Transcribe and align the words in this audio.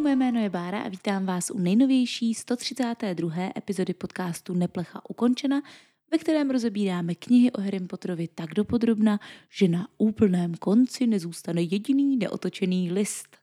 moje 0.00 0.16
jméno 0.16 0.40
je 0.40 0.50
Bára 0.50 0.80
a 0.80 0.88
vítám 0.88 1.26
vás 1.26 1.50
u 1.50 1.58
nejnovější 1.58 2.34
132. 2.34 3.32
epizody 3.56 3.94
podcastu 3.94 4.54
Neplecha 4.54 5.10
ukončena, 5.10 5.62
ve 6.10 6.18
kterém 6.18 6.50
rozebíráme 6.50 7.14
knihy 7.14 7.52
o 7.52 7.60
Harry 7.60 7.80
Potterovi 7.80 8.28
tak 8.28 8.54
dopodrobna, 8.54 9.20
že 9.50 9.68
na 9.68 9.88
úplném 9.98 10.54
konci 10.54 11.06
nezůstane 11.06 11.62
jediný 11.62 12.16
neotočený 12.16 12.92
list. 12.92 13.36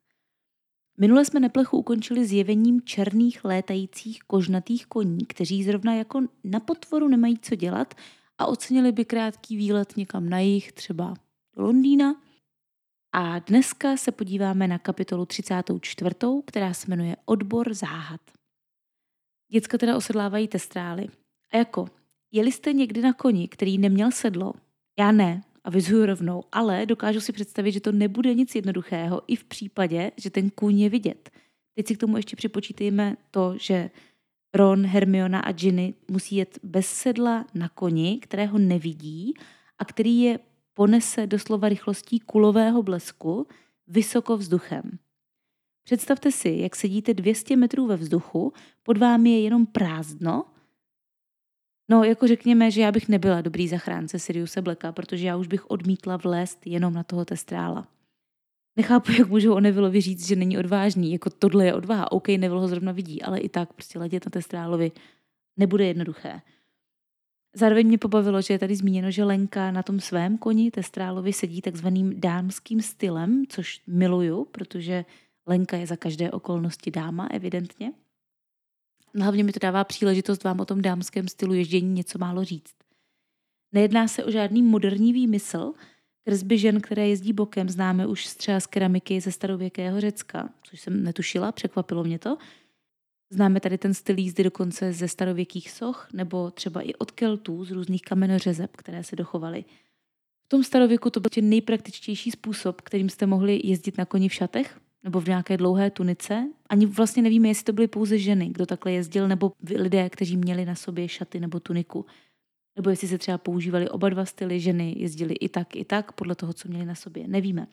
Minule 1.00 1.26
jsme 1.26 1.40
Neplechu 1.40 1.78
ukončili 1.78 2.26
zjevením 2.26 2.82
černých 2.82 3.46
létajících 3.46 4.20
kožnatých 4.28 4.86
koní, 4.86 5.26
kteří 5.26 5.64
zrovna 5.64 5.94
jako 5.94 6.22
na 6.44 6.60
potvoru 6.60 7.08
nemají 7.08 7.38
co 7.42 7.56
dělat 7.56 7.94
a 8.38 8.46
ocenili 8.46 8.92
by 8.92 9.06
krátký 9.06 9.58
výlet 9.58 9.98
někam 9.98 10.30
na 10.30 10.40
jich, 10.40 10.72
třeba 10.72 11.14
do 11.56 11.64
Londýna– 11.64 12.16
a 13.12 13.40
dneska 13.40 13.98
se 13.98 14.12
podíváme 14.12 14.68
na 14.68 14.80
kapitolu 14.80 15.26
34., 15.26 16.16
která 16.46 16.74
se 16.74 16.88
jmenuje 16.88 17.16
Odbor 17.26 17.74
záhad. 17.74 18.22
Děcka 19.52 19.78
teda 19.78 19.98
osedlávají 19.98 20.48
testrály. 20.48 21.08
A 21.54 21.58
jako, 21.58 21.86
jeli 22.32 22.52
jste 22.52 22.74
někdy 22.74 23.02
na 23.02 23.14
koni, 23.14 23.48
který 23.48 23.78
neměl 23.78 24.12
sedlo? 24.12 24.54
Já 25.00 25.12
ne, 25.12 25.44
a 25.64 25.70
vyzuju 25.70 26.06
rovnou, 26.06 26.44
ale 26.52 26.86
dokážu 26.86 27.22
si 27.22 27.32
představit, 27.32 27.72
že 27.72 27.82
to 27.82 27.92
nebude 27.92 28.34
nic 28.34 28.56
jednoduchého 28.56 29.22
i 29.28 29.36
v 29.36 29.44
případě, 29.44 30.12
že 30.18 30.30
ten 30.30 30.50
kůň 30.50 30.80
je 30.80 30.90
vidět. 30.90 31.30
Teď 31.76 31.88
si 31.88 31.96
k 31.96 32.00
tomu 32.00 32.18
ještě 32.18 32.36
připočítejme 32.36 33.18
to, 33.32 33.56
že 33.60 33.90
Ron, 34.54 34.86
Hermiona 34.86 35.40
a 35.40 35.52
Ginny 35.52 35.94
musí 36.12 36.36
jet 36.36 36.60
bez 36.64 36.88
sedla 36.88 37.46
na 37.54 37.70
koni, 37.70 38.20
kterého 38.22 38.58
nevidí 38.58 39.34
a 39.78 39.86
který 39.86 40.22
je 40.22 40.40
ponese 40.78 41.28
doslova 41.28 41.70
rychlostí 41.70 42.20
kulového 42.20 42.84
blesku 42.84 43.48
vysoko 43.88 44.38
vzduchem. 44.38 45.00
Představte 45.84 46.32
si, 46.32 46.50
jak 46.50 46.76
sedíte 46.76 47.14
200 47.14 47.56
metrů 47.56 47.88
ve 47.88 47.96
vzduchu, 47.96 48.54
pod 48.84 48.98
vámi 48.98 49.30
je 49.30 49.42
jenom 49.42 49.66
prázdno. 49.66 50.46
No, 51.90 52.04
jako 52.04 52.28
řekněme, 52.28 52.72
že 52.72 52.82
já 52.82 52.92
bych 52.92 53.10
nebyla 53.10 53.42
dobrý 53.42 53.68
zachránce 53.68 54.20
Siriuse 54.20 54.62
Blacka, 54.62 54.92
protože 54.92 55.28
já 55.28 55.38
už 55.38 55.48
bych 55.48 55.72
odmítla 55.72 56.18
vlézt 56.18 56.68
jenom 56.68 56.94
na 56.94 57.04
toho 57.04 57.26
testrála. 57.26 57.88
Nechápu, 58.76 59.12
jak 59.12 59.30
můžou 59.30 59.54
o 59.54 59.60
Nevilovi 59.60 60.02
říct, 60.02 60.28
že 60.28 60.36
není 60.36 60.58
odvážný. 60.58 61.12
Jako 61.12 61.30
tohle 61.30 61.66
je 61.66 61.74
odvaha. 61.74 62.12
OK, 62.12 62.28
Nevil 62.28 62.60
ho 62.60 62.68
zrovna 62.68 62.92
vidí, 62.92 63.22
ale 63.22 63.40
i 63.40 63.50
tak 63.50 63.74
prostě 63.74 64.00
letět 64.00 64.26
na 64.26 64.30
testrálovi 64.30 64.92
nebude 65.58 65.86
jednoduché. 65.86 66.42
Zároveň 67.54 67.88
mě 67.88 67.98
pobavilo, 67.98 68.42
že 68.42 68.54
je 68.54 68.60
tady 68.60 68.76
zmíněno, 68.76 69.12
že 69.12 69.24
Lenka 69.24 69.72
na 69.72 69.84
tom 69.84 70.00
svém 70.00 70.38
koni 70.38 70.72
Testrálovi 70.72 71.34
sedí 71.34 71.62
takzvaným 71.62 72.20
dámským 72.20 72.82
stylem, 72.82 73.44
což 73.50 73.82
miluju, 73.88 74.46
protože 74.46 75.06
Lenka 75.46 75.78
je 75.78 75.88
za 75.88 75.96
každé 75.96 76.32
okolnosti 76.32 76.92
dáma, 76.92 77.28
evidentně. 77.32 77.94
No, 79.14 79.24
hlavně 79.24 79.44
mi 79.44 79.52
to 79.52 79.60
dává 79.60 79.84
příležitost 79.84 80.44
vám 80.44 80.60
o 80.60 80.66
tom 80.66 80.82
dámském 80.82 81.28
stylu 81.28 81.54
ježdění 81.54 81.94
něco 81.94 82.18
málo 82.18 82.44
říct. 82.44 82.76
Nejedná 83.72 84.08
se 84.08 84.24
o 84.24 84.32
žádný 84.32 84.64
moderní 84.64 85.14
výmysl, 85.14 85.74
kresby 86.24 86.58
žen, 86.58 86.82
které 86.82 87.08
jezdí 87.08 87.34
bokem, 87.34 87.70
známe 87.70 88.08
už 88.08 88.28
třeba 88.36 88.60
z 88.60 88.68
keramiky 88.68 89.22
ze 89.22 89.32
starověkého 89.32 90.02
Řecka, 90.02 90.50
což 90.64 90.82
jsem 90.82 91.04
netušila, 91.04 91.52
překvapilo 91.52 92.04
mě 92.04 92.20
to, 92.20 92.38
Známe 93.30 93.60
tady 93.60 93.78
ten 93.78 93.94
styl 93.94 94.18
jízdy 94.18 94.44
dokonce 94.44 94.94
ze 94.94 95.08
starověkých 95.08 95.72
soch 95.72 96.08
nebo 96.14 96.52
třeba 96.52 96.82
i 96.82 96.94
od 96.94 97.12
keltů 97.12 97.66
z 97.66 97.72
různých 97.72 98.02
kamenořezeb, 98.02 98.78
které 98.78 99.04
se 99.04 99.16
dochovaly. 99.16 99.66
V 100.46 100.50
tom 100.50 100.64
starověku 100.64 101.10
to 101.10 101.20
byl 101.20 101.30
nejpraktičtější 101.42 102.32
způsob, 102.32 102.82
kterým 102.82 103.10
jste 103.10 103.26
mohli 103.26 103.62
jezdit 103.64 103.98
na 103.98 104.06
koni 104.06 104.30
v 104.30 104.34
šatech 104.34 104.80
nebo 105.04 105.22
v 105.22 105.28
nějaké 105.28 105.58
dlouhé 105.58 105.92
tunice. 105.92 106.48
Ani 106.70 106.86
vlastně 106.86 107.24
nevíme, 107.24 107.48
jestli 107.48 107.64
to 107.64 107.74
byly 107.74 107.88
pouze 107.88 108.20
ženy, 108.20 108.50
kdo 108.50 108.66
takhle 108.66 108.92
jezdil, 108.92 109.28
nebo 109.28 109.52
lidé, 109.76 110.10
kteří 110.10 110.38
měli 110.38 110.66
na 110.66 110.76
sobě 110.76 111.08
šaty 111.08 111.40
nebo 111.40 111.60
tuniku. 111.60 112.06
Nebo 112.76 112.90
jestli 112.90 113.08
se 113.08 113.18
třeba 113.18 113.38
používali 113.38 113.90
oba 113.90 114.10
dva 114.10 114.26
styly, 114.26 114.60
ženy 114.60 114.96
jezdily 114.98 115.34
i 115.34 115.50
tak, 115.50 115.76
i 115.76 115.86
tak, 115.86 116.12
podle 116.12 116.36
toho, 116.36 116.54
co 116.54 116.70
měli 116.70 116.86
na 116.86 116.96
sobě. 116.96 117.28
Nevíme. 117.28 117.68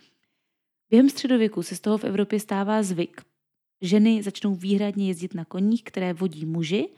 Během 0.91 1.11
středověku 1.11 1.63
se 1.63 1.77
z 1.77 1.81
toho 1.81 1.99
v 1.99 2.05
Evropě 2.05 2.41
stává 2.41 2.83
zvyk, 2.83 3.23
ženy 3.85 4.23
začnou 4.23 4.55
výhradně 4.55 5.09
jezdit 5.09 5.35
na 5.35 5.45
koních, 5.45 5.83
které 5.83 6.13
vodí 6.13 6.47
muži, 6.47 6.89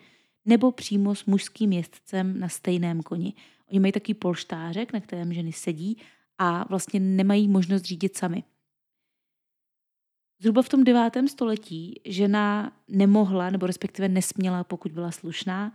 nebo 0.45 0.73
přímo 0.73 1.15
s 1.15 1.25
mužským 1.25 1.73
jezdcem 1.73 2.41
na 2.41 2.49
stejném 2.49 3.03
koni. 3.03 3.33
Oni 3.71 3.81
mají 3.81 3.93
takový 3.93 4.15
polštářek, 4.15 4.93
na 4.93 5.01
kterém 5.01 5.33
ženy 5.33 5.53
sedí 5.53 5.97
a 6.39 6.69
vlastně 6.69 7.01
nemají 7.01 7.49
možnost 7.49 7.83
řídit 7.83 8.17
sami. 8.17 8.45
Zhruba 10.41 10.63
v 10.63 10.69
tom 10.69 10.85
devátém 10.85 11.29
století 11.29 12.01
žena 12.05 12.73
nemohla, 12.89 13.51
nebo 13.51 13.67
respektive 13.67 14.09
nesměla, 14.09 14.65
pokud 14.65 14.93
byla 14.93 15.11
slušná, 15.11 15.73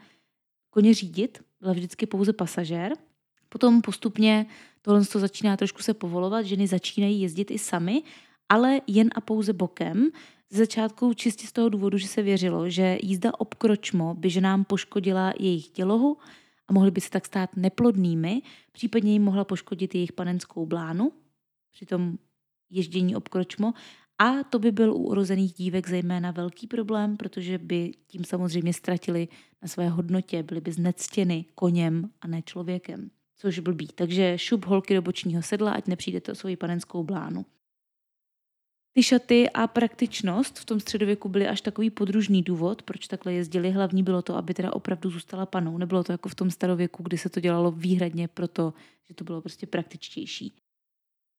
koně 0.69 0.93
řídit, 0.93 1.43
byla 1.59 1.73
vždycky 1.73 2.05
pouze 2.05 2.33
pasažér. 2.33 2.93
Potom 3.49 3.81
postupně 3.81 4.45
tohle 4.81 5.03
začíná 5.03 5.57
trošku 5.57 5.81
se 5.81 5.93
povolovat, 5.93 6.45
ženy 6.45 6.67
začínají 6.67 7.21
jezdit 7.21 7.51
i 7.51 7.59
sami, 7.59 8.03
ale 8.49 8.81
jen 8.87 9.09
a 9.15 9.21
pouze 9.21 9.53
bokem, 9.53 10.09
z 10.51 10.57
začátku 10.57 11.13
čistě 11.13 11.47
z 11.47 11.51
toho 11.51 11.69
důvodu, 11.69 11.97
že 11.97 12.07
se 12.07 12.21
věřilo, 12.21 12.69
že 12.69 12.97
jízda 13.03 13.39
obkročmo 13.39 14.13
by 14.13 14.29
ženám 14.29 14.63
poškodila 14.63 15.33
jejich 15.39 15.67
tělohu 15.67 16.17
a 16.67 16.73
mohly 16.73 16.91
by 16.91 17.01
se 17.01 17.09
tak 17.09 17.25
stát 17.25 17.49
neplodnými, 17.55 18.41
případně 18.71 19.11
jim 19.11 19.23
mohla 19.23 19.43
poškodit 19.43 19.95
jejich 19.95 20.11
panenskou 20.11 20.65
blánu 20.65 21.11
při 21.71 21.85
tom 21.85 22.17
ježdění 22.69 23.15
obkročmo 23.15 23.73
a 24.17 24.43
to 24.43 24.59
by 24.59 24.71
byl 24.71 24.93
u 24.93 24.97
urozených 24.97 25.53
dívek 25.53 25.89
zejména 25.89 26.31
velký 26.31 26.67
problém, 26.67 27.17
protože 27.17 27.57
by 27.57 27.91
tím 28.07 28.23
samozřejmě 28.23 28.73
ztratili 28.73 29.27
na 29.61 29.67
své 29.67 29.89
hodnotě, 29.89 30.43
byly 30.43 30.61
by 30.61 30.71
znectěny 30.71 31.45
koněm 31.55 32.09
a 32.21 32.27
ne 32.27 32.41
člověkem, 32.41 33.09
což 33.35 33.59
blbý. 33.59 33.87
Takže 33.87 34.37
šup 34.37 34.65
holky 34.65 34.93
do 34.93 35.01
bočního 35.01 35.41
sedla, 35.41 35.71
ať 35.71 35.87
nepřijdete 35.87 36.31
o 36.31 36.35
svoji 36.35 36.55
panenskou 36.55 37.03
blánu. 37.03 37.45
Ty 38.93 39.03
šaty 39.03 39.49
a 39.49 39.67
praktičnost 39.67 40.59
v 40.59 40.65
tom 40.65 40.79
středověku 40.79 41.29
byly 41.29 41.47
až 41.47 41.61
takový 41.61 41.89
podružný 41.89 42.43
důvod, 42.43 42.83
proč 42.83 43.07
takhle 43.07 43.33
jezdili. 43.33 43.71
Hlavní 43.71 44.03
bylo 44.03 44.21
to, 44.21 44.35
aby 44.35 44.53
teda 44.53 44.73
opravdu 44.73 45.09
zůstala 45.09 45.45
panou. 45.45 45.77
Nebylo 45.77 46.03
to 46.03 46.11
jako 46.11 46.29
v 46.29 46.35
tom 46.35 46.51
starověku, 46.51 47.03
kdy 47.03 47.17
se 47.17 47.29
to 47.29 47.39
dělalo 47.39 47.71
výhradně 47.71 48.27
proto, 48.27 48.73
že 49.07 49.13
to 49.13 49.23
bylo 49.23 49.41
prostě 49.41 49.67
praktičtější. 49.67 50.55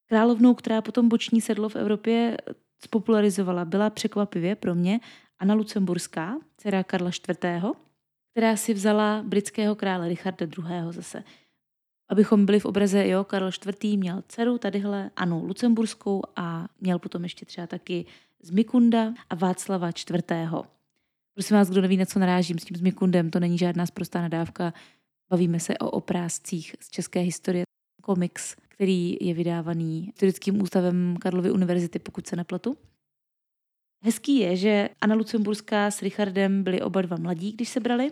Královnou, 0.09 0.55
která 0.55 0.83
potom 0.83 1.09
boční 1.09 1.41
sedlo 1.41 1.69
v 1.69 1.77
Evropě 1.77 2.37
spopularizovala, 2.85 3.65
byla 3.65 3.91
překvapivě 3.91 4.57
pro 4.57 4.75
mě 4.75 5.01
Anna 5.39 5.55
Lucemburská, 5.55 6.39
dcera 6.57 6.85
Karla 6.85 7.11
IV., 7.11 7.65
která 8.31 8.57
si 8.57 8.75
vzala 8.75 9.23
britského 9.27 9.75
krále 9.75 10.09
Richarda 10.09 10.47
II. 10.47 10.93
zase 10.93 11.25
abychom 12.13 12.47
byli 12.47 12.61
v 12.61 12.65
obraze, 12.65 13.09
jo, 13.09 13.25
Karl 13.25 13.51
IV. 13.67 13.99
měl 13.99 14.23
dceru, 14.29 14.59
tadyhle 14.59 15.11
Anu 15.17 15.47
Lucemburskou 15.47 16.23
a 16.37 16.69
měl 16.81 16.99
potom 16.99 17.23
ještě 17.23 17.47
třeba 17.47 17.67
taky 17.67 18.07
Zmikunda 18.43 19.15
a 19.31 19.35
Václava 19.35 19.89
IV. 19.89 20.23
Prosím 21.35 21.57
vás, 21.57 21.71
kdo 21.71 21.81
neví, 21.81 21.97
na 21.97 22.05
co 22.05 22.19
narážím 22.19 22.59
s 22.59 22.65
tím 22.65 22.77
Zmikundem, 22.77 23.31
to 23.31 23.41
není 23.41 23.59
žádná 23.59 23.87
sprostá 23.87 24.21
nadávka. 24.21 24.75
Bavíme 25.31 25.61
se 25.61 25.79
o 25.79 25.91
oprázcích 25.91 26.77
z 26.81 26.91
české 26.91 27.21
historie. 27.21 27.65
Komiks, 28.03 28.57
který 28.69 29.17
je 29.21 29.35
vydávaný 29.35 30.05
Historickým 30.07 30.63
ústavem 30.63 31.17
Karlovy 31.21 31.51
univerzity, 31.51 31.99
pokud 31.99 32.27
se 32.27 32.37
nepletu. 32.37 32.77
Hezký 34.05 34.37
je, 34.37 34.57
že 34.57 34.89
Anna 35.01 35.15
Lucemburská 35.15 35.91
s 35.91 36.03
Richardem 36.03 36.63
byli 36.63 36.83
oba 36.83 37.03
dva 37.03 37.17
mladí, 37.17 37.53
když 37.53 37.69
se 37.69 37.81
brali. 37.81 38.11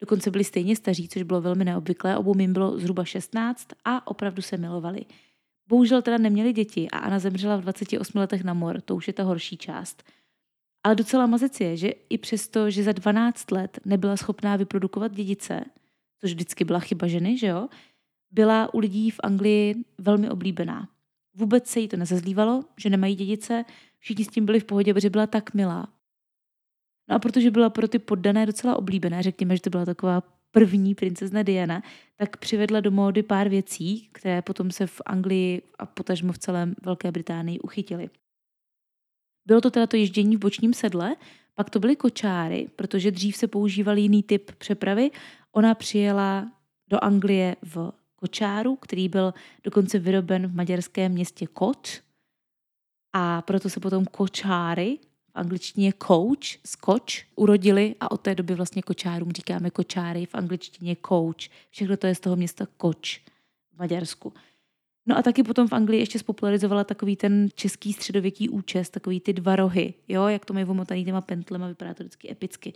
Dokonce 0.00 0.30
byli 0.30 0.44
stejně 0.44 0.76
staří, 0.76 1.08
což 1.08 1.22
bylo 1.22 1.40
velmi 1.40 1.64
neobvyklé. 1.64 2.16
Obou 2.16 2.38
jim 2.38 2.52
bylo 2.52 2.78
zhruba 2.78 3.04
16 3.04 3.68
a 3.84 4.06
opravdu 4.06 4.42
se 4.42 4.56
milovali. 4.56 5.04
Bohužel 5.68 6.02
teda 6.02 6.18
neměli 6.18 6.52
děti 6.52 6.90
a 6.90 6.98
Anna 6.98 7.18
zemřela 7.18 7.56
v 7.56 7.60
28 7.60 8.18
letech 8.18 8.44
na 8.44 8.54
mor, 8.54 8.80
to 8.80 8.96
už 8.96 9.06
je 9.06 9.12
ta 9.12 9.22
horší 9.22 9.56
část. 9.56 10.02
Ale 10.84 10.94
docela 10.94 11.26
mazec 11.26 11.60
je, 11.60 11.76
že 11.76 11.88
i 11.88 12.18
přesto, 12.18 12.70
že 12.70 12.82
za 12.82 12.92
12 12.92 13.50
let 13.50 13.78
nebyla 13.84 14.16
schopná 14.16 14.56
vyprodukovat 14.56 15.12
dědice, 15.12 15.64
což 16.20 16.30
vždycky 16.32 16.64
byla 16.64 16.80
chyba 16.80 17.06
ženy, 17.06 17.38
že 17.38 17.46
jo, 17.46 17.68
byla 18.30 18.74
u 18.74 18.78
lidí 18.78 19.10
v 19.10 19.20
Anglii 19.22 19.74
velmi 19.98 20.30
oblíbená. 20.30 20.88
Vůbec 21.34 21.66
se 21.66 21.80
jí 21.80 21.88
to 21.88 21.96
nezazlívalo, 21.96 22.64
že 22.76 22.90
nemají 22.90 23.14
dědice, 23.14 23.64
všichni 23.98 24.24
s 24.24 24.28
tím 24.28 24.46
byli 24.46 24.60
v 24.60 24.64
pohodě, 24.64 24.94
protože 24.94 25.10
byla 25.10 25.26
tak 25.26 25.54
milá. 25.54 25.88
No 27.08 27.16
a 27.16 27.18
protože 27.18 27.50
byla 27.50 27.70
pro 27.70 27.88
ty 27.88 27.98
poddané 27.98 28.46
docela 28.46 28.76
oblíbená, 28.76 29.22
řekněme, 29.22 29.56
že 29.56 29.62
to 29.62 29.70
byla 29.70 29.84
taková 29.84 30.22
první 30.50 30.94
princezna 30.94 31.42
Diana, 31.42 31.82
tak 32.16 32.36
přivedla 32.36 32.80
do 32.80 32.90
módy 32.90 33.22
pár 33.22 33.48
věcí, 33.48 34.08
které 34.12 34.42
potom 34.42 34.70
se 34.70 34.86
v 34.86 35.02
Anglii 35.06 35.62
a 35.78 35.86
potažmo 35.86 36.32
v 36.32 36.38
celém 36.38 36.74
Velké 36.82 37.12
Británii 37.12 37.58
uchytily. 37.58 38.10
Bylo 39.46 39.60
to 39.60 39.70
teda 39.70 39.86
to 39.86 39.96
ježdění 39.96 40.36
v 40.36 40.40
bočním 40.40 40.74
sedle, 40.74 41.16
pak 41.54 41.70
to 41.70 41.80
byly 41.80 41.96
kočáry, 41.96 42.68
protože 42.76 43.10
dřív 43.10 43.36
se 43.36 43.46
používal 43.48 43.98
jiný 43.98 44.22
typ 44.22 44.50
přepravy. 44.54 45.10
Ona 45.52 45.74
přijela 45.74 46.52
do 46.88 47.04
Anglie 47.04 47.56
v 47.62 47.92
kočáru, 48.16 48.76
který 48.76 49.08
byl 49.08 49.34
dokonce 49.64 49.98
vyroben 49.98 50.46
v 50.46 50.54
maďarském 50.54 51.12
městě 51.12 51.46
Koč 51.46 52.00
a 53.12 53.42
proto 53.42 53.70
se 53.70 53.80
potom 53.80 54.04
kočáry 54.04 54.98
angličtině 55.36 55.92
coach, 56.06 56.66
skoč, 56.66 57.26
urodili 57.36 57.94
a 58.00 58.10
od 58.10 58.20
té 58.20 58.34
doby 58.34 58.54
vlastně 58.54 58.82
kočárům 58.82 59.32
říkáme 59.32 59.70
kočáry, 59.70 60.26
v 60.26 60.34
angličtině 60.34 60.96
coach. 61.08 61.48
Všechno 61.70 61.96
to 61.96 62.06
je 62.06 62.14
z 62.14 62.20
toho 62.20 62.36
města 62.36 62.66
Koč 62.76 63.20
v 63.74 63.78
Maďarsku. 63.78 64.32
No 65.06 65.18
a 65.18 65.22
taky 65.22 65.42
potom 65.42 65.68
v 65.68 65.72
Anglii 65.72 66.00
ještě 66.00 66.18
spopularizovala 66.18 66.84
takový 66.84 67.16
ten 67.16 67.48
český 67.54 67.92
středověký 67.92 68.48
účes, 68.48 68.90
takový 68.90 69.20
ty 69.20 69.32
dva 69.32 69.56
rohy, 69.56 69.94
jo, 70.08 70.26
jak 70.26 70.44
to 70.44 70.54
mají 70.54 70.64
vomotaný 70.64 71.04
těma 71.04 71.20
pentlema, 71.20 71.68
vypadá 71.68 71.94
to 71.94 72.02
vždycky 72.02 72.30
epicky. 72.30 72.72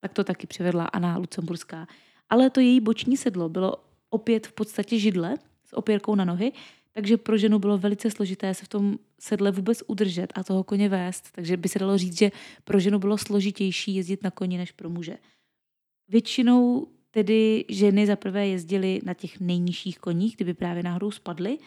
Tak 0.00 0.12
to 0.12 0.24
taky 0.24 0.46
přivedla 0.46 0.84
Anna 0.84 1.16
Lucemburská. 1.16 1.86
Ale 2.30 2.50
to 2.50 2.60
její 2.60 2.80
boční 2.80 3.16
sedlo 3.16 3.48
bylo 3.48 3.76
opět 4.10 4.46
v 4.46 4.52
podstatě 4.52 4.98
židle 4.98 5.34
s 5.64 5.76
opěrkou 5.76 6.14
na 6.14 6.24
nohy, 6.24 6.52
takže 6.92 7.16
pro 7.16 7.38
ženu 7.38 7.58
bylo 7.58 7.78
velice 7.78 8.10
složité 8.10 8.54
se 8.54 8.64
v 8.64 8.68
tom 8.68 8.98
sedle 9.20 9.50
vůbec 9.50 9.82
udržet 9.86 10.32
a 10.34 10.44
toho 10.44 10.64
koně 10.64 10.88
vést. 10.88 11.32
Takže 11.32 11.56
by 11.56 11.68
se 11.68 11.78
dalo 11.78 11.98
říct, 11.98 12.18
že 12.18 12.30
pro 12.64 12.80
ženu 12.80 12.98
bylo 12.98 13.18
složitější 13.18 13.94
jezdit 13.94 14.22
na 14.22 14.30
koni 14.30 14.58
než 14.58 14.72
pro 14.72 14.90
muže. 14.90 15.18
Většinou 16.08 16.86
tedy 17.10 17.64
ženy 17.68 18.06
zaprvé 18.06 18.48
jezdily 18.48 19.00
na 19.04 19.14
těch 19.14 19.40
nejnižších 19.40 19.98
koních, 19.98 20.36
kdyby 20.36 20.54
právě 20.54 20.82
náhodou 20.82 21.10
spadly, 21.10 21.58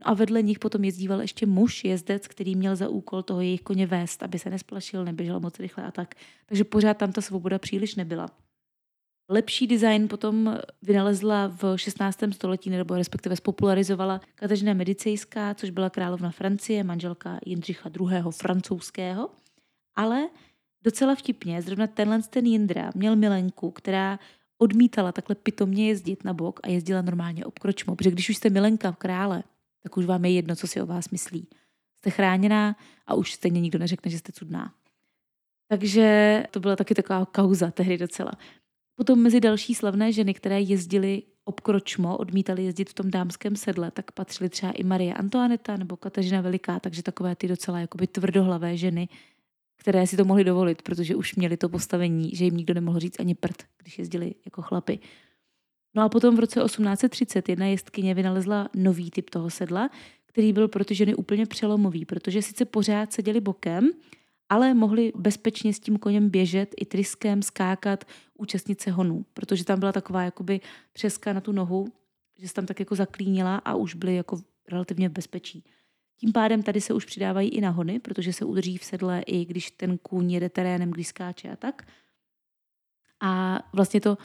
no 0.00 0.08
a 0.08 0.14
vedle 0.14 0.42
nich 0.42 0.58
potom 0.58 0.84
jezdíval 0.84 1.20
ještě 1.20 1.46
muž, 1.46 1.84
jezdec, 1.84 2.28
který 2.28 2.54
měl 2.54 2.76
za 2.76 2.88
úkol 2.88 3.22
toho 3.22 3.40
jejich 3.40 3.60
koně 3.60 3.86
vést, 3.86 4.22
aby 4.22 4.38
se 4.38 4.50
nesplašil, 4.50 5.04
neběžel 5.04 5.40
moc 5.40 5.60
rychle 5.60 5.84
a 5.84 5.90
tak. 5.90 6.14
Takže 6.46 6.64
pořád 6.64 6.94
tam 6.96 7.12
ta 7.12 7.20
svoboda 7.20 7.58
příliš 7.58 7.94
nebyla. 7.94 8.28
Lepší 9.32 9.66
design 9.66 10.08
potom 10.08 10.58
vynalezla 10.82 11.46
v 11.62 11.76
16. 11.76 12.18
století, 12.32 12.70
nebo 12.70 12.94
respektive 12.94 13.36
spopularizovala 13.36 14.20
Kateřina 14.34 14.74
Medicejská, 14.74 15.54
což 15.54 15.70
byla 15.70 15.90
královna 15.90 16.30
Francie, 16.30 16.84
manželka 16.84 17.38
Jindřicha 17.46 17.90
II. 18.00 18.22
francouzského. 18.30 19.30
Ale 19.96 20.28
docela 20.84 21.14
vtipně, 21.14 21.62
zrovna 21.62 21.86
tenhle 21.86 22.22
ten 22.22 22.46
Jindra 22.46 22.90
měl 22.94 23.16
milenku, 23.16 23.70
která 23.70 24.18
odmítala 24.58 25.12
takhle 25.12 25.34
pitomně 25.34 25.88
jezdit 25.88 26.24
na 26.24 26.32
bok 26.32 26.60
a 26.62 26.68
jezdila 26.68 27.02
normálně 27.02 27.44
obkročmo, 27.44 27.96
protože 27.96 28.10
když 28.10 28.28
už 28.28 28.36
jste 28.36 28.50
milenka 28.50 28.92
v 28.92 28.96
krále, 28.96 29.42
tak 29.82 29.96
už 29.96 30.04
vám 30.04 30.24
je 30.24 30.32
jedno, 30.32 30.56
co 30.56 30.66
si 30.66 30.82
o 30.82 30.86
vás 30.86 31.10
myslí. 31.10 31.48
Jste 31.98 32.10
chráněná 32.10 32.76
a 33.06 33.14
už 33.14 33.32
stejně 33.32 33.60
nikdo 33.60 33.78
neřekne, 33.78 34.10
že 34.10 34.18
jste 34.18 34.32
cudná. 34.32 34.74
Takže 35.68 36.42
to 36.50 36.60
byla 36.60 36.76
taky 36.76 36.94
taková 36.94 37.26
kauza 37.26 37.70
tehdy 37.70 37.98
docela. 37.98 38.32
Potom 39.00 39.22
mezi 39.22 39.40
další 39.40 39.74
slavné 39.74 40.12
ženy, 40.12 40.34
které 40.34 40.60
jezdily 40.60 41.22
obkročmo, 41.44 42.16
odmítali 42.16 42.64
jezdit 42.64 42.90
v 42.90 42.94
tom 42.94 43.10
dámském 43.10 43.56
sedle, 43.56 43.90
tak 43.90 44.12
patřily 44.12 44.50
třeba 44.50 44.72
i 44.72 44.84
Marie 44.84 45.14
Antoaneta 45.14 45.76
nebo 45.76 45.96
Kateřina 45.96 46.40
Veliká, 46.40 46.80
takže 46.80 47.02
takové 47.02 47.36
ty 47.36 47.48
docela 47.48 47.80
jakoby 47.80 48.06
tvrdohlavé 48.06 48.76
ženy, 48.76 49.08
které 49.76 50.06
si 50.06 50.16
to 50.16 50.24
mohly 50.24 50.44
dovolit, 50.44 50.82
protože 50.82 51.14
už 51.14 51.34
měli 51.34 51.56
to 51.56 51.68
postavení, 51.68 52.30
že 52.34 52.44
jim 52.44 52.56
nikdo 52.56 52.74
nemohl 52.74 52.98
říct 52.98 53.20
ani 53.20 53.34
prd, 53.34 53.62
když 53.82 53.98
jezdili 53.98 54.34
jako 54.44 54.62
chlapy. 54.62 54.98
No 55.94 56.02
a 56.02 56.08
potom 56.08 56.36
v 56.36 56.40
roce 56.40 56.60
1830 56.60 57.48
jedna 57.48 57.66
jestkyně 57.66 58.14
vynalezla 58.14 58.68
nový 58.76 59.10
typ 59.10 59.30
toho 59.30 59.50
sedla, 59.50 59.90
který 60.26 60.52
byl 60.52 60.68
pro 60.68 60.84
ty 60.84 60.94
ženy 60.94 61.14
úplně 61.14 61.46
přelomový, 61.46 62.04
protože 62.04 62.42
sice 62.42 62.64
pořád 62.64 63.12
seděli 63.12 63.40
bokem, 63.40 63.90
ale 64.50 64.74
mohli 64.74 65.12
bezpečně 65.16 65.74
s 65.74 65.80
tím 65.80 65.98
koněm 65.98 66.30
běžet 66.30 66.74
i 66.76 66.86
tryskem, 66.86 67.42
skákat, 67.42 68.04
účastnit 68.38 68.80
se 68.80 68.90
honů, 68.90 69.24
protože 69.34 69.64
tam 69.64 69.80
byla 69.80 69.92
taková 69.92 70.22
jakoby 70.22 70.60
přeska 70.92 71.32
na 71.32 71.40
tu 71.40 71.52
nohu, 71.52 71.88
že 72.38 72.48
se 72.48 72.54
tam 72.54 72.66
tak 72.66 72.80
jako 72.80 72.94
zaklínila 72.94 73.56
a 73.56 73.74
už 73.74 73.94
byly 73.94 74.16
jako 74.16 74.40
relativně 74.68 75.08
v 75.08 75.12
bezpečí. 75.12 75.64
Tím 76.16 76.32
pádem 76.32 76.62
tady 76.62 76.80
se 76.80 76.94
už 76.94 77.04
přidávají 77.04 77.48
i 77.48 77.60
nahony, 77.60 78.00
protože 78.00 78.32
se 78.32 78.44
udrží 78.44 78.78
v 78.78 78.84
sedle 78.84 79.22
i 79.26 79.44
když 79.44 79.70
ten 79.70 79.98
kůň 79.98 80.32
jede 80.32 80.48
terénem, 80.48 80.90
když 80.90 81.08
skáče 81.08 81.50
a 81.50 81.56
tak. 81.56 81.86
A 83.20 83.60
vlastně 83.72 84.00
to 84.00 84.18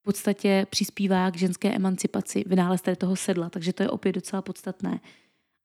v 0.00 0.02
podstatě 0.02 0.66
přispívá 0.70 1.30
k 1.30 1.36
ženské 1.36 1.74
emancipaci, 1.74 2.44
vynález 2.46 2.82
tady 2.82 2.96
toho 2.96 3.16
sedla, 3.16 3.50
takže 3.50 3.72
to 3.72 3.82
je 3.82 3.90
opět 3.90 4.12
docela 4.12 4.42
podstatné. 4.42 5.00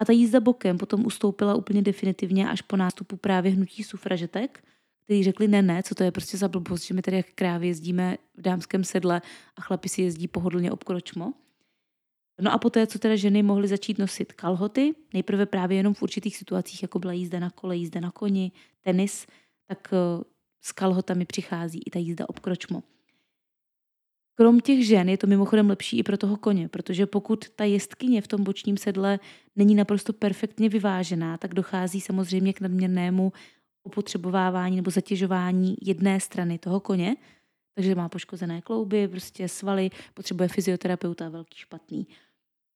A 0.02 0.06
ta 0.06 0.14
jízda 0.14 0.40
bokem 0.40 0.78
potom 0.78 1.06
ustoupila 1.06 1.56
úplně 1.56 1.82
definitivně 1.82 2.50
až 2.50 2.62
po 2.62 2.78
nástupu 2.78 3.18
právě 3.18 3.52
hnutí 3.52 3.84
sufražetek, 3.84 4.64
kteří 5.06 5.24
řekli 5.24 5.48
ne, 5.48 5.62
ne, 5.62 5.84
co 5.84 5.96
to 5.96 6.04
je 6.04 6.12
prostě 6.12 6.38
za 6.38 6.48
blbost, 6.48 6.86
že 6.86 6.94
my 6.94 7.02
tady 7.02 7.18
jak 7.18 7.26
krávy 7.36 7.68
jezdíme 7.68 8.18
v 8.38 8.42
dámském 8.42 8.84
sedle 8.84 9.22
a 9.56 9.62
chlapi 9.62 9.90
si 9.90 10.02
jezdí 10.02 10.28
pohodlně 10.28 10.72
obkročmo. 10.72 11.34
No 12.42 12.54
a 12.54 12.58
poté, 12.58 12.88
co 12.88 13.00
teda 13.00 13.16
ženy 13.16 13.44
mohly 13.44 13.68
začít 13.68 13.98
nosit 13.98 14.34
kalhoty, 14.34 14.96
nejprve 15.14 15.46
právě 15.46 15.78
jenom 15.78 15.94
v 15.94 16.02
určitých 16.02 16.38
situacích, 16.38 16.82
jako 16.82 17.00
byla 17.00 17.14
jízda 17.14 17.40
na 17.40 17.50
kole, 17.50 17.76
jízda 17.76 18.00
na 18.00 18.12
koni, 18.12 18.52
tenis, 18.82 19.28
tak 19.68 19.94
eh, 19.94 20.24
s 20.62 20.72
kalhotami 20.72 21.26
přichází 21.26 21.82
i 21.86 21.90
ta 21.90 22.00
jízda 22.00 22.30
obkročmo. 22.30 22.84
Krom 24.42 24.60
těch 24.60 24.88
žen 24.88 25.10
je 25.10 25.18
to 25.18 25.28
mimochodem 25.28 25.70
lepší 25.70 25.98
i 25.98 26.04
pro 26.04 26.18
toho 26.18 26.38
koně, 26.38 26.70
protože 26.70 27.06
pokud 27.06 27.50
ta 27.50 27.64
jestkyně 27.64 28.22
v 28.22 28.28
tom 28.28 28.44
bočním 28.44 28.78
sedle 28.78 29.20
není 29.56 29.76
naprosto 29.76 30.14
perfektně 30.14 30.70
vyvážená, 30.70 31.38
tak 31.38 31.54
dochází 31.54 32.02
samozřejmě 32.02 32.54
k 32.54 32.62
nadměrnému 32.62 33.34
opotřebovávání 33.84 34.76
nebo 34.76 34.92
zatěžování 34.92 35.76
jedné 35.82 36.20
strany 36.20 36.58
toho 36.58 36.80
koně, 36.80 37.16
takže 37.76 37.96
má 37.96 38.10
poškozené 38.10 38.62
klouby, 38.62 39.08
prostě 39.08 39.48
svaly, 39.48 39.90
potřebuje 40.14 40.50
fyzioterapeuta 40.50 41.30
velký 41.30 41.58
špatný. 41.58 42.08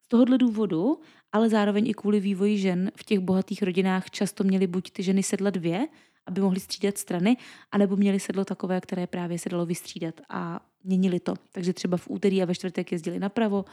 Z 0.06 0.08
tohohle 0.08 0.38
důvodu, 0.38 1.00
ale 1.32 1.50
zároveň 1.50 1.88
i 1.88 1.94
kvůli 1.94 2.20
vývoji 2.20 2.58
žen 2.58 2.92
v 2.96 3.04
těch 3.04 3.20
bohatých 3.20 3.64
rodinách 3.64 4.10
často 4.10 4.44
měly 4.44 4.68
buď 4.68 4.92
ty 4.92 5.04
ženy 5.04 5.24
sedla 5.24 5.50
dvě, 5.50 5.88
aby 6.26 6.42
mohly 6.42 6.60
střídat 6.60 6.98
strany, 6.98 7.38
anebo 7.72 7.96
měly 7.96 8.20
sedlo 8.20 8.46
takové, 8.46 8.82
které 8.82 9.08
právě 9.08 9.40
se 9.40 9.50
dalo 9.50 9.66
vystřídat 9.66 10.22
a 10.30 10.60
měnili 10.86 11.20
to. 11.20 11.34
Takže 11.52 11.74
třeba 11.74 11.98
v 11.98 12.08
úterý 12.10 12.42
a 12.42 12.46
ve 12.46 12.56
čtvrtek 12.56 12.92
jezdili 12.92 13.20
napravo 13.20 13.66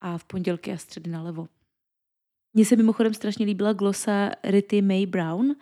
a 0.00 0.18
v 0.18 0.24
pondělky 0.24 0.72
a 0.72 0.76
středy 0.76 1.10
nalevo. 1.10 1.48
Mně 2.54 2.64
se 2.64 2.76
mimochodem 2.76 3.14
strašně 3.14 3.46
líbila 3.46 3.72
glosa 3.72 4.30
Rity 4.44 4.82
May 4.82 5.06
Brown, 5.06 5.54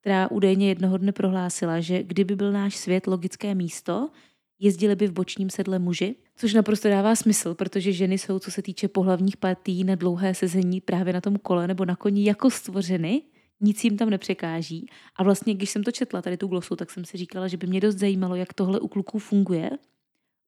která 0.00 0.30
údajně 0.30 0.68
jednoho 0.68 0.98
dne 0.98 1.12
prohlásila, 1.12 1.80
že 1.80 2.02
kdyby 2.02 2.36
byl 2.36 2.52
náš 2.52 2.76
svět 2.76 3.06
logické 3.06 3.54
místo, 3.54 4.10
jezdili 4.58 4.96
by 4.96 5.06
v 5.06 5.12
bočním 5.12 5.50
sedle 5.50 5.78
muži, 5.78 6.16
což 6.36 6.54
naprosto 6.54 6.88
dává 6.88 7.16
smysl, 7.16 7.54
protože 7.54 7.92
ženy 7.92 8.18
jsou, 8.18 8.38
co 8.38 8.50
se 8.50 8.62
týče 8.62 8.88
pohlavních 8.88 9.36
partí 9.36 9.84
na 9.84 9.94
dlouhé 9.94 10.34
sezení 10.34 10.80
právě 10.80 11.12
na 11.12 11.20
tom 11.20 11.36
kole 11.38 11.66
nebo 11.66 11.84
na 11.84 11.96
koni 11.96 12.24
jako 12.24 12.50
stvořeny, 12.50 13.22
nic 13.60 13.84
jim 13.84 13.96
tam 13.96 14.10
nepřekáží. 14.10 14.86
A 15.16 15.22
vlastně, 15.22 15.54
když 15.54 15.70
jsem 15.70 15.82
to 15.82 15.92
četla, 15.92 16.22
tady 16.22 16.36
tu 16.36 16.46
glosu, 16.46 16.76
tak 16.76 16.90
jsem 16.90 17.04
si 17.04 17.16
říkala, 17.16 17.48
že 17.48 17.56
by 17.56 17.66
mě 17.66 17.80
dost 17.80 17.96
zajímalo, 17.96 18.34
jak 18.34 18.54
tohle 18.54 18.80
u 18.80 18.88
kluků 18.88 19.18
funguje, 19.18 19.70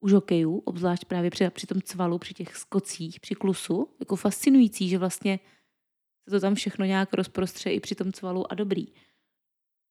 u 0.00 0.08
žokejů, 0.08 0.58
obzvlášť 0.58 1.04
právě 1.04 1.30
při, 1.30 1.50
při 1.50 1.66
tom 1.66 1.82
cvalu, 1.82 2.18
při 2.18 2.34
těch 2.34 2.56
skocích, 2.56 3.20
při 3.20 3.34
klusu. 3.34 3.88
Jako 4.00 4.16
fascinující, 4.16 4.88
že 4.88 4.98
vlastně 4.98 5.40
se 6.24 6.30
to 6.30 6.40
tam 6.40 6.54
všechno 6.54 6.84
nějak 6.84 7.14
rozprostře 7.14 7.70
i 7.70 7.80
při 7.80 7.94
tom 7.94 8.12
cvalu 8.12 8.52
a 8.52 8.54
dobrý. 8.54 8.86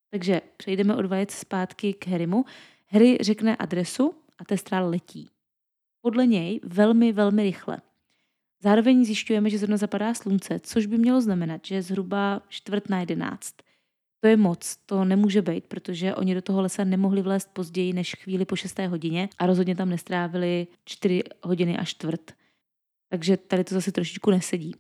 Takže 0.10 0.42
přejdeme 0.58 0.96
od 0.96 1.06
vajec 1.06 1.32
zpátky 1.32 1.94
k 1.94 2.08
Harrymu. 2.08 2.46
Harry 2.88 3.18
řekne 3.22 3.56
adresu 3.56 4.14
a 4.38 4.46
testrál 4.46 4.90
letí. 4.90 5.30
Podle 6.02 6.28
něj 6.28 6.60
velmi, 6.64 7.14
velmi 7.14 7.44
rychle. 7.44 7.82
Zároveň 8.64 9.06
zjišťujeme, 9.06 9.50
že 9.50 9.58
zrovna 9.58 9.78
zapadá 9.78 10.14
slunce, 10.14 10.60
což 10.60 10.86
by 10.86 10.98
mělo 10.98 11.22
znamenat, 11.22 11.62
že 11.66 11.76
je 11.76 11.82
zhruba 11.82 12.42
čtvrt 12.48 12.90
na 12.90 13.00
jedenáct. 13.00 13.56
To 14.28 14.32
je 14.32 14.38
moc, 14.38 14.78
to 14.86 15.06
nemůže 15.06 15.42
být, 15.42 15.68
protože 15.68 16.16
oni 16.16 16.36
do 16.36 16.42
toho 16.42 16.62
lesa 16.62 16.84
nemohli 16.84 17.22
vlézt 17.22 17.54
později 17.54 17.94
než 17.94 18.16
chvíli 18.16 18.46
po 18.46 18.56
6. 18.56 18.80
hodině 18.80 19.30
a 19.38 19.46
rozhodně 19.46 19.76
tam 19.76 19.90
nestrávili 19.90 20.68
4 20.86 21.24
hodiny 21.44 21.78
a 21.78 21.86
čtvrt. 21.86 22.32
Takže 23.10 23.38
tady 23.38 23.64
to 23.64 23.76
zase 23.76 23.92
trošičku 23.92 24.32
nesedí. 24.32 24.76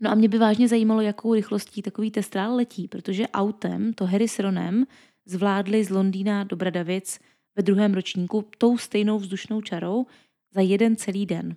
No 0.00 0.10
a 0.10 0.14
mě 0.14 0.28
by 0.28 0.38
vážně 0.38 0.68
zajímalo, 0.68 1.00
jakou 1.00 1.34
rychlostí 1.34 1.82
takový 1.82 2.10
testrál 2.10 2.56
letí, 2.56 2.88
protože 2.88 3.28
autem 3.28 3.92
to 3.92 4.06
Harry 4.06 4.28
s 4.28 4.38
Ronem 4.38 4.86
zvládli 5.26 5.84
z 5.84 5.90
Londýna 5.90 6.44
do 6.44 6.56
Bradavic 6.56 7.20
ve 7.56 7.62
druhém 7.62 7.94
ročníku 7.94 8.44
tou 8.58 8.78
stejnou 8.78 9.18
vzdušnou 9.18 9.60
čarou 9.60 10.06
za 10.54 10.60
jeden 10.60 10.96
celý 10.96 11.26
den. 11.26 11.56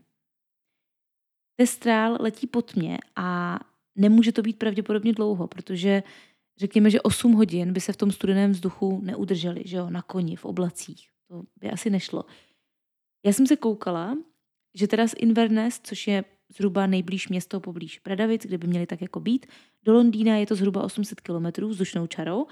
Testrál 1.55 2.17
letí 2.19 2.47
po 2.47 2.61
tmě 2.61 2.97
a 3.15 3.59
nemůže 3.95 4.31
to 4.31 4.41
být 4.41 4.59
pravděpodobně 4.59 5.13
dlouho, 5.13 5.47
protože 5.47 6.03
řekněme, 6.57 6.89
že 6.89 7.01
8 7.01 7.33
hodin 7.33 7.73
by 7.73 7.81
se 7.81 7.93
v 7.93 7.97
tom 7.97 8.11
studeném 8.11 8.51
vzduchu 8.51 9.01
neudrželi, 9.03 9.61
že 9.65 9.77
jo, 9.77 9.89
na 9.89 10.01
koni, 10.01 10.35
v 10.35 10.45
oblacích. 10.45 11.07
To 11.27 11.43
by 11.59 11.71
asi 11.71 11.89
nešlo. 11.89 12.25
Já 13.25 13.33
jsem 13.33 13.47
se 13.47 13.55
koukala, 13.55 14.17
že 14.75 14.87
teda 14.87 15.07
z 15.07 15.13
Inverness, 15.17 15.79
což 15.83 16.07
je 16.07 16.23
zhruba 16.55 16.87
nejblíž 16.87 17.29
město 17.29 17.59
poblíž 17.59 17.99
Pradavic, 17.99 18.45
kde 18.45 18.57
by 18.57 18.67
měli 18.67 18.85
tak 18.85 19.01
jako 19.01 19.19
být, 19.19 19.45
do 19.83 19.93
Londýna 19.93 20.35
je 20.35 20.45
to 20.45 20.55
zhruba 20.55 20.83
800 20.83 21.21
km 21.21 21.65
vzdušnou 21.67 22.07
čarou. 22.07 22.47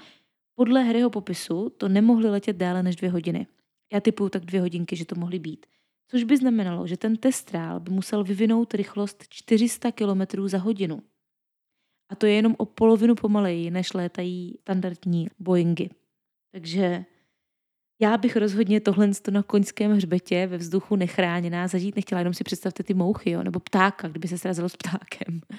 Podle 0.54 0.82
Harryho 0.82 1.10
popisu 1.10 1.70
to 1.70 1.88
nemohli 1.88 2.30
letět 2.30 2.56
déle 2.56 2.82
než 2.82 2.96
dvě 2.96 3.10
hodiny. 3.10 3.46
Já 3.92 4.00
typuju 4.00 4.28
tak 4.28 4.44
dvě 4.44 4.60
hodinky, 4.60 4.96
že 4.96 5.04
to 5.04 5.14
mohly 5.14 5.38
být. 5.38 5.66
Což 6.10 6.24
by 6.24 6.36
znamenalo, 6.36 6.86
že 6.86 6.96
ten 6.96 7.16
testrál 7.16 7.80
by 7.80 7.90
musel 7.90 8.24
vyvinout 8.24 8.74
rychlost 8.74 9.24
400 9.28 9.92
km 9.92 10.48
za 10.48 10.58
hodinu. 10.58 11.02
A 12.12 12.14
to 12.14 12.26
je 12.26 12.32
jenom 12.32 12.54
o 12.58 12.64
polovinu 12.64 13.14
pomaleji, 13.14 13.70
než 13.70 13.92
létají 13.92 14.58
standardní 14.60 15.28
Boeingy. 15.38 15.90
Takže 16.52 17.04
já 18.00 18.16
bych 18.16 18.36
rozhodně 18.36 18.80
tohle 18.80 19.10
na 19.30 19.42
koňském 19.42 19.92
hřbetě 19.92 20.46
ve 20.46 20.56
vzduchu 20.56 20.96
nechráněná 20.96 21.68
zažít 21.68 21.96
nechtěla, 21.96 22.18
jenom 22.18 22.34
si 22.34 22.44
představte 22.44 22.82
ty 22.82 22.94
mouchy, 22.94 23.30
jo? 23.30 23.42
nebo 23.42 23.60
ptáka, 23.60 24.08
kdyby 24.08 24.28
se 24.28 24.38
srazilo 24.38 24.68
s 24.68 24.76
ptákem. 24.76 25.40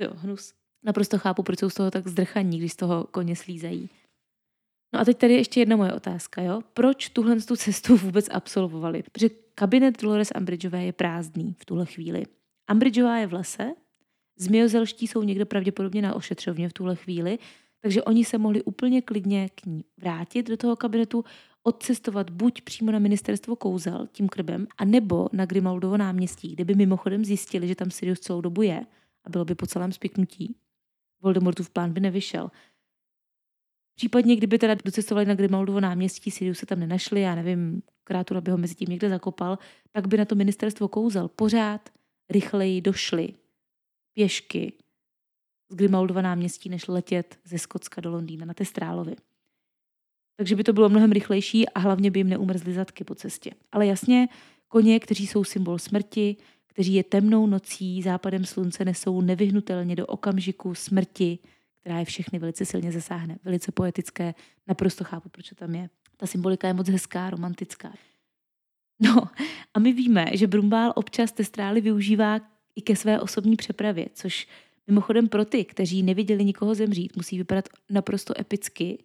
To 0.00 0.14
hnus. 0.14 0.54
Naprosto 0.84 1.18
chápu, 1.18 1.42
proč 1.42 1.58
jsou 1.58 1.70
z 1.70 1.74
toho 1.74 1.90
tak 1.90 2.08
zdrchaní, 2.08 2.58
když 2.58 2.72
z 2.72 2.76
toho 2.76 3.04
koně 3.04 3.36
slízají. 3.36 3.90
No 4.94 5.00
a 5.00 5.04
teď 5.04 5.18
tady 5.18 5.34
ještě 5.34 5.60
jedna 5.60 5.76
moje 5.76 5.92
otázka, 5.92 6.42
jo? 6.42 6.60
Proč 6.74 7.08
tuhle 7.08 7.40
tu 7.40 7.56
cestu 7.56 7.96
vůbec 7.96 8.28
absolvovali? 8.30 9.02
Protože 9.02 9.28
kabinet 9.54 10.02
Dolores 10.02 10.32
Ambridgeové 10.34 10.84
je 10.84 10.92
prázdný 10.92 11.56
v 11.58 11.64
tuhle 11.64 11.86
chvíli. 11.86 12.24
Ambridgeová 12.68 13.16
je 13.16 13.26
v 13.26 13.32
lese, 13.32 13.72
zmiozelští 14.38 15.06
jsou 15.06 15.22
někde 15.22 15.44
pravděpodobně 15.44 16.02
na 16.02 16.14
ošetřovně 16.14 16.68
v 16.68 16.72
tuhle 16.72 16.96
chvíli, 16.96 17.38
takže 17.80 18.02
oni 18.02 18.24
se 18.24 18.38
mohli 18.38 18.62
úplně 18.62 19.02
klidně 19.02 19.48
k 19.54 19.66
ní 19.66 19.84
vrátit 19.96 20.48
do 20.48 20.56
toho 20.56 20.76
kabinetu, 20.76 21.24
odcestovat 21.62 22.30
buď 22.30 22.62
přímo 22.62 22.92
na 22.92 22.98
ministerstvo 22.98 23.56
kouzel 23.56 24.08
tím 24.12 24.28
krbem, 24.28 24.66
a 24.78 24.84
nebo 24.84 25.28
na 25.32 25.46
Grimaldovo 25.46 25.96
náměstí, 25.96 26.54
kde 26.54 26.64
by 26.64 26.74
mimochodem 26.74 27.24
zjistili, 27.24 27.68
že 27.68 27.74
tam 27.74 27.90
Sirius 27.90 28.20
celou 28.20 28.40
dobu 28.40 28.62
je 28.62 28.86
a 29.24 29.30
bylo 29.30 29.44
by 29.44 29.54
po 29.54 29.66
celém 29.66 29.92
spiknutí. 29.92 30.56
Voldemortův 31.22 31.70
plán 31.70 31.92
by 31.92 32.00
nevyšel. 32.00 32.50
Případně, 33.94 34.36
kdyby 34.36 34.58
teda 34.58 34.74
docestovali 34.84 35.26
na 35.26 35.34
Grimaldovo 35.34 35.80
náměstí, 35.80 36.30
Sirius 36.30 36.58
se 36.58 36.66
tam 36.66 36.80
nenašli, 36.80 37.20
já 37.20 37.34
nevím, 37.34 37.82
Krátura 38.04 38.40
by 38.40 38.50
ho 38.50 38.58
mezi 38.58 38.74
tím 38.74 38.88
někde 38.88 39.08
zakopal, 39.08 39.58
tak 39.92 40.08
by 40.08 40.16
na 40.16 40.24
to 40.24 40.34
ministerstvo 40.34 40.88
kouzel 40.88 41.28
pořád 41.28 41.88
rychleji 42.30 42.80
došli 42.80 43.34
pěšky 44.18 44.72
z 45.68 45.74
Grimaldova 45.74 46.22
náměstí, 46.22 46.68
než 46.68 46.88
letět 46.88 47.38
ze 47.44 47.58
Skotska 47.58 48.00
do 48.00 48.10
Londýna 48.10 48.46
na 48.46 48.54
Testrálovi. 48.54 49.16
Takže 50.36 50.56
by 50.56 50.64
to 50.64 50.72
bylo 50.72 50.88
mnohem 50.88 51.12
rychlejší 51.12 51.68
a 51.68 51.78
hlavně 51.78 52.10
by 52.10 52.20
jim 52.20 52.28
neumrzly 52.28 52.72
zadky 52.72 53.04
po 53.04 53.14
cestě. 53.14 53.50
Ale 53.72 53.86
jasně, 53.86 54.28
koně, 54.68 55.00
kteří 55.00 55.26
jsou 55.26 55.44
symbol 55.44 55.78
smrti, 55.78 56.36
kteří 56.66 56.94
je 56.94 57.04
temnou 57.04 57.46
nocí, 57.46 58.02
západem 58.02 58.44
slunce 58.44 58.84
nesou 58.84 59.20
nevyhnutelně 59.20 59.96
do 59.96 60.06
okamžiku 60.06 60.74
smrti, 60.74 61.38
která 61.80 61.98
je 61.98 62.04
všechny 62.04 62.38
velice 62.38 62.64
silně 62.64 62.92
zasáhne. 62.92 63.38
Velice 63.44 63.72
poetické, 63.72 64.34
naprosto 64.66 65.04
chápu, 65.04 65.28
proč 65.28 65.48
to 65.48 65.54
tam 65.54 65.74
je. 65.74 65.90
Ta 66.16 66.26
symbolika 66.26 66.68
je 66.68 66.74
moc 66.74 66.88
hezká, 66.88 67.30
romantická. 67.30 67.92
No 69.00 69.28
a 69.74 69.78
my 69.78 69.92
víme, 69.92 70.26
že 70.32 70.46
Brumbál 70.46 70.92
občas 70.96 71.32
testrály 71.32 71.80
využívá 71.80 72.57
i 72.78 72.82
ke 72.82 72.96
své 72.96 73.20
osobní 73.20 73.56
přepravě, 73.56 74.06
což 74.14 74.48
mimochodem 74.86 75.28
pro 75.28 75.44
ty, 75.44 75.64
kteří 75.64 76.02
neviděli 76.02 76.44
nikoho 76.44 76.74
zemřít, 76.74 77.16
musí 77.16 77.38
vypadat 77.38 77.68
naprosto 77.90 78.40
epicky, 78.40 78.98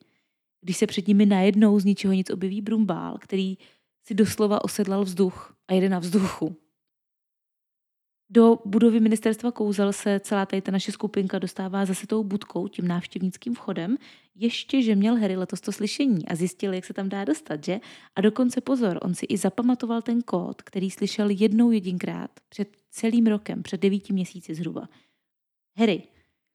když 0.62 0.78
se 0.78 0.88
před 0.88 1.08
nimi 1.08 1.26
najednou 1.26 1.80
z 1.80 1.86
ničeho 1.86 2.14
nic 2.14 2.30
objeví 2.30 2.62
Brumbál, 2.62 3.18
který 3.22 3.58
si 4.04 4.14
doslova 4.14 4.64
osedlal 4.64 5.04
vzduch 5.04 5.56
a 5.68 5.74
jede 5.74 5.90
na 5.90 6.00
vzduchu. 6.00 6.56
Do 8.36 8.60
budovy 8.66 9.00
ministerstva 9.00 9.52
kouzel 9.52 9.94
se 9.94 10.20
celá 10.20 10.46
tady 10.46 10.62
ta 10.62 10.72
naše 10.72 10.92
skupinka 10.92 11.40
dostává 11.40 11.86
zase 11.86 12.08
tou 12.08 12.24
budkou, 12.24 12.68
tím 12.68 12.88
návštěvnickým 12.88 13.56
vchodem. 13.56 13.98
Ještě, 14.36 14.82
že 14.82 14.96
měl 14.96 15.16
Harry 15.16 15.36
letos 15.36 15.62
to 15.62 15.72
slyšení 15.72 16.28
a 16.28 16.36
zjistil, 16.36 16.74
jak 16.74 16.86
se 16.86 16.94
tam 16.94 17.10
dá 17.10 17.26
dostat, 17.26 17.66
že? 17.66 17.80
A 18.16 18.22
dokonce 18.22 18.62
pozor, 18.62 19.00
on 19.02 19.16
si 19.16 19.26
i 19.26 19.38
zapamatoval 19.38 20.02
ten 20.02 20.22
kód, 20.22 20.62
který 20.62 20.92
slyšel 20.92 21.30
jednou 21.30 21.72
jedinkrát 21.72 22.32
před 22.50 22.78
celým 22.90 23.28
rokem, 23.28 23.64
před 23.64 23.82
devíti 23.82 24.14
měsíci 24.14 24.56
zhruba. 24.56 24.90
Harry, 25.78 26.04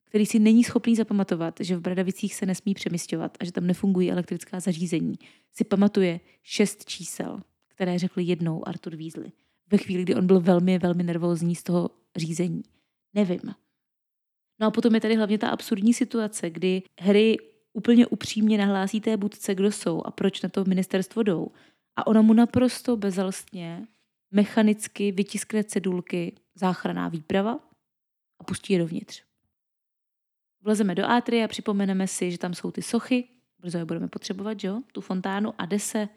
který 0.04 0.26
si 0.26 0.38
není 0.38 0.64
schopný 0.64 0.96
zapamatovat, 0.96 1.54
že 1.60 1.76
v 1.76 1.80
Bradavicích 1.80 2.34
se 2.34 2.46
nesmí 2.46 2.74
přemysťovat 2.74 3.36
a 3.40 3.44
že 3.44 3.52
tam 3.52 3.66
nefungují 3.66 4.10
elektrická 4.10 4.60
zařízení, 4.60 5.14
si 5.52 5.64
pamatuje 5.64 6.20
šest 6.42 6.84
čísel, 6.84 7.42
které 7.68 7.98
řekl 7.98 8.20
jednou 8.20 8.68
Arthur 8.68 8.96
Weasley 8.96 9.32
ve 9.70 9.78
chvíli, 9.78 10.02
kdy 10.02 10.14
on 10.14 10.26
byl 10.26 10.40
velmi, 10.40 10.78
velmi 10.78 11.02
nervózní 11.02 11.54
z 11.54 11.62
toho 11.62 11.90
řízení. 12.16 12.62
Nevím. 13.14 13.54
No 14.60 14.66
a 14.66 14.70
potom 14.70 14.94
je 14.94 15.00
tady 15.00 15.16
hlavně 15.16 15.38
ta 15.38 15.48
absurdní 15.48 15.94
situace, 15.94 16.50
kdy 16.50 16.82
Harry 17.00 17.36
úplně 17.72 18.06
upřímně 18.06 18.58
nahlásí 18.58 19.00
té 19.00 19.16
budce, 19.16 19.54
kdo 19.54 19.72
jsou 19.72 20.02
a 20.04 20.10
proč 20.10 20.42
na 20.42 20.48
to 20.48 20.64
ministerstvo 20.64 21.22
jdou. 21.22 21.50
A 21.96 22.06
ona 22.06 22.22
mu 22.22 22.32
naprosto 22.32 22.96
bezalstně, 22.96 23.86
mechanicky 24.30 25.12
vytiskne 25.12 25.64
cedulky 25.64 26.36
záchraná 26.54 27.08
výprava 27.08 27.58
a 28.40 28.44
pustí 28.44 28.72
je 28.72 28.78
dovnitř. 28.78 29.22
Vlezeme 30.62 30.94
do 30.94 31.06
átry 31.06 31.44
a 31.44 31.48
připomeneme 31.48 32.06
si, 32.06 32.30
že 32.30 32.38
tam 32.38 32.54
jsou 32.54 32.70
ty 32.70 32.82
sochy, 32.82 33.28
brzo 33.58 33.78
je 33.78 33.84
budeme 33.84 34.08
potřebovat, 34.08 34.64
jo? 34.64 34.82
tu 34.92 35.00
fontánu 35.00 35.54
a 35.58 35.66
jde 35.66 35.78
se 35.78 36.08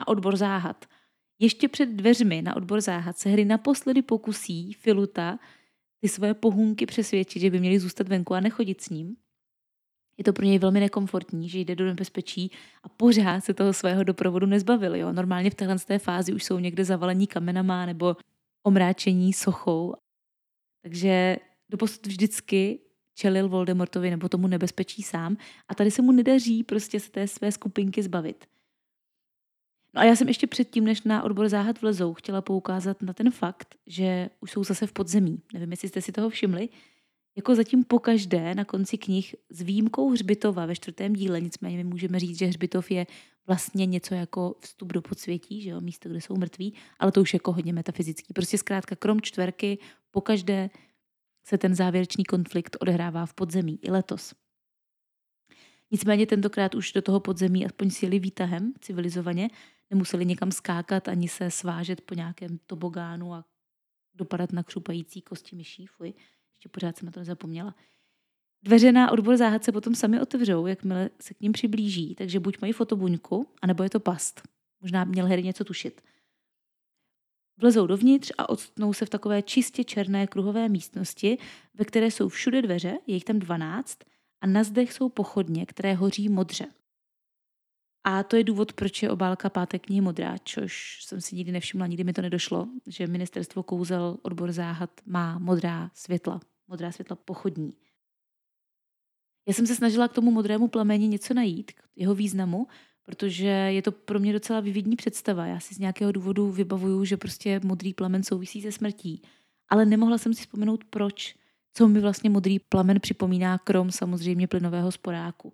na 0.00 0.08
odbor 0.08 0.36
záhad. 0.36 0.86
Ještě 1.38 1.68
před 1.68 1.88
dveřmi 1.88 2.42
na 2.42 2.56
odbor 2.56 2.80
záhad 2.80 3.18
se 3.18 3.28
hry 3.28 3.44
naposledy 3.44 4.02
pokusí 4.02 4.72
Filuta 4.72 5.38
ty 6.00 6.08
svoje 6.08 6.34
pohunky 6.34 6.86
přesvědčit, 6.86 7.40
že 7.40 7.50
by 7.50 7.60
měli 7.60 7.78
zůstat 7.78 8.08
venku 8.08 8.34
a 8.34 8.40
nechodit 8.40 8.80
s 8.80 8.88
ním. 8.88 9.16
Je 10.18 10.24
to 10.24 10.32
pro 10.32 10.44
něj 10.44 10.58
velmi 10.58 10.80
nekomfortní, 10.80 11.48
že 11.48 11.58
jde 11.58 11.76
do 11.76 11.84
nebezpečí 11.84 12.50
a 12.82 12.88
pořád 12.88 13.44
se 13.44 13.54
toho 13.54 13.72
svého 13.72 14.04
doprovodu 14.04 14.46
nezbavil. 14.46 14.96
Jo? 14.96 15.12
Normálně 15.12 15.50
v 15.50 15.54
téhle 15.54 15.78
té 15.78 15.98
fázi 15.98 16.32
už 16.32 16.44
jsou 16.44 16.58
někde 16.58 16.84
zavalení 16.84 17.26
kamenama 17.26 17.86
nebo 17.86 18.16
omráčení 18.62 19.32
sochou. 19.32 19.94
Takže 20.82 21.36
doposud 21.70 22.06
vždycky 22.06 22.80
čelil 23.14 23.48
Voldemortovi 23.48 24.10
nebo 24.10 24.28
tomu 24.28 24.46
nebezpečí 24.46 25.02
sám 25.02 25.36
a 25.68 25.74
tady 25.74 25.90
se 25.90 26.02
mu 26.02 26.12
nedaří 26.12 26.64
prostě 26.64 27.00
se 27.00 27.10
té 27.10 27.28
své 27.28 27.52
skupinky 27.52 28.02
zbavit. 28.02 28.46
No 29.98 30.02
a 30.02 30.06
já 30.06 30.16
jsem 30.16 30.28
ještě 30.28 30.46
předtím, 30.46 30.84
než 30.84 31.02
na 31.02 31.22
odbor 31.22 31.48
záhad 31.48 31.80
vlezou, 31.80 32.14
chtěla 32.14 32.40
poukázat 32.40 33.02
na 33.02 33.12
ten 33.12 33.30
fakt, 33.30 33.74
že 33.86 34.30
už 34.40 34.50
jsou 34.50 34.64
zase 34.64 34.86
v 34.86 34.92
podzemí. 34.92 35.42
Nevím, 35.52 35.70
jestli 35.70 35.88
jste 35.88 36.00
si 36.00 36.12
toho 36.12 36.30
všimli. 36.30 36.68
Jako 37.36 37.54
zatím 37.54 37.84
pokaždé 37.84 38.54
na 38.54 38.64
konci 38.64 38.98
knih 38.98 39.34
s 39.50 39.60
výjimkou 39.62 40.10
hřbitova 40.10 40.66
ve 40.66 40.76
čtvrtém 40.76 41.12
díle, 41.12 41.40
nicméně 41.40 41.76
my 41.76 41.84
můžeme 41.84 42.20
říct, 42.20 42.38
že 42.38 42.46
hřbitov 42.46 42.90
je 42.90 43.06
vlastně 43.46 43.86
něco 43.86 44.14
jako 44.14 44.56
vstup 44.60 44.92
do 44.92 45.02
podsvětí, 45.02 45.62
že 45.62 45.70
jo, 45.70 45.80
místo, 45.80 46.08
kde 46.08 46.20
jsou 46.20 46.36
mrtví, 46.36 46.74
ale 46.98 47.12
to 47.12 47.20
už 47.20 47.34
jako 47.34 47.52
hodně 47.52 47.72
metafyzický. 47.72 48.34
Prostě 48.34 48.58
zkrátka 48.58 48.96
krom 48.96 49.20
čtverky 49.20 49.78
pokaždé 50.10 50.70
se 51.44 51.58
ten 51.58 51.74
závěrečný 51.74 52.24
konflikt 52.24 52.76
odehrává 52.80 53.26
v 53.26 53.34
podzemí 53.34 53.78
i 53.82 53.90
letos. 53.90 54.34
Nicméně 55.90 56.26
tentokrát 56.26 56.74
už 56.74 56.92
do 56.92 57.02
toho 57.02 57.20
podzemí 57.20 57.66
aspoň 57.66 57.90
sjeli 57.90 58.18
výtahem 58.18 58.72
civilizovaně, 58.80 59.50
nemuseli 59.90 60.26
někam 60.26 60.52
skákat 60.52 61.08
ani 61.08 61.28
se 61.28 61.50
svážet 61.50 62.00
po 62.00 62.14
nějakém 62.14 62.58
tobogánu 62.66 63.34
a 63.34 63.44
dopadat 64.14 64.52
na 64.52 64.62
křupající 64.62 65.22
kosti 65.22 65.56
myší. 65.56 65.86
Fuj, 65.86 66.14
ještě 66.54 66.68
pořád 66.68 66.96
jsem 66.96 67.06
na 67.06 67.12
to 67.12 67.20
nezapomněla. 67.20 67.74
Dveře 68.62 68.92
na 68.92 69.10
odbor 69.12 69.36
záhad 69.36 69.64
se 69.64 69.72
potom 69.72 69.94
sami 69.94 70.20
otevřou, 70.20 70.66
jakmile 70.66 71.10
se 71.20 71.34
k 71.34 71.40
ním 71.40 71.52
přiblíží, 71.52 72.14
takže 72.14 72.40
buď 72.40 72.60
mají 72.60 72.72
fotobuňku, 72.72 73.46
anebo 73.62 73.82
je 73.82 73.90
to 73.90 74.00
past. 74.00 74.42
Možná 74.80 75.04
měl 75.04 75.26
Harry 75.26 75.42
něco 75.42 75.64
tušit. 75.64 76.00
Vlezou 77.56 77.86
dovnitř 77.86 78.32
a 78.38 78.48
odstnou 78.48 78.92
se 78.92 79.06
v 79.06 79.10
takové 79.10 79.42
čistě 79.42 79.84
černé 79.84 80.26
kruhové 80.26 80.68
místnosti, 80.68 81.38
ve 81.74 81.84
které 81.84 82.10
jsou 82.10 82.28
všude 82.28 82.62
dveře, 82.62 82.98
je 83.06 83.14
jich 83.14 83.24
tam 83.24 83.38
12, 83.38 83.98
a 84.40 84.46
na 84.46 84.64
zdech 84.64 84.92
jsou 84.92 85.08
pochodně, 85.08 85.66
které 85.66 85.94
hoří 85.94 86.28
modře. 86.28 86.66
A 88.08 88.22
to 88.22 88.36
je 88.36 88.44
důvod, 88.44 88.72
proč 88.72 89.02
je 89.02 89.10
obálka 89.10 89.50
páté 89.50 89.78
knihy 89.78 90.00
modrá, 90.00 90.36
což 90.44 91.04
jsem 91.04 91.20
si 91.20 91.36
nikdy 91.36 91.52
nevšimla, 91.52 91.86
nikdy 91.86 92.04
mi 92.04 92.12
to 92.12 92.22
nedošlo, 92.22 92.68
že 92.86 93.06
ministerstvo 93.06 93.62
kouzel 93.62 94.18
odbor 94.22 94.52
záhad 94.52 94.90
má 95.06 95.38
modrá 95.38 95.90
světla, 95.94 96.40
modrá 96.68 96.92
světla 96.92 97.16
pochodní. 97.16 97.74
Já 99.48 99.54
jsem 99.54 99.66
se 99.66 99.74
snažila 99.74 100.08
k 100.08 100.12
tomu 100.12 100.30
modrému 100.30 100.68
plameni 100.68 101.08
něco 101.08 101.34
najít, 101.34 101.72
k 101.72 101.82
jeho 101.96 102.14
významu, 102.14 102.66
protože 103.02 103.46
je 103.46 103.82
to 103.82 103.92
pro 103.92 104.18
mě 104.18 104.32
docela 104.32 104.60
vyvidní 104.60 104.96
představa. 104.96 105.46
Já 105.46 105.60
si 105.60 105.74
z 105.74 105.78
nějakého 105.78 106.12
důvodu 106.12 106.50
vybavuju, 106.50 107.04
že 107.04 107.16
prostě 107.16 107.60
modrý 107.64 107.94
plamen 107.94 108.22
souvisí 108.22 108.62
se 108.62 108.72
smrtí, 108.72 109.22
ale 109.68 109.86
nemohla 109.86 110.18
jsem 110.18 110.34
si 110.34 110.40
vzpomenout 110.40 110.84
proč, 110.84 111.36
co 111.74 111.88
mi 111.88 112.00
vlastně 112.00 112.30
modrý 112.30 112.58
plamen 112.58 113.00
připomíná, 113.00 113.58
krom 113.58 113.90
samozřejmě 113.90 114.48
plynového 114.48 114.92
sporáku. 114.92 115.52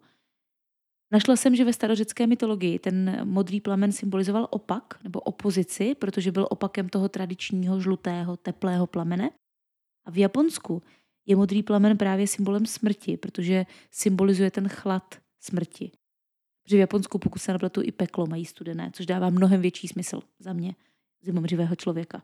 Našla 1.13 1.37
jsem, 1.37 1.57
že 1.57 1.65
ve 1.65 1.73
starořecké 1.73 2.27
mytologii 2.27 2.79
ten 2.79 3.21
modrý 3.25 3.61
plamen 3.61 3.93
symbolizoval 3.93 4.49
opak 4.51 5.05
nebo 5.05 5.21
opozici, 5.21 5.95
protože 5.95 6.33
byl 6.33 6.47
opakem 6.51 6.89
toho 6.89 7.09
tradičního 7.09 7.81
žlutého 7.81 8.37
teplého 8.37 8.87
plamene. 8.87 9.31
A 10.05 10.11
v 10.11 10.19
Japonsku 10.19 10.83
je 11.27 11.37
modrý 11.37 11.63
plamen 11.63 11.97
právě 11.97 12.27
symbolem 12.27 12.67
smrti, 12.67 13.17
protože 13.17 13.67
symbolizuje 13.91 14.51
ten 14.51 14.69
chlad 14.69 15.15
smrti. 15.41 15.91
Protože 16.63 16.77
v 16.77 16.81
Japonsku, 16.81 17.19
pokud 17.19 17.39
se 17.39 17.59
i 17.83 17.93
peklo 17.93 18.27
mají 18.27 18.45
studené, 18.45 18.91
což 18.93 19.07
dává 19.07 19.31
mnohem 19.31 19.61
větší 19.61 19.89
smysl 19.89 20.23
za 20.39 20.53
mě, 20.53 20.75
zimomřivého 21.23 21.77
člověka. 21.77 22.23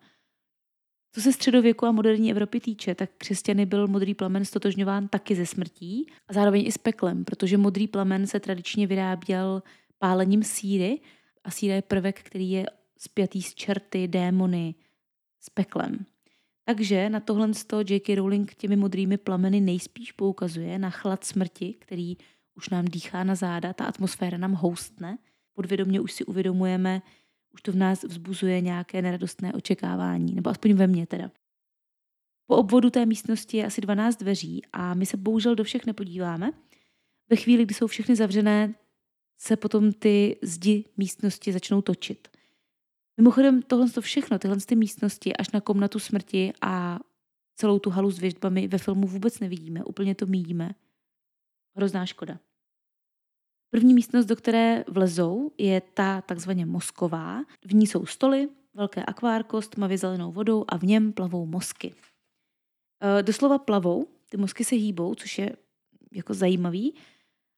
Co 1.12 1.20
se 1.20 1.32
středověku 1.32 1.86
a 1.86 1.92
moderní 1.92 2.30
Evropy 2.30 2.60
týče, 2.60 2.94
tak 2.94 3.10
křesťany 3.18 3.66
byl 3.66 3.88
modrý 3.88 4.14
plamen 4.14 4.44
stotožňován 4.44 5.08
taky 5.08 5.34
ze 5.34 5.46
smrtí 5.46 6.06
a 6.28 6.32
zároveň 6.32 6.66
i 6.66 6.72
s 6.72 6.78
peklem, 6.78 7.24
protože 7.24 7.56
modrý 7.56 7.88
plamen 7.88 8.26
se 8.26 8.40
tradičně 8.40 8.86
vyráběl 8.86 9.62
pálením 9.98 10.42
síry. 10.42 11.00
A 11.44 11.50
síra 11.50 11.74
je 11.74 11.82
prvek, 11.82 12.22
který 12.22 12.50
je 12.50 12.66
spjatý 12.98 13.42
s 13.42 13.54
čerty, 13.54 14.08
démony, 14.08 14.74
s 15.40 15.50
peklem. 15.50 16.06
Takže 16.64 17.10
na 17.10 17.20
tohle 17.20 17.50
J.K. 17.88 18.14
Rowling 18.14 18.54
těmi 18.54 18.76
modrými 18.76 19.18
plameny 19.18 19.60
nejspíš 19.60 20.12
poukazuje 20.12 20.78
na 20.78 20.90
chlad 20.90 21.24
smrti, 21.24 21.74
který 21.78 22.16
už 22.54 22.68
nám 22.68 22.84
dýchá 22.84 23.24
na 23.24 23.34
záda, 23.34 23.72
ta 23.72 23.84
atmosféra 23.84 24.38
nám 24.38 24.52
houstne. 24.52 25.18
Podvědomě 25.54 26.00
už 26.00 26.12
si 26.12 26.24
uvědomujeme, 26.24 27.02
už 27.54 27.62
to 27.62 27.72
v 27.72 27.76
nás 27.76 28.02
vzbuzuje 28.02 28.60
nějaké 28.60 29.02
neradostné 29.02 29.52
očekávání, 29.52 30.34
nebo 30.34 30.50
aspoň 30.50 30.72
ve 30.72 30.86
mně 30.86 31.06
teda. 31.06 31.30
Po 32.46 32.56
obvodu 32.56 32.90
té 32.90 33.06
místnosti 33.06 33.56
je 33.56 33.66
asi 33.66 33.80
12 33.80 34.16
dveří 34.16 34.62
a 34.72 34.94
my 34.94 35.06
se 35.06 35.16
bohužel 35.16 35.54
do 35.54 35.64
všech 35.64 35.86
nepodíváme. 35.86 36.50
Ve 37.30 37.36
chvíli, 37.36 37.64
kdy 37.64 37.74
jsou 37.74 37.86
všechny 37.86 38.16
zavřené, 38.16 38.74
se 39.38 39.56
potom 39.56 39.92
ty 39.92 40.38
zdi 40.42 40.84
místnosti 40.96 41.52
začnou 41.52 41.82
točit. 41.82 42.28
Mimochodem 43.16 43.62
tohle 43.62 43.90
to 43.90 44.00
všechno, 44.00 44.38
tyhle 44.38 44.56
ty 44.56 44.76
místnosti 44.76 45.36
až 45.36 45.50
na 45.50 45.60
komnatu 45.60 45.98
smrti 45.98 46.52
a 46.60 46.98
celou 47.54 47.78
tu 47.78 47.90
halu 47.90 48.10
s 48.10 48.18
věžbami 48.18 48.68
ve 48.68 48.78
filmu 48.78 49.06
vůbec 49.06 49.40
nevidíme, 49.40 49.84
úplně 49.84 50.14
to 50.14 50.26
míjíme. 50.26 50.70
Hrozná 51.76 52.06
škoda. 52.06 52.38
První 53.70 53.94
místnost, 53.94 54.26
do 54.26 54.36
které 54.36 54.84
vlezou, 54.88 55.50
je 55.58 55.80
ta 55.80 56.20
takzvaně 56.20 56.66
mozková. 56.66 57.44
V 57.64 57.74
ní 57.74 57.86
jsou 57.86 58.06
stoly, 58.06 58.48
velké 58.74 59.04
akvárko 59.04 59.62
s 59.62 59.68
tmavě 59.68 59.98
zelenou 59.98 60.32
vodou 60.32 60.64
a 60.68 60.76
v 60.76 60.82
něm 60.82 61.12
plavou 61.12 61.46
mozky. 61.46 61.94
E, 63.18 63.22
doslova 63.22 63.58
plavou, 63.58 64.06
ty 64.30 64.36
mozky 64.36 64.64
se 64.64 64.76
hýbou, 64.76 65.14
což 65.14 65.38
je 65.38 65.56
jako 66.12 66.34
zajímavý. 66.34 66.94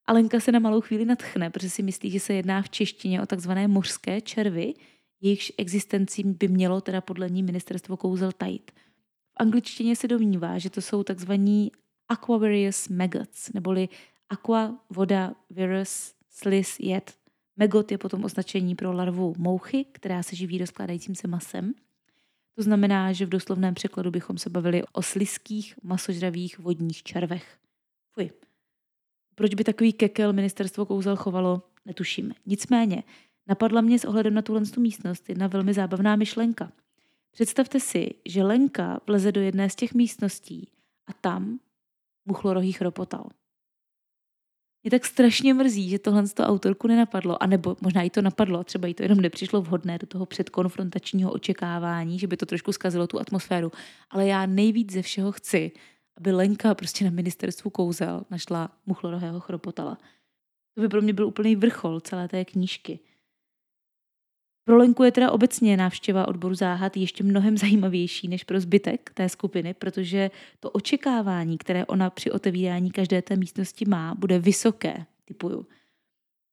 Alenka 0.07 0.41
se 0.41 0.53
na 0.53 0.59
malou 0.59 0.81
chvíli 0.81 1.05
natchne, 1.05 1.51
protože 1.51 1.71
si 1.71 1.83
myslí, 1.83 2.11
že 2.11 2.21
se 2.21 2.35
jedná 2.35 2.63
v 2.63 2.71
češtině 2.71 3.23
o 3.23 3.27
takzvané 3.27 3.69
mořské 3.69 4.21
červy, 4.21 4.75
jejichž 5.21 5.53
existenci 5.59 6.23
by 6.25 6.49
mělo 6.49 6.81
teda 6.81 7.01
podle 7.01 7.31
ní 7.31 7.43
ministerstvo 7.43 7.97
kouzel 7.97 8.33
tajit. 8.33 8.71
V 9.31 9.35
angličtině 9.37 9.97
se 9.97 10.09
domnívá, 10.09 10.59
že 10.59 10.71
to 10.71 10.81
jsou 10.81 11.03
takzvaní 11.03 11.73
aquavarius 12.09 12.89
maggots, 12.89 13.53
neboli 13.53 13.89
aqua, 14.29 14.79
voda, 14.91 15.35
virus, 15.51 16.15
slis, 16.31 16.81
jed. 16.81 17.15
Megot 17.57 17.93
je 17.93 17.99
potom 17.99 18.25
označení 18.25 18.75
pro 18.75 18.93
larvu 18.93 19.35
mouchy, 19.39 19.85
která 19.93 20.23
se 20.23 20.37
živí 20.37 20.59
rozkládajícím 20.59 21.15
se 21.15 21.29
masem. 21.29 21.75
To 22.55 22.63
znamená, 22.63 23.13
že 23.13 23.27
v 23.27 23.29
doslovném 23.29 23.75
překladu 23.75 24.11
bychom 24.11 24.39
se 24.39 24.51
bavili 24.51 24.83
o 24.93 25.03
sliských, 25.03 25.75
masožravých 25.83 26.59
vodních 26.59 27.03
červech. 27.03 27.59
Fuj. 28.13 28.31
Proč 29.35 29.55
by 29.55 29.65
takový 29.65 29.93
kekel 29.93 30.33
ministerstvo 30.33 30.87
kouzel 30.87 31.17
chovalo, 31.17 31.63
netušíme. 31.85 32.35
Nicméně, 32.47 33.03
napadla 33.47 33.81
mě 33.81 33.99
s 33.99 34.05
ohledem 34.05 34.35
na 34.35 34.43
tuhle 34.43 34.63
místnost 34.79 35.29
jedna 35.29 35.47
velmi 35.47 35.75
zábavná 35.75 36.17
myšlenka. 36.17 36.73
Představte 37.31 37.81
si, 37.81 38.15
že 38.29 38.43
Lenka 38.43 39.01
vleze 39.07 39.33
do 39.33 39.41
jedné 39.41 39.71
z 39.71 39.75
těch 39.75 39.95
místností 39.95 40.69
a 41.07 41.13
tam 41.13 41.59
muchlorohý 42.27 42.73
chropotal. 42.73 43.29
Mě 44.85 44.91
tak 44.91 45.07
strašně 45.07 45.55
mrzí, 45.55 45.89
že 45.91 45.99
tohle 45.99 46.27
z 46.27 46.35
toho 46.35 46.49
autorku 46.49 46.87
nenapadlo, 46.87 47.43
anebo 47.43 47.77
možná 47.81 48.03
jí 48.03 48.11
to 48.11 48.23
napadlo, 48.23 48.65
třeba 48.65 48.89
jí 48.89 48.95
to 48.95 49.03
jenom 49.03 49.21
nepřišlo 49.21 49.63
vhodné 49.63 49.99
do 49.99 50.07
toho 50.07 50.27
předkonfrontačního 50.27 51.33
očekávání, 51.33 52.19
že 52.19 52.27
by 52.27 52.37
to 52.37 52.47
trošku 52.47 52.73
zkazilo 52.73 53.07
tu 53.07 53.21
atmosféru. 53.21 53.73
Ale 54.11 54.27
já 54.27 54.47
nejvíc 54.47 54.93
ze 54.93 55.03
všeho 55.03 55.33
chci, 55.33 55.73
aby 56.17 56.33
Lenka 56.33 56.75
prostě 56.75 57.05
na 57.05 57.11
ministerstvu 57.11 57.71
kouzel 57.71 58.23
našla 58.31 58.71
muchlorohého 58.87 59.41
chropotala. 59.41 59.99
To 60.75 60.81
by 60.81 60.89
pro 60.89 61.03
mě 61.03 61.13
byl 61.13 61.27
úplný 61.27 61.57
vrchol 61.57 62.01
celé 62.01 62.29
té 62.29 62.45
knížky. 62.45 62.99
Pro 64.65 64.77
Lenku 64.77 65.03
je 65.03 65.13
teda 65.13 65.33
obecně 65.33 65.77
návštěva 65.77 66.29
odboru 66.29 66.55
záhad 66.55 66.97
ještě 66.97 67.25
mnohem 67.25 67.57
zajímavější 67.59 68.29
než 68.29 68.45
pro 68.45 68.61
zbytek 68.61 69.11
té 69.15 69.29
skupiny, 69.29 69.75
protože 69.75 70.31
to 70.61 70.71
očekávání, 70.71 71.59
které 71.59 71.87
ona 71.87 72.11
při 72.11 72.31
otevírání 72.31 72.91
každé 72.91 73.23
té 73.23 73.37
místnosti 73.37 73.85
má, 73.85 74.15
bude 74.15 74.39
vysoké, 74.39 75.07
typuju. 75.25 75.67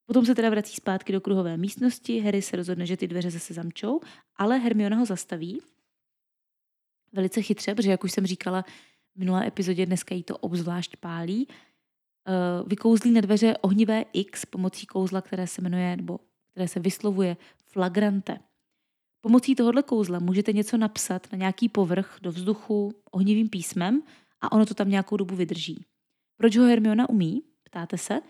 Potom 0.06 0.26
se 0.26 0.36
teda 0.36 0.50
vrací 0.50 0.76
zpátky 0.76 1.13
do 1.13 1.22
kruhové 1.22 1.58
místnosti, 1.58 2.19
Harry 2.19 2.41
se 2.41 2.56
rozhodne, 2.56 2.86
že 2.86 2.98
ty 2.98 3.08
dveře 3.08 3.32
zase 3.32 3.54
zamčou, 3.54 4.02
ale 4.36 4.58
Hermiona 4.58 4.98
ho 4.98 5.06
zastaví. 5.06 5.62
Velice 7.13 7.41
chytře, 7.41 7.76
protože 7.76 7.91
jak 7.91 8.04
už 8.04 8.12
jsem 8.12 8.26
říkala 8.26 8.65
v 9.15 9.19
minulé 9.19 9.48
epizodě, 9.48 9.86
dneska 9.86 10.15
jí 10.15 10.24
to 10.24 10.38
obzvlášť 10.38 10.95
pálí. 10.95 11.48
Eh, 11.50 12.34
vykouzlí 12.67 13.12
na 13.12 13.22
dveře 13.22 13.58
ohnivé 13.58 14.06
X 14.13 14.45
pomocí 14.45 14.86
kouzla, 14.86 15.22
které 15.22 15.48
se 15.48 15.62
jmenuje, 15.62 15.98
nebo 15.98 16.19
které 16.52 16.67
se 16.67 16.80
vyslovuje 16.80 17.38
flagrante. 17.71 18.39
Pomocí 19.21 19.55
tohohle 19.55 19.84
kouzla 19.84 20.19
můžete 20.19 20.53
něco 20.53 20.77
napsat 20.77 21.27
na 21.32 21.38
nějaký 21.38 21.69
povrch 21.69 22.17
do 22.21 22.32
vzduchu 22.32 22.91
ohnivým 23.12 23.49
písmem 23.49 24.03
a 24.41 24.51
ono 24.51 24.65
to 24.65 24.73
tam 24.73 24.89
nějakou 24.89 25.17
dobu 25.17 25.36
vydrží. 25.36 25.86
Proč 26.38 26.58
ho 26.58 26.65
Hermiona 26.65 27.10
umí? 27.10 27.43
Ptáte 27.63 27.97
se? 27.97 28.21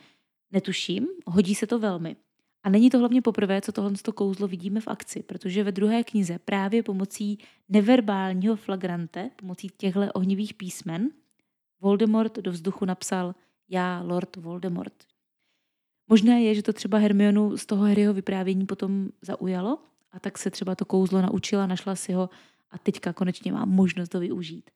Netuším, 0.51 1.07
hodí 1.25 1.55
se 1.55 1.67
to 1.67 1.79
velmi. 1.79 2.15
A 2.63 2.69
není 2.69 2.89
to 2.89 2.99
hlavně 2.99 3.21
poprvé, 3.21 3.61
co 3.61 3.71
tohle 3.71 3.91
kouzlo 4.15 4.47
vidíme 4.47 4.81
v 4.81 4.87
akci, 4.87 5.23
protože 5.23 5.63
ve 5.63 5.71
druhé 5.71 6.03
knize 6.03 6.39
právě 6.39 6.83
pomocí 6.83 7.37
neverbálního 7.69 8.55
flagrante, 8.55 9.29
pomocí 9.35 9.69
těchto 9.77 10.13
ohnivých 10.13 10.53
písmen, 10.53 11.09
Voldemort 11.81 12.39
do 12.39 12.51
vzduchu 12.51 12.85
napsal 12.85 13.35
já, 13.69 14.01
Lord 14.01 14.35
Voldemort. 14.35 15.08
Možné 16.09 16.43
je, 16.43 16.55
že 16.55 16.63
to 16.63 16.73
třeba 16.73 16.97
Hermionu 16.97 17.57
z 17.57 17.65
toho 17.65 17.83
Harryho 17.85 18.13
vyprávění 18.13 18.65
potom 18.65 19.09
zaujalo 19.21 19.79
a 20.11 20.19
tak 20.19 20.37
se 20.37 20.51
třeba 20.51 20.75
to 20.75 20.85
kouzlo 20.85 21.21
naučila, 21.21 21.67
našla 21.67 21.95
si 21.95 22.13
ho 22.13 22.29
a 22.71 22.77
teďka 22.77 23.13
konečně 23.13 23.51
má 23.51 23.65
možnost 23.65 24.09
to 24.09 24.19
využít. 24.19 24.69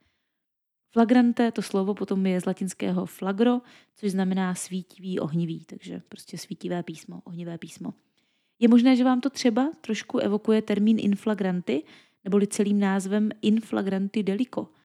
Flagrante, 0.91 1.51
to 1.51 1.61
slovo 1.61 1.93
potom 1.93 2.25
je 2.25 2.41
z 2.41 2.45
latinského 2.45 3.05
flagro, 3.05 3.61
což 3.95 4.11
znamená 4.11 4.55
svítivý, 4.55 5.19
ohnivý, 5.19 5.65
takže 5.65 6.01
prostě 6.09 6.37
svítivé 6.37 6.83
písmo, 6.83 7.21
ohnivé 7.23 7.57
písmo. 7.57 7.93
Je 8.59 8.67
možné, 8.67 8.95
že 8.95 9.03
vám 9.03 9.21
to 9.21 9.29
třeba 9.29 9.71
trošku 9.81 10.17
evokuje 10.17 10.61
termín 10.61 10.97
inflagranty, 10.99 11.83
neboli 12.23 12.47
celým 12.47 12.79
názvem 12.79 13.29
inflagranty 13.41 14.23
delico– 14.23 14.67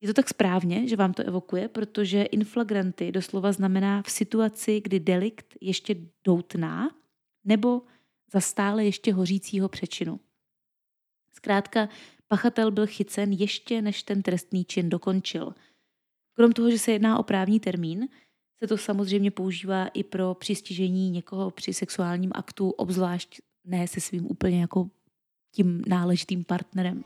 je 0.00 0.08
to 0.08 0.14
tak 0.14 0.28
správně, 0.28 0.88
že 0.88 0.96
vám 0.96 1.12
to 1.12 1.22
evokuje, 1.22 1.68
protože 1.68 2.22
inflagranty 2.22 3.12
doslova 3.12 3.52
znamená 3.52 4.02
v 4.02 4.10
situaci, 4.10 4.80
kdy 4.80 5.00
delikt 5.00 5.54
ještě 5.60 5.96
doutná 6.24 6.90
nebo 7.44 7.82
za 8.32 8.40
stále 8.40 8.84
ještě 8.84 9.12
hořícího 9.12 9.68
přečinu. 9.68 10.20
Zkrátka, 11.32 11.88
pachatel 12.28 12.70
byl 12.70 12.86
chycen 12.86 13.32
ještě 13.32 13.82
než 13.82 14.02
ten 14.02 14.22
trestný 14.22 14.64
čin 14.64 14.88
dokončil. 14.88 15.54
Krom 16.32 16.52
toho, 16.52 16.70
že 16.70 16.78
se 16.78 16.92
jedná 16.92 17.18
o 17.18 17.22
právní 17.22 17.60
termín, 17.60 18.08
se 18.58 18.66
to 18.66 18.78
samozřejmě 18.78 19.30
používá 19.30 19.86
i 19.86 20.04
pro 20.04 20.34
přistižení 20.34 21.10
někoho 21.10 21.50
při 21.50 21.74
sexuálním 21.74 22.30
aktu, 22.34 22.70
obzvlášť 22.70 23.40
ne 23.64 23.88
se 23.88 24.00
svým 24.00 24.26
úplně 24.30 24.60
jako 24.60 24.90
tím 25.52 25.82
náležitým 25.86 26.44
partnerem. 26.44 27.04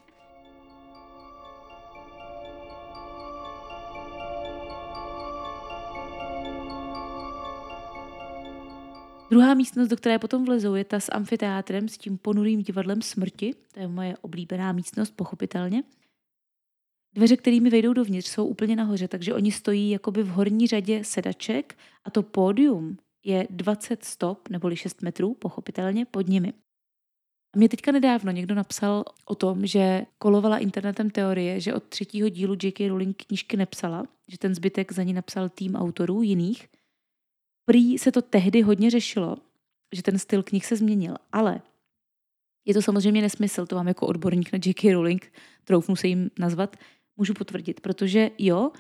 Druhá 9.31 9.55
místnost, 9.55 9.89
do 9.89 9.97
které 9.97 10.19
potom 10.19 10.45
vlezou, 10.45 10.75
je 10.75 10.85
ta 10.85 11.01
s 11.01 11.13
amfiteátrem, 11.13 11.89
s 11.89 11.99
tím 11.99 12.19
ponurým 12.19 12.63
divadlem 12.63 13.03
smrti. 13.03 13.55
To 13.73 13.81
je 13.81 13.89
moje 13.89 14.17
oblíbená 14.21 14.73
místnost, 14.73 15.11
pochopitelně. 15.17 15.83
Dveře, 17.15 17.37
kterými 17.37 17.71
vejdou 17.71 17.93
dovnitř, 17.93 18.29
jsou 18.29 18.47
úplně 18.47 18.77
nahoře, 18.77 19.09
takže 19.09 19.35
oni 19.35 19.53
stojí 19.53 19.91
jakoby 19.91 20.23
v 20.23 20.29
horní 20.29 20.67
řadě 20.67 21.05
sedaček 21.05 21.79
a 22.05 22.11
to 22.11 22.23
pódium 22.23 22.97
je 23.25 23.47
20 23.51 24.05
stop, 24.05 24.49
neboli 24.49 24.77
6 24.77 25.03
metrů, 25.03 25.35
pochopitelně, 25.35 26.07
pod 26.07 26.29
nimi. 26.29 26.53
A 27.55 27.59
mě 27.59 27.69
teďka 27.69 27.93
nedávno 27.93 28.33
někdo 28.33 28.55
napsal 28.55 29.05
o 29.25 29.35
tom, 29.35 29.67
že 29.67 30.07
kolovala 30.19 30.59
internetem 30.59 31.11
teorie, 31.11 31.61
že 31.61 31.75
od 31.75 31.85
třetího 31.85 32.29
dílu 32.29 32.57
J.K. 32.63 32.89
Rowling 32.89 33.23
knížky 33.27 33.57
nepsala, 33.57 34.05
že 34.29 34.39
ten 34.39 34.55
zbytek 34.55 34.93
za 34.93 35.03
ní 35.03 35.13
napsal 35.13 35.49
tým 35.49 35.77
autorů 35.77 36.23
jiných– 36.23 36.69
Prý 37.71 37.99
se 37.99 38.13
to 38.13 38.23
tehdy 38.23 38.63
hodně 38.63 38.91
řešilo, 38.91 39.37
že 39.95 40.03
ten 40.03 40.19
styl 40.19 40.43
knih 40.43 40.67
se 40.67 40.77
změnil, 40.77 41.15
ale 41.33 41.63
je 42.65 42.75
to 42.75 42.83
samozřejmě 42.83 43.23
nesmysl, 43.23 43.67
to 43.67 43.77
vám 43.77 43.89
jako 43.89 44.07
odborník 44.07 44.53
na 44.53 44.59
J.K. 44.67 44.93
Rowling, 44.93 45.33
troufnu 45.65 45.97
se 45.97 46.09
jim 46.09 46.31
nazvat, 46.39 46.77
můžu 47.17 47.35
potvrdit, 47.35 47.81
protože 47.81 48.31
jo, 48.39 48.71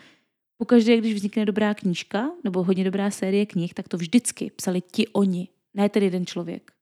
pokaždé, 0.56 0.96
když 0.96 1.14
vznikne 1.14 1.44
dobrá 1.44 1.74
knížka 1.74 2.30
nebo 2.44 2.62
hodně 2.62 2.84
dobrá 2.84 3.10
série 3.10 3.46
knih, 3.46 3.74
tak 3.74 3.88
to 3.88 3.96
vždycky 3.96 4.50
psali 4.56 4.80
ti 4.80 5.08
oni, 5.08 5.48
ne 5.74 5.88
ten 5.88 6.02
jeden 6.02 6.26
člověk. 6.26 6.72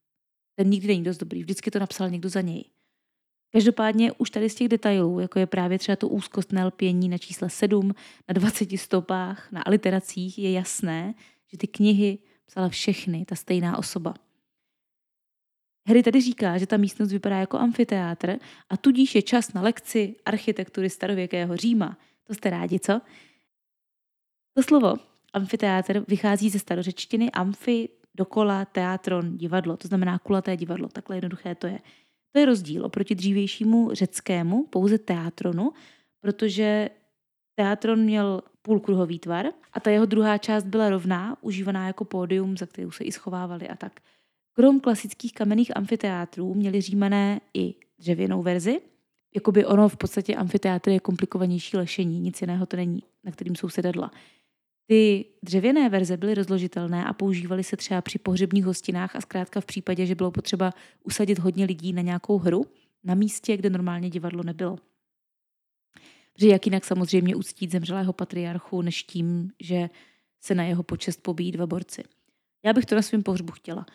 Ten 0.55 0.69
nikdy 0.69 0.87
není 0.87 1.03
dost 1.03 1.17
dobrý, 1.17 1.41
vždycky 1.41 1.71
to 1.71 1.79
napsal 1.79 2.09
někdo 2.09 2.29
za 2.29 2.41
něj. 2.41 2.63
Každopádně 3.51 4.11
už 4.11 4.29
tady 4.29 4.49
z 4.49 4.55
těch 4.55 4.67
detailů, 4.67 5.19
jako 5.19 5.39
je 5.39 5.47
právě 5.47 5.79
třeba 5.79 5.95
to 5.95 6.07
úzkostné 6.07 6.65
lpění 6.65 7.09
na 7.09 7.17
čísle 7.17 7.49
7, 7.49 7.93
na 8.27 8.33
20 8.33 8.77
stopách, 8.77 9.51
na 9.51 9.61
aliteracích, 9.61 10.39
je 10.39 10.51
jasné, 10.51 11.13
že 11.51 11.57
ty 11.57 11.67
knihy 11.67 12.19
psala 12.45 12.69
všechny 12.69 13.25
ta 13.25 13.35
stejná 13.35 13.77
osoba. 13.77 14.13
Harry 15.87 16.03
tady 16.03 16.21
říká, 16.21 16.57
že 16.57 16.67
ta 16.67 16.77
místnost 16.77 17.11
vypadá 17.11 17.37
jako 17.37 17.57
amfiteátr 17.57 18.39
a 18.69 18.77
tudíž 18.77 19.15
je 19.15 19.21
čas 19.21 19.53
na 19.53 19.61
lekci 19.61 20.15
architektury 20.25 20.89
starověkého 20.89 21.57
Říma. 21.57 21.97
To 22.23 22.33
jste 22.33 22.49
rádi, 22.49 22.79
co? 22.79 23.01
To 24.53 24.63
slovo 24.63 24.95
amfiteátr 25.33 26.03
vychází 26.07 26.49
ze 26.49 26.59
starořečtiny 26.59 27.31
amfi, 27.31 27.89
dokola, 28.15 28.65
teatron, 28.65 29.37
divadlo. 29.37 29.77
To 29.77 29.87
znamená 29.87 30.19
kulaté 30.19 30.57
divadlo. 30.57 30.87
Takhle 30.87 31.17
jednoduché 31.17 31.55
to 31.55 31.67
je. 31.67 31.79
To 32.31 32.39
je 32.39 32.45
rozdíl 32.45 32.85
oproti 32.85 33.15
dřívějšímu 33.15 33.89
řeckému, 33.93 34.67
pouze 34.67 34.97
teatronu, 34.97 35.71
protože 36.19 36.89
teatron 37.59 37.99
měl 37.99 38.41
půlkruhový 38.61 39.19
tvar 39.19 39.45
a 39.73 39.79
ta 39.79 39.89
jeho 39.91 40.05
druhá 40.05 40.37
část 40.37 40.63
byla 40.63 40.89
rovná, 40.89 41.37
užívaná 41.41 41.87
jako 41.87 42.05
pódium, 42.05 42.57
za 42.57 42.65
kterou 42.65 42.91
se 42.91 43.03
i 43.03 43.11
schovávali 43.11 43.69
a 43.69 43.75
tak. 43.75 43.99
Krom 44.53 44.79
klasických 44.79 45.33
kamenných 45.33 45.77
amfiteátrů 45.77 46.53
měli 46.53 46.81
římané 46.81 47.41
i 47.53 47.75
dřevěnou 47.99 48.43
verzi. 48.43 48.81
Jakoby 49.35 49.65
ono 49.65 49.89
v 49.89 49.97
podstatě 49.97 50.35
amfiteátr 50.35 50.89
je 50.89 50.99
komplikovanější 50.99 51.77
lešení, 51.77 52.19
nic 52.19 52.41
jiného 52.41 52.65
to 52.65 52.77
není, 52.77 53.03
na 53.23 53.31
kterým 53.31 53.55
jsou 53.55 53.69
sedadla. 53.69 54.11
Ty 54.87 55.25
dřevěné 55.43 55.89
verze 55.89 56.17
byly 56.17 56.33
rozložitelné 56.33 57.05
a 57.05 57.13
používaly 57.13 57.63
se 57.63 57.77
třeba 57.77 58.01
při 58.01 58.19
pohřebních 58.19 58.65
hostinách 58.65 59.15
a 59.15 59.21
zkrátka 59.21 59.61
v 59.61 59.65
případě, 59.65 60.05
že 60.05 60.15
bylo 60.15 60.31
potřeba 60.31 60.73
usadit 61.03 61.39
hodně 61.39 61.65
lidí 61.65 61.93
na 61.93 62.01
nějakou 62.01 62.37
hru 62.37 62.65
na 63.03 63.15
místě, 63.15 63.57
kde 63.57 63.69
normálně 63.69 64.09
divadlo 64.09 64.43
nebylo. 64.43 64.77
Že 66.39 66.47
jak 66.47 66.65
jinak 66.65 66.85
samozřejmě 66.85 67.35
uctít 67.35 67.71
zemřelého 67.71 68.13
patriarchu, 68.13 68.81
než 68.81 69.03
tím, 69.03 69.51
že 69.59 69.89
se 70.41 70.55
na 70.55 70.63
jeho 70.63 70.83
počest 70.83 71.21
pobíjí 71.21 71.51
dva 71.51 71.67
borci. 71.67 72.03
Já 72.63 72.73
bych 72.73 72.85
to 72.85 72.95
na 72.95 73.01
svém 73.01 73.23
pohřbu 73.23 73.51
chtěla. 73.51 73.85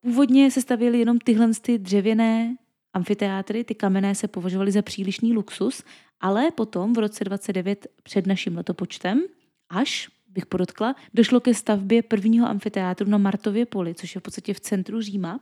Původně 0.00 0.50
se 0.50 0.60
stavěly 0.60 0.98
jenom 0.98 1.18
tyhle 1.18 1.50
ty 1.62 1.78
dřevěné 1.78 2.56
amfiteátry, 2.92 3.64
ty 3.64 3.74
kamenné 3.74 4.14
se 4.14 4.28
považovaly 4.28 4.72
za 4.72 4.82
přílišný 4.82 5.32
luxus, 5.32 5.82
ale 6.20 6.50
potom 6.50 6.92
v 6.92 6.98
roce 6.98 7.24
29 7.24 7.86
před 8.02 8.26
naším 8.26 8.56
letopočtem, 8.56 9.22
až 9.68 10.08
bych 10.28 10.46
podotkla, 10.46 10.94
došlo 11.14 11.40
ke 11.40 11.54
stavbě 11.54 12.02
prvního 12.02 12.46
amfiteátru 12.46 13.10
na 13.10 13.18
Martově 13.18 13.66
poli, 13.66 13.94
což 13.94 14.14
je 14.14 14.20
v 14.20 14.22
podstatě 14.22 14.54
v 14.54 14.60
centru 14.60 15.00
Říma. 15.00 15.40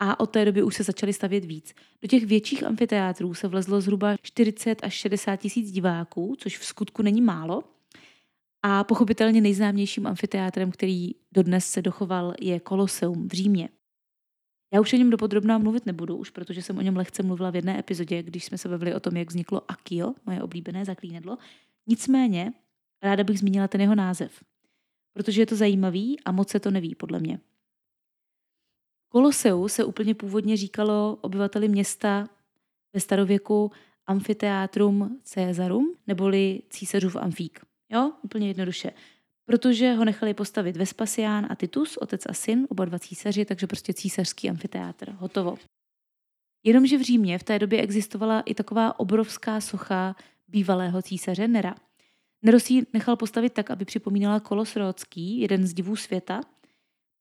A 0.00 0.20
od 0.20 0.30
té 0.30 0.44
doby 0.44 0.62
už 0.62 0.74
se 0.74 0.82
začaly 0.82 1.12
stavět 1.12 1.44
víc. 1.44 1.74
Do 2.02 2.08
těch 2.08 2.26
větších 2.26 2.64
amfiteátrů 2.64 3.34
se 3.34 3.48
vlezlo 3.48 3.80
zhruba 3.80 4.16
40 4.22 4.84
až 4.84 4.94
60 4.94 5.36
tisíc 5.36 5.72
diváků, 5.72 6.36
což 6.38 6.58
v 6.58 6.64
skutku 6.64 7.02
není 7.02 7.20
málo. 7.20 7.64
A 8.62 8.84
pochopitelně 8.84 9.40
nejznámějším 9.40 10.06
amfiteátrem, 10.06 10.70
který 10.70 11.10
dodnes 11.32 11.66
se 11.66 11.82
dochoval, 11.82 12.34
je 12.40 12.60
Koloseum 12.60 13.28
v 13.28 13.32
Římě. 13.32 13.68
Já 14.74 14.80
už 14.80 14.92
o 14.92 14.96
něm 14.96 15.10
dopodrobná 15.10 15.58
mluvit 15.58 15.86
nebudu, 15.86 16.16
už 16.16 16.30
protože 16.30 16.62
jsem 16.62 16.78
o 16.78 16.80
něm 16.80 16.96
lehce 16.96 17.22
mluvila 17.22 17.50
v 17.50 17.56
jedné 17.56 17.78
epizodě, 17.78 18.22
když 18.22 18.44
jsme 18.44 18.58
se 18.58 18.68
bavili 18.68 18.94
o 18.94 19.00
tom, 19.00 19.16
jak 19.16 19.28
vzniklo 19.28 19.70
Akio, 19.70 20.14
moje 20.26 20.42
oblíbené 20.42 20.84
zaklínedlo. 20.84 21.38
Nicméně 21.86 22.52
ráda 23.02 23.24
bych 23.24 23.38
zmínila 23.38 23.68
ten 23.68 23.80
jeho 23.80 23.94
název, 23.94 24.44
protože 25.12 25.42
je 25.42 25.46
to 25.46 25.56
zajímavý 25.56 26.20
a 26.24 26.32
moc 26.32 26.48
se 26.48 26.60
to 26.60 26.70
neví, 26.70 26.94
podle 26.94 27.20
mě. 27.20 27.40
Koloseu 29.12 29.68
se 29.68 29.84
úplně 29.84 30.14
původně 30.14 30.56
říkalo 30.56 31.18
obyvateli 31.20 31.68
města 31.68 32.28
ve 32.92 33.00
starověku 33.00 33.72
Amfiteatrum 34.06 35.20
Caesarum, 35.24 35.94
neboli 36.06 36.62
císařův 36.70 37.16
amfík. 37.16 37.60
Jo, 37.92 38.12
úplně 38.22 38.48
jednoduše. 38.48 38.90
Protože 39.44 39.94
ho 39.94 40.04
nechali 40.04 40.34
postavit 40.34 40.76
Vespasián 40.76 41.46
a 41.50 41.54
Titus, 41.54 41.96
otec 41.96 42.26
a 42.26 42.32
syn, 42.32 42.66
oba 42.70 42.84
dva 42.84 42.98
císaři, 42.98 43.44
takže 43.44 43.66
prostě 43.66 43.94
císařský 43.94 44.50
amfiteátr. 44.50 45.10
Hotovo. 45.10 45.58
Jenomže 46.64 46.98
v 46.98 47.02
Římě 47.02 47.38
v 47.38 47.42
té 47.42 47.58
době 47.58 47.82
existovala 47.82 48.40
i 48.40 48.54
taková 48.54 49.00
obrovská 49.00 49.60
socha 49.60 50.16
bývalého 50.48 51.02
císaře 51.02 51.48
Nera. 51.48 51.74
Neros 52.42 52.70
ji 52.70 52.86
nechal 52.92 53.16
postavit 53.16 53.52
tak, 53.52 53.70
aby 53.70 53.84
připomínala 53.84 54.40
kolos 54.40 54.76
Rhodský, 54.76 55.40
jeden 55.40 55.66
z 55.66 55.74
divů 55.74 55.96
světa. 55.96 56.40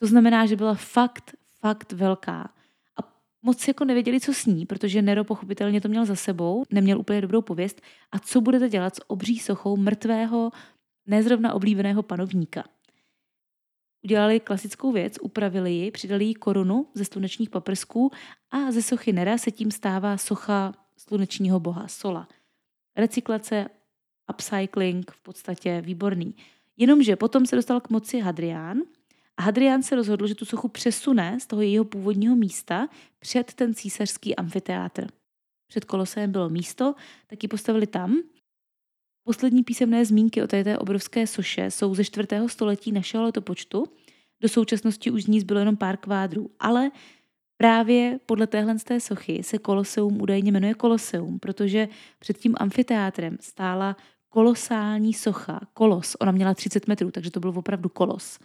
To 0.02 0.08
znamená, 0.08 0.46
že 0.46 0.56
byla 0.56 0.74
fakt, 0.74 1.36
fakt 1.62 1.92
velká. 1.92 2.54
A 3.02 3.14
moc 3.42 3.68
jako 3.68 3.86
nevěděli, 3.86 4.20
co 4.20 4.34
s 4.34 4.46
ní, 4.46 4.66
protože 4.66 5.02
Nero 5.02 5.24
pochopitelně 5.24 5.82
to 5.82 5.88
měl 5.88 6.06
za 6.06 6.16
sebou, 6.16 6.64
neměl 6.72 7.00
úplně 7.00 7.22
dobrou 7.22 7.42
pověst. 7.42 7.82
A 8.12 8.20
co 8.20 8.42
budete 8.42 8.70
dělat 8.70 8.96
s 8.96 9.10
obří 9.10 9.40
sochou 9.40 9.78
mrtvého, 9.78 10.52
nezrovna 11.06 11.54
oblíbeného 11.54 12.04
panovníka? 12.04 12.64
Udělali 14.04 14.40
klasickou 14.40 14.92
věc, 14.92 15.18
upravili 15.22 15.72
ji, 15.72 15.92
přidali 15.92 16.26
jí 16.26 16.34
korunu 16.34 16.88
ze 16.94 17.06
slunečních 17.06 17.50
paprsků 17.50 18.12
a 18.52 18.72
ze 18.72 18.82
sochy 18.82 19.14
Nera 19.14 19.38
se 19.38 19.52
tím 19.52 19.72
stává 19.72 20.18
socha 20.18 20.74
slunečního 20.98 21.60
boha 21.60 21.88
Sola. 21.88 22.28
Recyklace, 22.98 23.70
upcycling 24.30 25.12
v 25.12 25.22
podstatě 25.22 25.82
výborný. 25.82 26.36
Jenomže 26.78 27.16
potom 27.16 27.46
se 27.46 27.56
dostal 27.56 27.80
k 27.80 27.90
moci 27.90 28.20
Hadrián 28.20 28.78
Hadrián 29.40 29.84
se 29.84 29.96
rozhodl, 29.96 30.28
že 30.28 30.36
tu 30.36 30.46
sochu 30.46 30.68
přesune 30.68 31.40
z 31.40 31.48
toho 31.48 31.62
jejího 31.62 31.86
původního 31.86 32.36
místa 32.36 32.88
před 33.20 33.54
ten 33.54 33.74
císařský 33.74 34.36
amfiteátr. 34.36 35.08
Před 35.68 35.86
Kolosem 35.86 36.32
bylo 36.32 36.50
místo, 36.50 36.96
tak 37.28 37.44
ji 37.44 37.50
postavili 37.50 37.88
tam. 37.88 38.18
Poslední 39.24 39.64
písemné 39.64 40.06
zmínky 40.06 40.44
o 40.44 40.48
této 40.48 40.80
obrovské 40.80 41.28
soše 41.28 41.72
jsou 41.72 41.96
ze 41.96 42.04
4. 42.04 42.28
století 42.48 42.92
našeho 42.92 43.24
letopočtu. 43.24 43.86
Do 44.42 44.50
současnosti 44.50 45.12
už 45.12 45.24
z 45.24 45.28
ní 45.28 45.40
zbylo 45.40 45.60
jenom 45.60 45.78
pár 45.78 45.98
kvádrů, 45.98 46.50
ale 46.60 46.92
Právě 47.62 48.20
podle 48.26 48.48
téhle 48.48 48.80
z 48.80 48.84
té 48.84 49.00
sochy 49.00 49.44
se 49.44 49.58
Koloseum 49.58 50.22
údajně 50.22 50.52
jmenuje 50.52 50.74
Koloseum, 50.74 51.40
protože 51.40 51.88
před 52.20 52.38
tím 52.38 52.56
amfiteátrem 52.58 53.38
stála 53.42 53.96
kolosální 54.30 55.14
socha, 55.14 55.60
kolos. 55.74 56.16
Ona 56.20 56.32
měla 56.32 56.54
30 56.54 56.88
metrů, 56.88 57.12
takže 57.12 57.32
to 57.32 57.40
byl 57.40 57.54
opravdu 57.56 57.90
kolos. 57.90 58.40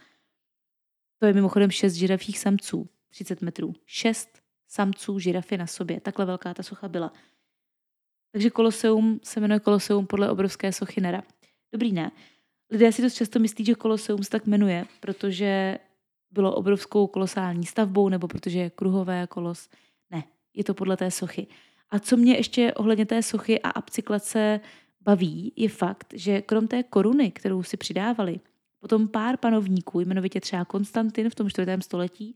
To 1.19 1.25
je 1.25 1.33
mimochodem 1.33 1.71
šest 1.71 1.93
žirafích 1.93 2.39
samců, 2.39 2.89
30 3.09 3.41
metrů. 3.41 3.73
Šest 3.85 4.41
samců 4.67 5.19
žirafy 5.19 5.57
na 5.57 5.67
sobě. 5.67 5.99
Takhle 5.99 6.25
velká 6.25 6.53
ta 6.53 6.63
socha 6.63 6.87
byla. 6.87 7.13
Takže 8.31 8.49
koloseum 8.49 9.19
se 9.23 9.39
jmenuje 9.39 9.59
koloseum 9.59 10.07
podle 10.07 10.29
obrovské 10.29 10.71
sochy 10.71 11.01
Nera. 11.01 11.23
Dobrý, 11.71 11.91
ne? 11.91 12.11
Lidé 12.71 12.91
si 12.91 13.01
dost 13.01 13.13
často 13.13 13.39
myslí, 13.39 13.65
že 13.65 13.75
koloseum 13.75 14.23
se 14.23 14.29
tak 14.29 14.45
jmenuje, 14.45 14.85
protože 14.99 15.77
bylo 16.31 16.55
obrovskou 16.55 17.07
kolosální 17.07 17.65
stavbou 17.65 18.09
nebo 18.09 18.27
protože 18.27 18.59
je 18.59 18.69
kruhové 18.69 19.27
kolos. 19.27 19.69
Ne, 20.11 20.23
je 20.53 20.63
to 20.63 20.73
podle 20.73 20.97
té 20.97 21.11
sochy. 21.11 21.47
A 21.89 21.99
co 21.99 22.17
mě 22.17 22.35
ještě 22.35 22.73
ohledně 22.73 23.05
té 23.05 23.23
sochy 23.23 23.61
a 23.61 23.79
upcyklace 23.79 24.59
baví, 25.01 25.53
je 25.55 25.69
fakt, 25.69 26.13
že 26.13 26.41
krom 26.41 26.67
té 26.67 26.83
koruny, 26.83 27.31
kterou 27.31 27.63
si 27.63 27.77
přidávali, 27.77 28.39
potom 28.85 29.07
pár 29.07 29.37
panovníků, 29.37 29.99
jmenovitě 29.99 30.41
třeba 30.41 30.65
Konstantin 30.65 31.29
v 31.29 31.35
tom 31.35 31.49
čtvrtém 31.49 31.81
století, 31.81 32.35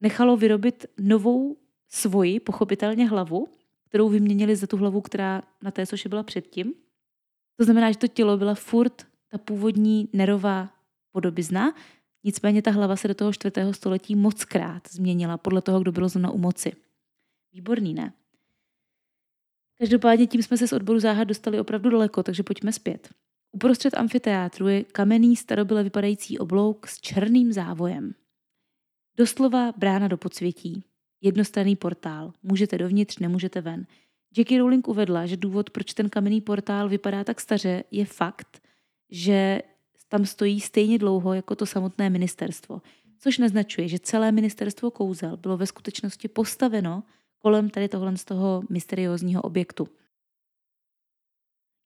nechalo 0.00 0.36
vyrobit 0.36 0.86
novou 1.00 1.56
svoji, 1.88 2.40
pochopitelně 2.40 3.08
hlavu, 3.08 3.48
kterou 3.88 4.08
vyměnili 4.08 4.56
za 4.56 4.66
tu 4.66 4.76
hlavu, 4.76 5.00
která 5.00 5.42
na 5.62 5.70
té 5.70 5.86
soše 5.86 6.08
byla 6.08 6.22
předtím. 6.22 6.74
To 7.56 7.64
znamená, 7.64 7.92
že 7.92 7.98
to 7.98 8.08
tělo 8.08 8.36
byla 8.36 8.54
furt 8.54 9.06
ta 9.28 9.38
původní 9.38 10.08
nerová 10.12 10.70
podobizna, 11.12 11.74
nicméně 12.24 12.62
ta 12.62 12.70
hlava 12.70 12.96
se 12.96 13.08
do 13.08 13.14
toho 13.14 13.32
čtvrtého 13.32 13.72
století 13.72 14.16
mockrát 14.16 14.88
změnila 14.90 15.38
podle 15.38 15.62
toho, 15.62 15.80
kdo 15.80 15.92
byl 15.92 16.08
zrovna 16.08 16.30
u 16.30 16.38
moci. 16.38 16.72
Výborný, 17.52 17.94
ne? 17.94 18.12
Každopádně 19.78 20.26
tím 20.26 20.42
jsme 20.42 20.56
se 20.56 20.68
z 20.68 20.72
odboru 20.72 20.98
záhad 21.00 21.28
dostali 21.28 21.60
opravdu 21.60 21.90
daleko, 21.90 22.22
takže 22.22 22.42
pojďme 22.42 22.72
zpět. 22.72 23.21
Uprostřed 23.52 23.94
amfiteátru 23.94 24.68
je 24.68 24.84
kamenný 24.84 25.36
starobyle 25.36 25.82
vypadající 25.82 26.38
oblouk 26.38 26.86
s 26.86 27.00
černým 27.00 27.52
závojem. 27.52 28.14
Doslova 29.16 29.72
brána 29.76 30.08
do 30.08 30.16
podsvětí. 30.16 30.84
Jednostranný 31.20 31.76
portál. 31.76 32.32
Můžete 32.42 32.78
dovnitř, 32.78 33.18
nemůžete 33.18 33.60
ven. 33.60 33.86
Jackie 34.36 34.60
Rowling 34.60 34.88
uvedla, 34.88 35.26
že 35.26 35.36
důvod, 35.36 35.70
proč 35.70 35.94
ten 35.94 36.10
kamenný 36.10 36.40
portál 36.40 36.88
vypadá 36.88 37.24
tak 37.24 37.40
staře, 37.40 37.84
je 37.90 38.04
fakt, 38.04 38.62
že 39.10 39.62
tam 40.08 40.26
stojí 40.26 40.60
stejně 40.60 40.98
dlouho 40.98 41.34
jako 41.34 41.56
to 41.56 41.66
samotné 41.66 42.10
ministerstvo. 42.10 42.82
Což 43.18 43.38
naznačuje, 43.38 43.88
že 43.88 43.98
celé 43.98 44.32
ministerstvo 44.32 44.90
kouzel 44.90 45.36
bylo 45.36 45.56
ve 45.56 45.66
skutečnosti 45.66 46.28
postaveno 46.28 47.02
kolem 47.38 47.70
tady 47.70 47.88
tohle 47.88 48.16
z 48.16 48.24
toho 48.24 48.62
mysteriózního 48.70 49.42
objektu. 49.42 49.88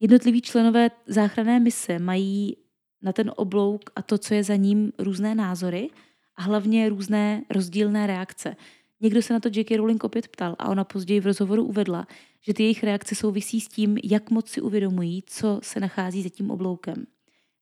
Jednotliví 0.01 0.43
členové 0.43 0.91
záchranné 1.07 1.61
mise 1.61 1.99
mají 1.99 2.57
na 3.03 3.13
ten 3.13 3.33
oblouk 3.37 3.91
a 3.97 4.03
to, 4.03 4.19
co 4.19 4.35
je 4.35 4.45
za 4.45 4.57
ním, 4.57 4.93
různé 4.99 5.35
názory 5.35 5.91
a 6.37 6.43
hlavně 6.43 6.89
různé 6.89 7.43
rozdílné 7.51 8.07
reakce. 8.07 8.57
Někdo 9.01 9.23
se 9.23 9.33
na 9.33 9.41
to 9.41 9.49
J.K. 9.53 9.77
Rowling 9.77 10.05
opět 10.05 10.29
ptal 10.29 10.57
a 10.59 10.69
ona 10.69 10.85
později 10.85 11.21
v 11.21 11.27
rozhovoru 11.27 11.65
uvedla, 11.65 12.07
že 12.41 12.55
ty 12.55 12.63
jejich 12.63 12.85
reakce 12.85 13.15
souvisí 13.15 13.61
s 13.61 13.69
tím, 13.69 13.99
jak 14.05 14.31
moc 14.31 14.49
si 14.49 14.61
uvědomují, 14.61 15.23
co 15.27 15.61
se 15.63 15.81
nachází 15.81 16.23
za 16.23 16.29
tím 16.29 16.51
obloukem. 16.51 17.07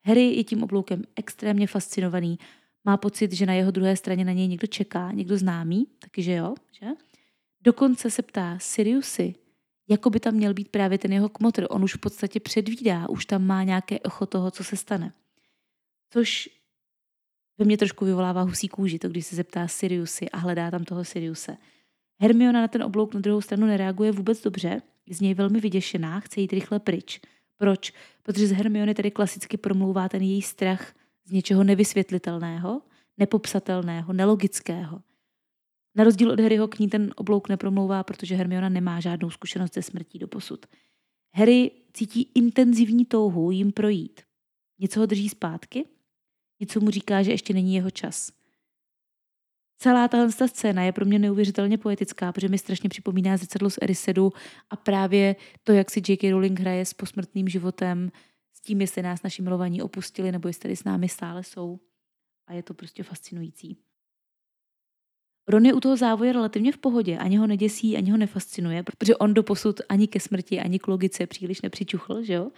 Harry 0.05 0.25
je 0.25 0.45
tím 0.45 0.63
obloukem 0.63 1.03
extrémně 1.17 1.67
fascinovaný, 1.67 2.39
má 2.85 2.97
pocit, 2.97 3.33
že 3.33 3.47
na 3.47 3.53
jeho 3.53 3.71
druhé 3.71 3.97
straně 3.97 4.25
na 4.25 4.33
něj 4.33 4.49
někdo 4.49 4.67
čeká, 4.67 5.13
někdo 5.13 5.37
známý, 5.37 5.87
taky 5.99 6.23
že 6.23 6.33
jo, 6.33 6.55
že? 6.73 6.87
Dokonce 7.61 8.11
se 8.11 8.23
ptá 8.23 8.59
Siriusy, 8.61 9.35
jako 9.89 10.11
by 10.11 10.21
tam 10.21 10.35
měl 10.35 10.55
být 10.55 10.69
právě 10.69 10.99
ten 10.99 11.13
jeho 11.13 11.29
kmotr. 11.29 11.67
On 11.71 11.85
už 11.85 11.95
v 11.95 11.99
podstatě 11.99 12.41
předvídá, 12.41 13.09
už 13.09 13.27
tam 13.27 13.47
má 13.47 13.63
nějaké 13.63 13.99
echo 14.05 14.27
toho, 14.27 14.51
co 14.51 14.65
se 14.65 14.77
stane. 14.77 15.13
Což 16.11 16.49
ve 17.59 17.65
mně 17.65 17.79
trošku 17.79 18.05
vyvolává 18.05 18.43
husí 18.43 18.69
kůži, 18.69 18.99
to 18.99 19.09
když 19.09 19.27
se 19.27 19.37
zeptá 19.37 19.69
Siriusy 19.69 20.31
a 20.31 20.39
hledá 20.39 20.71
tam 20.71 20.85
toho 20.85 21.05
Siriuse. 21.05 21.57
Hermiona 22.21 22.61
na 22.61 22.69
ten 22.69 22.83
oblouk 22.83 23.15
na 23.15 23.21
druhou 23.21 23.41
stranu 23.41 23.67
nereaguje 23.67 24.13
vůbec 24.13 24.43
dobře, 24.43 24.83
z 25.11 25.21
něj 25.21 25.35
velmi 25.35 25.61
vyděšená, 25.61 26.21
chce 26.21 26.41
jít 26.41 26.53
rychle 26.53 26.79
pryč. 26.81 27.21
Proč? 27.57 27.93
Protože 28.23 28.47
z 28.47 28.53
Hermiony 28.53 28.95
tady 28.95 29.11
klasicky 29.11 29.57
promlouvá 29.57 30.09
ten 30.09 30.23
její 30.23 30.43
strach 30.43 30.95
z 31.25 31.31
něčeho 31.31 31.65
nevysvětlitelného, 31.65 32.83
nepopsatelného, 33.19 34.13
nelogického. 34.13 35.03
Na 35.95 36.05
rozdíl 36.05 36.31
od 36.31 36.41
Harryho 36.41 36.69
k 36.69 36.79
ní 36.79 36.89
ten 36.89 37.13
oblouk 37.17 37.49
nepromlouvá, 37.49 38.03
protože 38.03 38.35
Hermiona 38.35 38.69
nemá 38.69 39.01
žádnou 39.01 39.31
zkušenost 39.31 39.75
ze 39.75 39.83
smrtí 39.83 40.19
do 40.19 40.29
posud. 40.29 40.67
Harry 41.35 41.71
cítí 41.93 42.31
intenzivní 42.35 43.05
touhu 43.05 43.51
jim 43.51 43.73
projít. 43.73 44.21
Něco 44.79 45.01
ho 45.01 45.07
drží 45.07 45.29
zpátky, 45.29 45.85
něco 46.61 46.81
mu 46.81 46.91
říká, 46.91 47.23
že 47.23 47.31
ještě 47.31 47.55
není 47.55 47.75
jeho 47.75 47.91
čas. 47.91 48.33
Celá 49.79 50.09
tahle 50.09 50.31
scéna 50.47 50.83
je 50.83 50.93
pro 50.93 51.05
mě 51.05 51.19
neuvěřitelně 51.19 51.79
poetická, 51.79 52.33
protože 52.33 52.49
mi 52.49 52.59
strašně 52.59 52.89
připomíná 52.89 53.37
zrcadlo 53.37 53.71
z 53.71 53.79
Erisedu 53.83 54.33
a 54.71 54.77
právě 54.77 55.37
to, 55.65 55.73
jak 55.73 55.91
si 55.91 56.03
J.K. 56.09 56.31
Rowling 56.31 56.61
hraje 56.61 56.87
s 56.87 56.95
posmrtným 56.95 57.49
životem, 57.49 58.13
s 58.53 58.61
tím, 58.61 58.81
jestli 58.81 59.03
nás 59.03 59.23
naši 59.23 59.43
milovaní 59.43 59.83
opustili 59.83 60.33
nebo 60.33 60.49
jestli 60.49 60.63
tady 60.63 60.77
s 60.77 60.85
námi 60.85 61.09
stále 61.09 61.45
jsou. 61.45 61.81
A 62.47 62.53
je 62.53 62.63
to 62.63 62.75
prostě 62.75 63.03
fascinující. 63.03 63.77
Ron 65.49 65.67
je 65.67 65.75
u 65.75 65.81
toho 65.81 65.97
závoje 65.97 66.33
relativně 66.33 66.73
v 66.73 66.79
pohodě, 66.79 67.19
ani 67.19 67.37
ho 67.37 67.47
neděsí, 67.47 67.97
ani 67.97 68.11
ho 68.11 68.17
nefascinuje, 68.17 68.83
protože 68.83 69.17
on 69.17 69.35
do 69.35 69.43
posud 69.43 69.81
ani 69.89 70.07
ke 70.07 70.21
smrti, 70.21 70.61
ani 70.61 70.79
k 70.79 70.89
logice 70.89 71.27
příliš 71.27 71.63
nepřičuchl, 71.63 72.23
že 72.23 72.33
jo? 72.33 72.51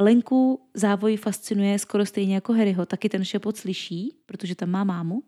Lenku 0.00 0.68
závoj 0.74 1.16
fascinuje 1.16 1.78
skoro 1.78 2.06
stejně 2.06 2.34
jako 2.34 2.52
Harryho, 2.52 2.86
taky 2.86 3.08
ten 3.08 3.24
šepot 3.24 3.56
slyší, 3.56 4.16
protože 4.26 4.54
tam 4.54 4.70
má 4.70 4.84
mámu. 4.84 5.22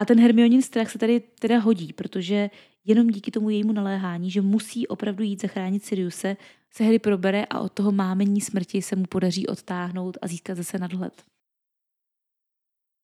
A 0.00 0.04
ten 0.04 0.20
Hermionin 0.20 0.62
strach 0.62 0.90
se 0.90 0.98
tady 0.98 1.20
teda 1.20 1.58
hodí, 1.58 1.92
protože 1.92 2.50
jenom 2.84 3.08
díky 3.08 3.30
tomu 3.30 3.50
jejímu 3.50 3.72
naléhání, 3.72 4.30
že 4.30 4.40
musí 4.40 4.86
opravdu 4.86 5.24
jít 5.24 5.40
zachránit 5.40 5.84
Siriuse, 5.84 6.36
se 6.70 6.84
Harry 6.84 6.98
probere 6.98 7.44
a 7.44 7.60
od 7.60 7.72
toho 7.72 7.92
mámení 7.92 8.40
smrti 8.40 8.82
se 8.82 8.96
mu 8.96 9.04
podaří 9.04 9.46
odtáhnout 9.46 10.18
a 10.22 10.26
získat 10.26 10.54
zase 10.54 10.78
nadhled. 10.78 11.31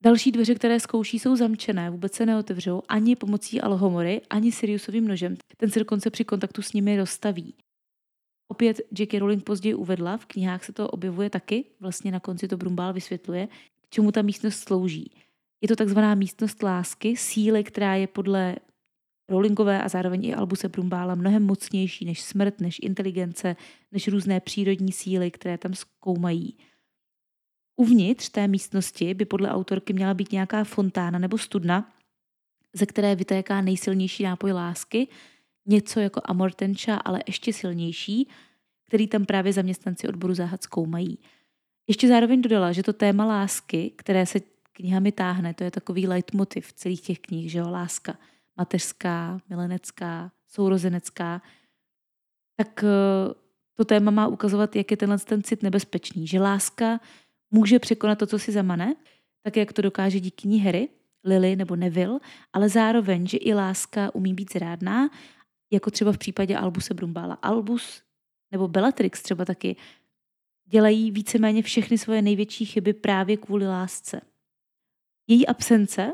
Další 0.03 0.33
dveře, 0.33 0.55
které 0.55 0.81
zkouší, 0.81 1.19
jsou 1.19 1.37
zamčené, 1.37 1.91
vůbec 1.91 2.15
se 2.15 2.27
neotevřou 2.27 2.83
ani 2.89 3.17
pomocí 3.17 3.61
Alhomory, 3.61 4.21
ani 4.31 4.53
Siriusovým 4.53 5.09
nožem. 5.09 5.37
Ten 5.57 5.71
se 5.71 5.79
dokonce 5.79 6.11
při 6.11 6.25
kontaktu 6.25 6.63
s 6.63 6.73
nimi 6.73 6.97
rozstaví. 6.97 7.55
Opět 8.49 8.81
J.K. 8.99 9.19
Rowling 9.19 9.45
později 9.45 9.75
uvedla, 9.75 10.17
v 10.17 10.27
knihách 10.27 10.65
se 10.65 10.73
to 10.73 10.91
objevuje 10.91 11.31
taky, 11.31 11.65
vlastně 11.81 12.11
na 12.13 12.21
konci 12.21 12.49
to 12.49 12.57
Brumbál 12.57 12.93
vysvětluje, 12.93 13.47
k 13.81 13.91
čemu 13.91 14.13
ta 14.13 14.23
místnost 14.23 14.57
slouží. 14.57 15.11
Je 15.61 15.69
to 15.69 15.77
takzvaná 15.77 16.15
místnost 16.15 16.63
lásky, 16.63 17.17
síly, 17.17 17.65
která 17.65 17.95
je 17.95 18.07
podle 18.07 18.57
Rowlingové 19.29 19.83
a 19.83 19.89
zároveň 19.89 20.25
i 20.25 20.35
Albuse 20.35 20.69
Brumbála 20.69 21.15
mnohem 21.15 21.43
mocnější 21.43 22.05
než 22.05 22.23
smrt, 22.23 22.61
než 22.61 22.79
inteligence, 22.83 23.57
než 23.93 24.09
různé 24.09 24.41
přírodní 24.41 24.93
síly, 24.93 25.31
které 25.31 25.59
tam 25.59 25.75
zkoumají. 25.75 26.57
Uvnitř 27.81 28.29
té 28.29 28.49
místnosti 28.49 29.15
by 29.15 29.25
podle 29.25 29.51
autorky 29.51 29.93
měla 29.93 30.15
být 30.15 30.33
nějaká 30.33 30.65
fontána 30.65 31.19
nebo 31.19 31.39
studna, 31.39 31.93
ze 32.73 32.87
které 32.87 33.15
vytéká 33.15 33.61
nejsilnější 33.61 34.23
nápoj 34.23 34.53
lásky, 34.53 35.09
něco 35.67 36.01
jako 36.01 36.21
amortenča, 36.25 36.97
ale 36.97 37.23
ještě 37.27 37.53
silnější, 37.53 38.29
který 38.87 39.07
tam 39.07 39.27
právě 39.27 39.53
zaměstnanci 39.53 40.09
odboru 40.09 40.35
záhad 40.35 40.63
zkoumají. 40.63 41.19
Ještě 41.89 42.09
zároveň 42.09 42.43
dodala, 42.43 42.73
že 42.73 42.83
to 42.83 42.93
téma 42.93 43.25
lásky, 43.25 43.93
které 43.97 44.27
se 44.27 44.39
knihami 44.73 45.13
táhne, 45.13 45.55
to 45.55 45.65
je 45.65 45.71
takový 45.71 46.07
leitmotiv 46.07 46.73
celých 46.73 47.01
těch 47.01 47.19
knih, 47.19 47.51
že 47.51 47.59
jo, 47.59 47.71
láska 47.71 48.19
mateřská, 48.57 49.41
milenecká, 49.49 50.33
sourozenecká, 50.47 51.43
tak 52.57 52.85
eh, 52.85 53.35
to 53.75 53.85
téma 53.85 54.11
má 54.11 54.27
ukazovat, 54.27 54.77
jak 54.77 54.91
je 54.91 54.97
tenhle 54.97 55.19
ten 55.19 55.43
cit 55.43 55.63
nebezpečný, 55.63 56.27
že 56.27 56.41
láska 56.41 57.01
může 57.51 57.79
překonat 57.79 58.19
to, 58.19 58.27
co 58.27 58.39
si 58.39 58.53
zamane, 58.53 58.95
tak 59.43 59.57
jak 59.57 59.73
to 59.73 59.83
dokáže 59.83 60.21
díky 60.21 60.49
ní 60.49 60.61
Harry, 60.61 60.89
Lily 61.25 61.57
nebo 61.57 61.77
Neville, 61.77 62.21
ale 62.53 62.69
zároveň, 62.69 63.27
že 63.27 63.37
i 63.37 63.55
láska 63.55 64.15
umí 64.15 64.35
být 64.35 64.53
zrádná, 64.53 65.11
jako 65.73 65.91
třeba 65.91 66.13
v 66.13 66.19
případě 66.19 66.57
Albuse 66.57 66.95
Brumbála. 66.95 67.35
Albus 67.35 68.03
nebo 68.53 68.69
Bellatrix 68.69 69.23
třeba 69.23 69.45
taky 69.45 69.77
dělají 70.65 71.11
víceméně 71.11 71.63
všechny 71.63 71.99
svoje 71.99 72.23
největší 72.23 72.65
chyby 72.65 72.93
právě 72.93 73.37
kvůli 73.37 73.69
lásce. 73.69 74.21
Její 75.27 75.47
absence 75.47 76.13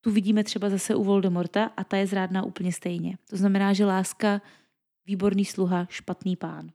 tu 0.00 0.10
vidíme 0.10 0.44
třeba 0.44 0.70
zase 0.70 0.94
u 0.94 1.04
Voldemorta 1.04 1.64
a 1.76 1.84
ta 1.84 1.96
je 1.96 2.06
zrádná 2.06 2.42
úplně 2.42 2.72
stejně. 2.72 3.18
To 3.30 3.36
znamená, 3.36 3.72
že 3.72 3.84
láska 3.84 4.42
výborný 5.06 5.44
sluha, 5.44 5.86
špatný 5.90 6.36
pán. 6.36 6.70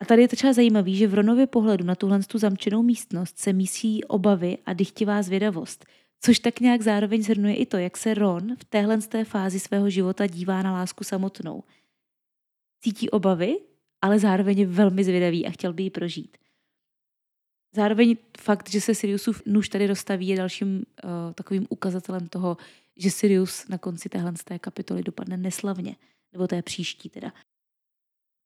A 0.00 0.04
tady 0.04 0.22
je 0.22 0.28
to 0.28 0.36
třeba 0.36 0.52
zajímavé, 0.52 0.90
že 0.90 1.06
v 1.06 1.14
Ronově 1.14 1.46
pohledu 1.46 1.84
na 1.84 1.94
tuhle 1.94 2.22
tu 2.22 2.38
zamčenou 2.38 2.82
místnost 2.82 3.38
se 3.38 3.52
mísí 3.52 4.04
obavy 4.04 4.58
a 4.66 4.72
dychtivá 4.72 5.22
zvědavost, 5.22 5.84
což 6.20 6.38
tak 6.38 6.60
nějak 6.60 6.82
zároveň 6.82 7.22
zhrnuje 7.22 7.56
i 7.56 7.66
to, 7.66 7.76
jak 7.76 7.96
se 7.96 8.14
Ron 8.14 8.56
v 8.56 8.64
téhle 8.64 8.98
té 8.98 9.24
fázi 9.24 9.60
svého 9.60 9.90
života 9.90 10.26
dívá 10.26 10.62
na 10.62 10.72
lásku 10.72 11.04
samotnou. 11.04 11.62
Cítí 12.80 13.10
obavy, 13.10 13.56
ale 14.02 14.18
zároveň 14.18 14.58
je 14.58 14.66
velmi 14.66 15.04
zvědavý 15.04 15.46
a 15.46 15.50
chtěl 15.50 15.72
by 15.72 15.82
ji 15.82 15.90
prožít. 15.90 16.36
Zároveň 17.74 18.16
fakt, 18.40 18.70
že 18.70 18.80
se 18.80 18.94
Siriusův 18.94 19.42
nůž 19.46 19.68
tady 19.68 19.86
rozstaví, 19.86 20.28
je 20.28 20.36
dalším 20.36 20.76
uh, 20.76 21.10
takovým 21.34 21.66
ukazatelem 21.70 22.28
toho, 22.28 22.56
že 22.96 23.10
Sirius 23.10 23.68
na 23.68 23.78
konci 23.78 24.08
téhle 24.08 24.32
té 24.44 24.58
kapitoly 24.58 25.02
dopadne 25.02 25.36
neslavně, 25.36 25.96
nebo 26.32 26.46
té 26.46 26.62
příští 26.62 27.08
teda. 27.08 27.32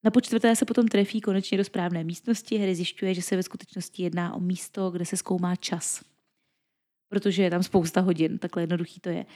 Na 0.05 0.11
počtvrté 0.11 0.57
se 0.57 0.65
potom 0.65 0.89
trefí 0.89 1.21
konečně 1.21 1.59
do 1.59 1.65
správné 1.65 2.05
místnosti. 2.05 2.59
Harry 2.59 2.75
zjišťuje, 2.75 3.15
že 3.15 3.23
se 3.23 3.37
ve 3.37 3.43
skutečnosti 3.43 4.03
jedná 4.03 4.35
o 4.35 4.41
místo, 4.41 4.91
kde 4.91 5.05
se 5.05 5.17
zkoumá 5.17 5.57
čas. 5.57 6.05
Protože 7.09 7.43
je 7.43 7.51
tam 7.51 7.63
spousta 7.63 8.01
hodin, 8.01 8.39
takhle 8.39 8.63
jednoduchý 8.63 9.01
to 9.01 9.09
je. 9.09 9.27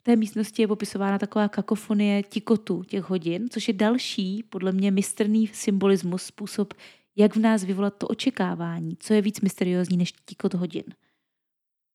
V 0.00 0.02
té 0.02 0.16
místnosti 0.16 0.62
je 0.62 0.68
popisována 0.68 1.18
taková 1.18 1.48
kakofonie 1.48 2.22
tikotu 2.22 2.82
těch 2.82 3.04
hodin, 3.04 3.48
což 3.50 3.68
je 3.68 3.74
další, 3.74 4.42
podle 4.42 4.72
mě, 4.72 4.90
mistrný 4.90 5.46
symbolismus, 5.46 6.22
způsob, 6.22 6.74
jak 7.16 7.36
v 7.36 7.40
nás 7.40 7.64
vyvolat 7.64 7.98
to 7.98 8.08
očekávání, 8.08 8.96
co 8.96 9.14
je 9.14 9.22
víc 9.22 9.40
mysteriózní 9.40 9.96
než 9.96 10.12
tikot 10.24 10.54
hodin. 10.54 10.84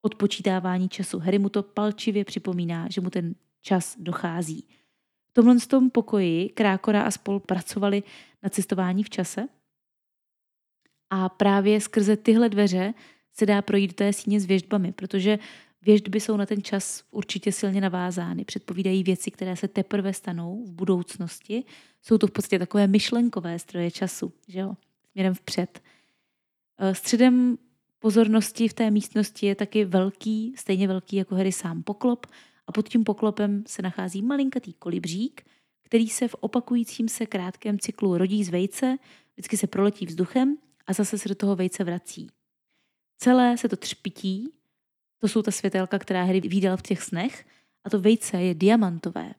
Odpočítávání 0.01 0.89
času. 0.89 1.19
Harry 1.19 1.39
mu 1.39 1.49
to 1.49 1.63
palčivě 1.63 2.25
připomíná, 2.25 2.87
že 2.89 3.01
mu 3.01 3.09
ten 3.09 3.35
čas 3.61 3.95
dochází 3.99 4.67
tomhle 5.35 5.55
tom 5.59 5.89
pokoji 5.89 6.49
Krákora 6.49 7.01
a 7.01 7.11
spol 7.11 7.39
pracovali 7.39 8.03
na 8.43 8.49
cestování 8.49 9.03
v 9.03 9.09
čase 9.09 9.47
a 11.09 11.29
právě 11.29 11.81
skrze 11.81 12.17
tyhle 12.17 12.49
dveře 12.49 12.93
se 13.33 13.45
dá 13.45 13.61
projít 13.61 13.87
do 13.87 13.93
té 13.93 14.13
síně 14.13 14.39
s 14.39 14.45
věžbami, 14.45 14.91
protože 14.91 15.39
věžby 15.81 16.19
jsou 16.19 16.37
na 16.37 16.45
ten 16.45 16.61
čas 16.61 17.03
určitě 17.11 17.51
silně 17.51 17.81
navázány. 17.81 18.45
Předpovídají 18.45 19.03
věci, 19.03 19.31
které 19.31 19.55
se 19.55 19.67
teprve 19.67 20.13
stanou 20.13 20.63
v 20.65 20.71
budoucnosti. 20.71 21.63
Jsou 22.01 22.17
to 22.17 22.27
v 22.27 22.31
podstatě 22.31 22.59
takové 22.59 22.87
myšlenkové 22.87 23.59
stroje 23.59 23.91
času, 23.91 24.33
že 24.47 24.59
jo? 24.59 24.75
směrem 25.11 25.33
vpřed. 25.33 25.81
Eh, 26.79 26.95
středem 26.95 27.57
pozornosti 27.99 28.67
v 28.67 28.73
té 28.73 28.91
místnosti 28.91 29.45
je 29.45 29.55
taky 29.55 29.85
velký, 29.85 30.53
stejně 30.57 30.87
velký 30.87 31.15
jako 31.15 31.35
Harry 31.35 31.51
sám 31.51 31.83
poklop 31.83 32.25
a 32.67 32.71
pod 32.71 32.89
tím 32.89 33.03
poklopem 33.03 33.63
se 33.67 33.81
nachází 33.81 34.21
malinkatý 34.21 34.73
kolibřík, 34.73 35.45
který 35.83 36.09
se 36.09 36.27
v 36.27 36.35
opakujícím 36.39 37.09
se 37.09 37.25
krátkém 37.25 37.79
cyklu 37.79 38.17
rodí 38.17 38.43
z 38.43 38.49
vejce, 38.49 38.97
vždycky 39.33 39.57
se 39.57 39.67
proletí 39.67 40.05
vzduchem 40.05 40.57
a 40.87 40.93
zase 40.93 41.17
se 41.17 41.29
do 41.29 41.35
toho 41.35 41.55
vejce 41.55 41.83
vrací. 41.83 42.27
Celé 43.17 43.57
se 43.57 43.69
to 43.69 43.75
třpití, 43.75 44.53
to 45.19 45.27
jsou 45.27 45.41
ta 45.41 45.51
světelka, 45.51 45.99
která 45.99 46.23
hry 46.23 46.41
výdal 46.41 46.77
v 46.77 46.81
těch 46.81 47.01
snech, 47.01 47.45
a 47.83 47.89
to 47.89 47.99
vejce 47.99 48.41
je 48.41 48.53
diamantové. 48.53 49.33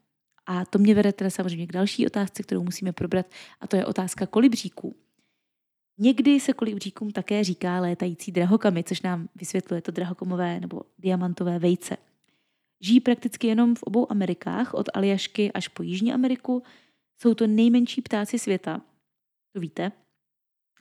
A 0.46 0.64
to 0.64 0.78
mě 0.78 0.94
vede 0.94 1.12
teda 1.12 1.30
samozřejmě 1.30 1.66
k 1.66 1.72
další 1.72 2.06
otázce, 2.06 2.42
kterou 2.42 2.62
musíme 2.62 2.92
probrat, 2.92 3.26
a 3.60 3.66
to 3.66 3.76
je 3.76 3.86
otázka 3.86 4.26
kolibříků. 4.26 4.96
Někdy 5.98 6.40
se 6.40 6.52
kolibříkům 6.52 7.10
také 7.10 7.44
říká 7.44 7.80
létající 7.80 8.32
drahokamy, 8.32 8.84
což 8.84 9.02
nám 9.02 9.28
vysvětluje 9.34 9.82
to 9.82 9.92
drahokomové 9.92 10.60
nebo 10.60 10.82
diamantové 10.98 11.58
vejce. 11.58 11.96
Žijí 12.80 13.00
prakticky 13.00 13.46
jenom 13.46 13.74
v 13.74 13.82
obou 13.82 14.10
Amerikách, 14.10 14.74
od 14.74 14.88
Aljašky 14.94 15.52
až 15.52 15.68
po 15.68 15.82
Jižní 15.82 16.12
Ameriku. 16.12 16.62
Jsou 17.20 17.34
to 17.34 17.46
nejmenší 17.46 18.02
ptáci 18.02 18.38
světa, 18.38 18.82
to 19.52 19.60
víte. 19.60 19.92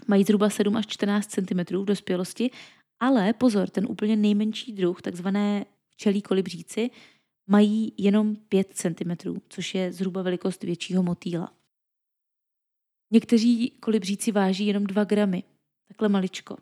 Mají 0.07 0.23
zhruba 0.23 0.49
7 0.49 0.75
až 0.75 0.87
14 0.87 1.27
cm 1.27 1.59
v 1.59 1.85
dospělosti 1.85 2.51
Ale 2.99 3.33
pozor, 3.33 3.69
ten 3.69 3.85
úplně 3.89 4.15
nejmenší 4.15 4.73
druh, 4.73 5.01
takzvané 5.01 5.65
včelí 5.89 6.21
kolibříci, 6.21 6.91
mají 7.47 7.93
jenom 7.97 8.35
5 8.35 8.67
cm, 8.73 9.39
což 9.49 9.75
je 9.75 9.93
zhruba 9.93 10.21
velikost 10.21 10.63
většího 10.63 11.03
motýla. 11.03 11.53
Někteří 13.11 13.69
kolibříci 13.69 14.31
váží 14.31 14.65
jenom 14.65 14.83
2 14.83 15.03
gramy, 15.03 15.43
takhle 15.87 16.09
maličko. 16.09 16.57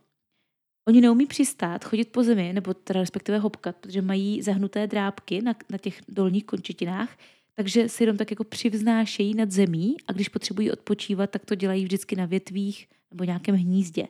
Oni 0.88 1.02
neumí 1.02 1.26
přistát, 1.26 1.86
chodit 1.86 2.12
po 2.12 2.24
zemi, 2.24 2.54
nebo 2.54 2.74
teda 2.74 3.00
respektive 3.00 3.38
hopkat, 3.38 3.76
protože 3.76 4.02
mají 4.02 4.42
zahnuté 4.42 4.88
drápky 4.88 5.42
na, 5.42 5.56
na 5.70 5.78
těch 5.78 6.02
dolních 6.08 6.46
končetinách, 6.46 7.18
takže 7.56 7.90
si 7.90 8.04
jenom 8.04 8.18
tak 8.18 8.32
jako 8.32 8.44
přivznášejí 8.44 9.34
nad 9.34 9.52
zemí 9.52 9.96
a 10.08 10.14
když 10.14 10.30
potřebují 10.30 10.72
odpočívat, 10.72 11.30
tak 11.30 11.46
to 11.46 11.56
dělají 11.56 11.84
vždycky 11.84 12.16
na 12.16 12.26
větvích 12.26 12.88
nebo 13.12 13.24
nějakém 13.24 13.56
hnízdě. 13.56 14.08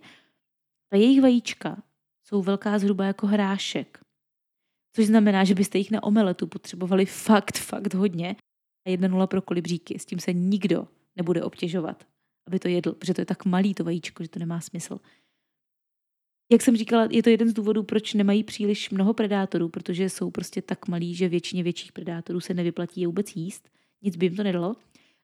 A 0.94 0.96
jejich 0.96 1.22
vajíčka 1.22 1.84
jsou 2.24 2.42
velká 2.42 2.80
zhruba 2.80 3.06
jako 3.06 3.28
hrášek. 3.28 4.00
Což 4.96 5.06
znamená, 5.06 5.44
že 5.44 5.56
byste 5.56 5.78
jich 5.78 5.92
na 5.92 6.04
omeletu 6.04 6.48
potřebovali 6.48 7.06
fakt, 7.06 7.58
fakt 7.58 7.94
hodně. 7.94 8.36
A 8.88 8.90
jedna 8.90 9.08
nula 9.08 9.28
pro 9.28 9.42
kolibříky. 9.42 10.00
S 10.00 10.06
tím 10.06 10.20
se 10.20 10.34
nikdo 10.34 10.88
nebude 11.16 11.44
obtěžovat, 11.44 12.08
aby 12.48 12.60
to 12.60 12.68
jedl, 12.68 12.94
protože 12.94 13.14
to 13.14 13.22
je 13.22 13.26
tak 13.26 13.46
malý 13.46 13.74
to 13.74 13.84
vajíčko, 13.84 14.24
že 14.24 14.30
to 14.30 14.40
nemá 14.40 14.62
smysl. 14.62 15.00
Jak 16.52 16.62
jsem 16.62 16.78
říkala, 16.78 17.08
je 17.12 17.24
to 17.24 17.30
jeden 17.30 17.50
z 17.50 17.54
důvodů, 17.54 17.84
proč 17.84 18.14
nemají 18.14 18.44
příliš 18.44 18.90
mnoho 18.90 19.14
predátorů, 19.14 19.70
protože 19.70 20.10
jsou 20.10 20.32
prostě 20.32 20.62
tak 20.62 20.88
malí, 20.88 21.16
že 21.16 21.30
většině 21.30 21.64
větších 21.64 21.92
predátorů 21.92 22.40
se 22.40 22.54
nevyplatí 22.54 23.02
je 23.02 23.08
vůbec 23.08 23.36
jíst. 23.36 23.70
Nic 24.02 24.16
by 24.16 24.26
jim 24.26 24.36
to 24.36 24.44
nedalo. 24.44 24.76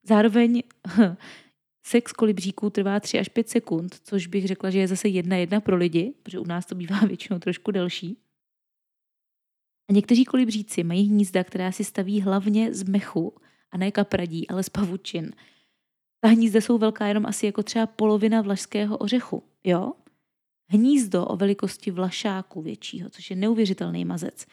Zároveň 0.03 0.63
sex 1.83 2.13
kolibříků 2.13 2.69
trvá 2.69 2.99
3 2.99 3.19
až 3.19 3.29
5 3.29 3.49
sekund, 3.49 3.95
což 4.03 4.27
bych 4.27 4.47
řekla, 4.47 4.69
že 4.69 4.79
je 4.79 4.87
zase 4.87 5.07
jedna 5.07 5.37
jedna 5.37 5.59
pro 5.61 5.75
lidi, 5.75 6.13
protože 6.23 6.39
u 6.39 6.45
nás 6.45 6.65
to 6.65 6.75
bývá 6.75 6.99
většinou 7.07 7.39
trošku 7.39 7.71
delší. 7.71 8.17
A 9.89 9.93
někteří 9.93 10.25
kolibříci 10.25 10.83
mají 10.83 11.07
hnízda, 11.07 11.43
která 11.43 11.71
si 11.71 11.83
staví 11.83 12.21
hlavně 12.21 12.73
z 12.73 12.83
mechu 12.83 13.33
a 13.71 13.77
ne 13.77 13.91
kapradí, 13.91 14.47
ale 14.47 14.63
z 14.63 14.69
pavučin. 14.69 15.31
Ta 16.21 16.27
hnízda 16.27 16.61
jsou 16.61 16.77
velká 16.77 17.07
jenom 17.07 17.25
asi 17.25 17.45
jako 17.45 17.63
třeba 17.63 17.87
polovina 17.87 18.41
vlašského 18.41 18.97
ořechu, 18.97 19.43
jo? 19.63 19.93
Hnízdo 20.69 21.25
o 21.25 21.35
velikosti 21.35 21.91
vlašáku 21.91 22.61
většího, 22.61 23.09
což 23.09 23.29
je 23.29 23.35
neuvěřitelný 23.35 24.05
mazec. 24.05 24.45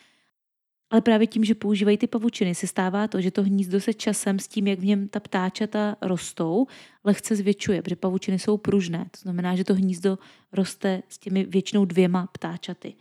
Ale 0.90 1.00
právě 1.00 1.26
tím, 1.26 1.44
že 1.44 1.55
používají 1.55 1.98
ty 1.98 2.07
pavučiny, 2.07 2.55
se 2.55 2.66
stává 2.66 3.09
to, 3.09 3.20
že 3.20 3.31
to 3.31 3.42
hnízdo 3.42 3.81
se 3.81 3.94
časem 3.94 4.38
s 4.38 4.48
tím, 4.48 4.66
jak 4.66 4.79
v 4.79 4.85
něm 4.85 5.09
ta 5.09 5.20
ptáčata 5.20 5.96
rostou, 6.02 6.66
lehce 7.05 7.37
zvětšuje, 7.37 7.83
protože 7.83 7.96
pavučiny 7.96 8.38
jsou 8.38 8.57
pružné. 8.57 9.07
To 9.11 9.20
znamená, 9.20 9.57
že 9.57 9.64
to 9.64 9.74
hnízdo 9.74 10.18
roste 10.52 11.02
s 11.09 11.18
těmi 11.18 11.44
většinou 11.44 11.85
dvěma 11.85 12.26
ptáčaty. 12.26 12.94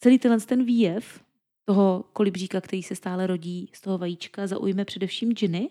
Celý 0.00 0.18
tenhle 0.18 0.40
ten 0.40 0.64
výjev 0.64 1.24
toho 1.64 2.04
kolibříka, 2.12 2.60
který 2.60 2.82
se 2.82 2.94
stále 2.94 3.26
rodí 3.26 3.70
z 3.72 3.80
toho 3.80 3.98
vajíčka, 3.98 4.46
zaujme 4.46 4.84
především 4.84 5.32
džiny, 5.32 5.70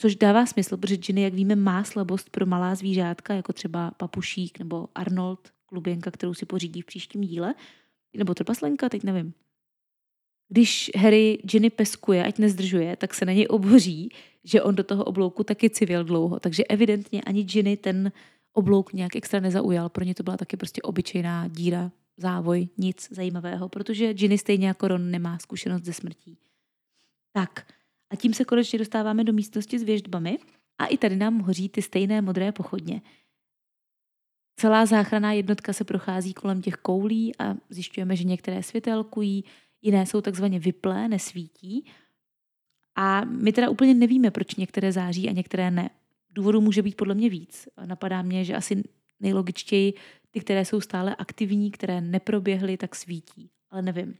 Což 0.00 0.16
dává 0.16 0.46
smysl, 0.46 0.76
protože 0.76 0.96
Ginny, 0.96 1.22
jak 1.22 1.34
víme, 1.34 1.56
má 1.56 1.84
slabost 1.84 2.30
pro 2.30 2.46
malá 2.46 2.74
zvířátka, 2.74 3.34
jako 3.34 3.52
třeba 3.52 3.90
papušík 3.90 4.58
nebo 4.58 4.88
Arnold, 4.94 5.52
kluběnka, 5.66 6.10
kterou 6.10 6.34
si 6.34 6.46
pořídí 6.46 6.82
v 6.82 6.86
příštím 6.86 7.20
díle, 7.20 7.54
nebo 8.16 8.34
trpaslenka, 8.34 8.88
teď 8.88 9.02
nevím. 9.02 9.34
Když 10.48 10.90
Harry 10.96 11.38
Ginny 11.44 11.70
peskuje, 11.70 12.24
ať 12.24 12.38
nezdržuje, 12.38 12.96
tak 12.96 13.14
se 13.14 13.24
na 13.24 13.32
něj 13.32 13.46
oboří, 13.50 14.08
že 14.44 14.62
on 14.62 14.74
do 14.74 14.84
toho 14.84 15.04
oblouku 15.04 15.44
taky 15.44 15.70
civil 15.70 16.04
dlouho. 16.04 16.40
Takže 16.40 16.64
evidentně 16.64 17.22
ani 17.22 17.42
Ginny 17.42 17.76
ten 17.76 18.12
oblouk 18.52 18.92
nějak 18.92 19.16
extra 19.16 19.40
nezaujal. 19.40 19.88
Pro 19.88 20.04
ně 20.04 20.14
to 20.14 20.22
byla 20.22 20.36
taky 20.36 20.56
prostě 20.56 20.82
obyčejná 20.82 21.48
díra, 21.48 21.92
závoj, 22.16 22.68
nic 22.78 23.08
zajímavého, 23.10 23.68
protože 23.68 24.14
Ginny 24.14 24.38
stejně 24.38 24.66
jako 24.66 24.88
Ron 24.88 25.10
nemá 25.10 25.38
zkušenost 25.38 25.84
ze 25.84 25.92
smrtí. 25.92 26.38
Tak, 27.32 27.66
a 28.10 28.16
tím 28.16 28.34
se 28.34 28.44
konečně 28.44 28.78
dostáváme 28.78 29.24
do 29.24 29.32
místnosti 29.32 29.78
s 29.78 29.82
věždbami 29.82 30.38
a 30.78 30.86
i 30.86 30.96
tady 30.96 31.16
nám 31.16 31.38
hoří 31.38 31.68
ty 31.68 31.82
stejné 31.82 32.22
modré 32.22 32.52
pochodně. 32.52 33.02
Celá 34.60 34.86
záchranná 34.86 35.32
jednotka 35.32 35.72
se 35.72 35.84
prochází 35.84 36.34
kolem 36.34 36.62
těch 36.62 36.74
koulí 36.74 37.36
a 37.38 37.54
zjišťujeme, 37.70 38.16
že 38.16 38.24
některé 38.24 38.62
světelkují, 38.62 39.44
jiné 39.82 40.06
jsou 40.06 40.20
takzvaně 40.20 40.58
vyplé, 40.58 41.08
nesvítí. 41.08 41.84
A 42.96 43.24
my 43.24 43.52
teda 43.52 43.70
úplně 43.70 43.94
nevíme, 43.94 44.30
proč 44.30 44.54
některé 44.54 44.92
září 44.92 45.28
a 45.28 45.32
některé 45.32 45.70
ne. 45.70 45.90
Důvodů 46.30 46.60
může 46.60 46.82
být 46.82 46.96
podle 46.96 47.14
mě 47.14 47.30
víc. 47.30 47.68
Napadá 47.86 48.22
mě, 48.22 48.44
že 48.44 48.56
asi 48.56 48.82
nejlogičtěji 49.20 49.94
ty, 50.30 50.40
které 50.40 50.64
jsou 50.64 50.80
stále 50.80 51.16
aktivní, 51.16 51.70
které 51.70 52.00
neproběhly, 52.00 52.76
tak 52.76 52.94
svítí. 52.94 53.50
Ale 53.70 53.82
nevím. 53.82 54.14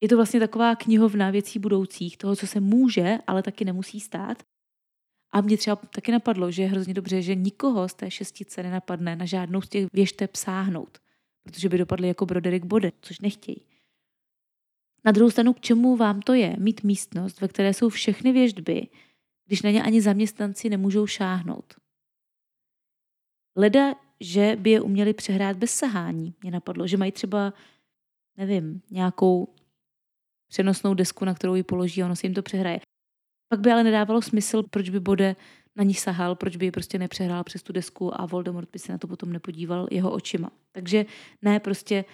Je 0.00 0.08
to 0.08 0.16
vlastně 0.16 0.40
taková 0.40 0.76
knihovna 0.76 1.30
věcí 1.30 1.58
budoucích, 1.58 2.16
toho, 2.16 2.36
co 2.36 2.46
se 2.46 2.60
může, 2.60 3.18
ale 3.26 3.42
taky 3.42 3.64
nemusí 3.64 4.00
stát. 4.00 4.42
A 5.32 5.40
mě 5.40 5.56
třeba 5.56 5.76
taky 5.76 6.12
napadlo, 6.12 6.50
že 6.50 6.62
je 6.62 6.68
hrozně 6.68 6.94
dobře, 6.94 7.22
že 7.22 7.34
nikoho 7.34 7.88
z 7.88 7.94
té 7.94 8.10
šestice 8.10 8.62
nenapadne 8.62 9.16
na 9.16 9.24
žádnou 9.24 9.60
z 9.62 9.68
těch 9.68 9.86
věšteb 9.92 10.36
sáhnout, 10.36 10.98
protože 11.42 11.68
by 11.68 11.78
dopadly 11.78 12.08
jako 12.08 12.26
Broderick 12.26 12.64
Bode, 12.64 12.92
což 13.00 13.20
nechtějí. 13.20 13.66
Na 15.04 15.12
druhou 15.12 15.30
stranu, 15.30 15.52
k 15.52 15.60
čemu 15.60 15.96
vám 15.96 16.20
to 16.20 16.34
je 16.34 16.56
mít 16.58 16.82
místnost, 16.82 17.40
ve 17.40 17.48
které 17.48 17.74
jsou 17.74 17.88
všechny 17.88 18.32
věždby, 18.32 18.88
když 19.46 19.62
na 19.62 19.70
ně 19.70 19.82
ani 19.82 20.02
zaměstnanci 20.02 20.68
nemůžou 20.68 21.06
šáhnout? 21.06 21.74
Leda, 23.56 23.94
že 24.20 24.56
by 24.60 24.70
je 24.70 24.80
uměli 24.80 25.14
přehrát 25.14 25.56
bez 25.56 25.74
sahání, 25.74 26.34
mě 26.42 26.50
napadlo, 26.50 26.86
že 26.86 26.96
mají 26.96 27.12
třeba, 27.12 27.52
nevím, 28.36 28.82
nějakou 28.90 29.54
přenosnou 30.50 30.94
desku, 30.94 31.24
na 31.24 31.34
kterou 31.34 31.54
ji 31.54 31.62
položí 31.62 32.02
a 32.02 32.06
ono 32.06 32.16
si 32.16 32.26
jim 32.26 32.34
to 32.34 32.42
přehraje. 32.42 32.80
Pak 33.48 33.60
by 33.60 33.72
ale 33.72 33.84
nedávalo 33.84 34.22
smysl, 34.22 34.62
proč 34.70 34.90
by 34.90 35.00
Bode 35.00 35.36
na 35.76 35.84
ní 35.84 35.94
sahal, 35.94 36.34
proč 36.34 36.56
by 36.56 36.64
ji 36.64 36.70
prostě 36.70 36.98
nepřehrál 36.98 37.44
přes 37.44 37.62
tu 37.62 37.72
desku 37.72 38.20
a 38.20 38.26
Voldemort 38.26 38.68
by 38.72 38.78
se 38.78 38.92
na 38.92 38.98
to 38.98 39.06
potom 39.06 39.32
nepodíval 39.32 39.88
jeho 39.90 40.12
očima. 40.12 40.50
Takže 40.72 41.06
ne, 41.42 41.60
prostě 41.60 42.04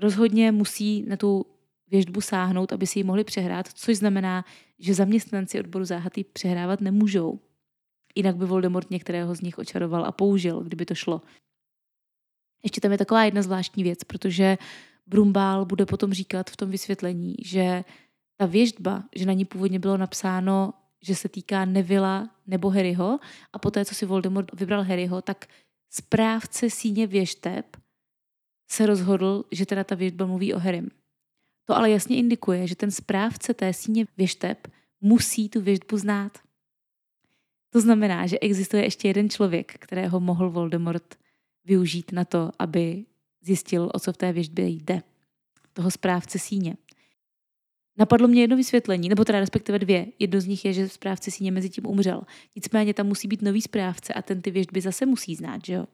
rozhodně 0.00 0.52
musí 0.52 1.02
na 1.02 1.16
tu 1.16 1.46
věždbu 1.90 2.20
sáhnout, 2.20 2.72
aby 2.72 2.86
si 2.86 2.98
ji 2.98 3.04
mohli 3.04 3.24
přehrát, 3.24 3.68
což 3.68 3.96
znamená, 3.96 4.44
že 4.78 4.94
zaměstnanci 4.94 5.60
odboru 5.60 5.84
záhatý 5.84 6.24
přehrávat 6.24 6.80
nemůžou. 6.80 7.40
Jinak 8.14 8.36
by 8.36 8.46
Voldemort 8.46 8.90
některého 8.90 9.34
z 9.34 9.40
nich 9.40 9.58
očaroval 9.58 10.04
a 10.04 10.12
použil, 10.12 10.60
kdyby 10.60 10.86
to 10.86 10.94
šlo. 10.94 11.22
Ještě 12.62 12.80
tam 12.80 12.92
je 12.92 12.98
taková 12.98 13.24
jedna 13.24 13.42
zvláštní 13.42 13.82
věc, 13.82 14.04
protože 14.04 14.58
Brumbál 15.08 15.64
bude 15.64 15.86
potom 15.86 16.12
říkat 16.12 16.50
v 16.50 16.56
tom 16.56 16.70
vysvětlení, 16.70 17.34
že 17.44 17.84
ta 18.36 18.46
věždba, 18.46 19.04
že 19.16 19.26
na 19.26 19.32
ní 19.32 19.44
původně 19.44 19.78
bylo 19.78 19.96
napsáno, 19.96 20.74
že 21.02 21.14
se 21.14 21.28
týká 21.28 21.64
Nevila 21.64 22.30
nebo 22.46 22.70
Harryho 22.70 23.18
a 23.52 23.58
poté, 23.58 23.84
co 23.84 23.94
si 23.94 24.06
Voldemort 24.06 24.60
vybral 24.60 24.82
Harryho, 24.82 25.22
tak 25.22 25.46
správce 25.90 26.70
síně 26.70 27.06
věžteb 27.06 27.76
se 28.70 28.86
rozhodl, 28.86 29.44
že 29.52 29.66
teda 29.66 29.84
ta 29.84 29.94
věžba 29.94 30.26
mluví 30.26 30.54
o 30.54 30.58
Harrym. 30.58 30.90
To 31.64 31.76
ale 31.76 31.90
jasně 31.90 32.16
indikuje, 32.16 32.66
že 32.66 32.76
ten 32.76 32.90
správce 32.90 33.54
té 33.54 33.72
síně 33.72 34.06
věžteb 34.16 34.68
musí 35.00 35.48
tu 35.48 35.60
věžbu 35.60 35.96
znát. 35.96 36.38
To 37.70 37.80
znamená, 37.80 38.26
že 38.26 38.38
existuje 38.38 38.84
ještě 38.84 39.08
jeden 39.08 39.30
člověk, 39.30 39.74
kterého 39.78 40.20
mohl 40.20 40.50
Voldemort 40.50 41.14
využít 41.64 42.12
na 42.12 42.24
to, 42.24 42.50
aby 42.58 43.04
zjistil, 43.48 43.90
o 43.94 43.98
co 43.98 44.12
v 44.12 44.16
té 44.16 44.32
věžbě 44.32 44.68
jde. 44.68 45.02
Toho 45.72 45.90
správce 45.90 46.38
síně. 46.38 46.76
Napadlo 47.98 48.28
mě 48.28 48.40
jedno 48.40 48.56
vysvětlení, 48.56 49.08
nebo 49.08 49.24
teda 49.24 49.40
respektive 49.40 49.78
dvě. 49.78 50.06
Jedno 50.18 50.40
z 50.40 50.46
nich 50.46 50.64
je, 50.64 50.72
že 50.72 50.88
správce 50.88 51.30
síně 51.30 51.52
mezi 51.52 51.70
tím 51.70 51.86
umřel. 51.86 52.22
Nicméně 52.56 52.94
tam 52.94 53.06
musí 53.06 53.28
být 53.28 53.42
nový 53.42 53.62
správce 53.62 54.14
a 54.14 54.22
ten 54.22 54.42
ty 54.42 54.50
věžby 54.50 54.80
zase 54.80 55.06
musí 55.06 55.34
znát, 55.34 55.64
že 55.64 55.72
jo? 55.72 55.86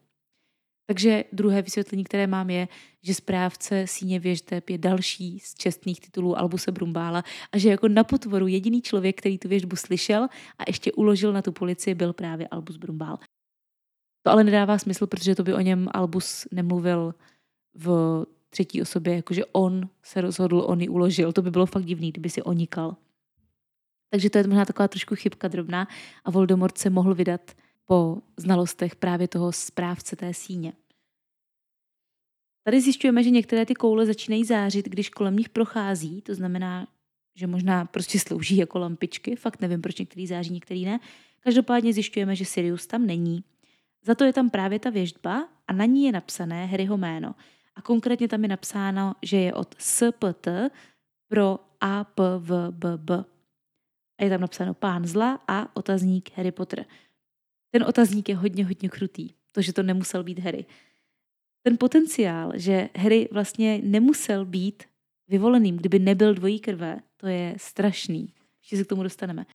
Takže 0.87 1.25
druhé 1.33 1.63
vysvětlení, 1.63 2.05
které 2.05 2.27
mám, 2.27 2.51
je, 2.51 2.69
že 3.03 3.15
správce 3.15 3.87
síně 3.87 4.21
věžteb 4.21 4.71
je 4.71 4.79
další 4.79 5.39
z 5.39 5.55
čestných 5.55 6.01
titulů 6.01 6.39
Albuse 6.39 6.73
Brumbála 6.73 7.25
a 7.53 7.59
že 7.59 7.71
jako 7.71 7.89
na 7.89 8.05
potvoru 8.05 8.47
jediný 8.47 8.83
člověk, 8.83 9.19
který 9.19 9.39
tu 9.39 9.49
věžbu 9.49 9.77
slyšel 9.77 10.29
a 10.59 10.63
ještě 10.67 10.93
uložil 10.93 11.33
na 11.33 11.43
tu 11.43 11.53
policii, 11.53 11.95
byl 11.95 12.13
právě 12.13 12.49
Albus 12.49 12.77
Brumbál. 12.77 13.19
To 14.27 14.31
ale 14.31 14.45
nedává 14.45 14.79
smysl, 14.79 15.07
protože 15.07 15.35
to 15.35 15.43
by 15.43 15.55
o 15.55 15.61
něm 15.61 15.89
Albus 15.93 16.47
nemluvil 16.53 17.15
v 17.75 18.25
třetí 18.51 18.83
osobě, 18.83 19.17
jakože 19.17 19.45
on 19.45 19.89
se 20.03 20.21
rozhodl, 20.21 20.65
on 20.67 20.81
ji 20.81 20.89
uložil. 20.89 21.33
To 21.33 21.43
by 21.43 21.51
bylo 21.51 21.67
fakt 21.67 21.85
divný, 21.85 22.11
kdyby 22.13 22.31
si 22.31 22.43
onikal. 22.43 22.97
Takže 24.11 24.31
to 24.31 24.39
je 24.39 24.47
možná 24.47 24.65
taková 24.65 24.89
trošku 24.89 25.15
chybka 25.15 25.49
drobná 25.49 25.89
a 26.25 26.31
Voldemort 26.31 26.79
se 26.79 26.91
mohl 26.91 27.15
vydat 27.15 27.51
po 27.85 28.19
znalostech 28.37 28.97
právě 28.97 29.29
toho 29.29 29.53
správce 29.53 30.17
té 30.17 30.35
síně. 30.35 30.73
Tady 32.65 32.81
zjišťujeme, 32.81 33.23
že 33.23 33.31
některé 33.31 33.67
ty 33.67 33.75
koule 33.75 34.07
začínají 34.07 34.45
zářit, 34.45 34.89
když 34.89 35.11
kolem 35.11 35.37
nich 35.37 35.49
prochází, 35.49 36.23
to 36.23 36.35
znamená, 36.35 36.89
že 37.35 37.47
možná 37.47 37.85
prostě 37.85 38.19
slouží 38.19 38.57
jako 38.57 38.79
lampičky, 38.79 39.37
fakt 39.37 39.61
nevím, 39.61 39.83
proč 39.83 39.99
některý 39.99 40.27
září, 40.27 40.53
některý 40.53 40.85
ne. 40.85 41.01
Každopádně 41.41 41.93
zjišťujeme, 41.93 42.37
že 42.37 42.45
Sirius 42.45 42.87
tam 42.87 43.07
není. 43.07 43.45
Za 44.05 44.15
to 44.15 44.25
je 44.25 44.33
tam 44.33 44.51
právě 44.51 44.79
ta 44.79 44.91
věžba 44.91 45.49
a 45.69 45.73
na 45.73 45.85
ní 45.85 46.05
je 46.05 46.13
napsané 46.13 46.67
Harryho 46.67 46.97
jméno. 46.97 47.35
A 47.77 47.83
konkrétně 47.83 48.29
tam 48.29 48.43
je 48.43 48.49
napsáno, 48.49 49.15
že 49.23 49.37
je 49.37 49.55
od 49.55 49.75
SPT 49.79 50.49
pro 51.29 51.59
APVBB. 51.81 53.11
A 54.19 54.25
je 54.25 54.31
tam 54.31 54.41
napsáno 54.41 54.75
pán 54.75 55.07
zla 55.07 55.45
a 55.49 55.77
otazník 55.77 56.31
Harry 56.37 56.53
Potter. 56.53 56.87
Ten 57.71 57.83
otazník 57.83 58.29
je 58.29 58.37
hodně, 58.37 58.65
hodně 58.65 58.89
krutý. 58.89 59.31
To, 59.53 59.63
že 59.63 59.73
to 59.73 59.83
nemusel 59.83 60.25
být 60.25 60.39
Harry. 60.39 60.65
Ten 61.63 61.79
potenciál, 61.79 62.53
že 62.55 62.89
Harry 62.97 63.29
vlastně 63.33 63.81
nemusel 63.83 64.45
být 64.45 64.83
vyvoleným, 65.29 65.77
kdyby 65.77 65.99
nebyl 65.99 66.35
dvojí 66.35 66.61
krve, 66.61 67.01
to 67.17 67.27
je 67.27 67.55
strašný. 67.57 68.35
Ještě 68.63 68.77
se 68.77 68.85
k 68.85 68.89
tomu 68.89 69.03
dostaneme. 69.03 69.47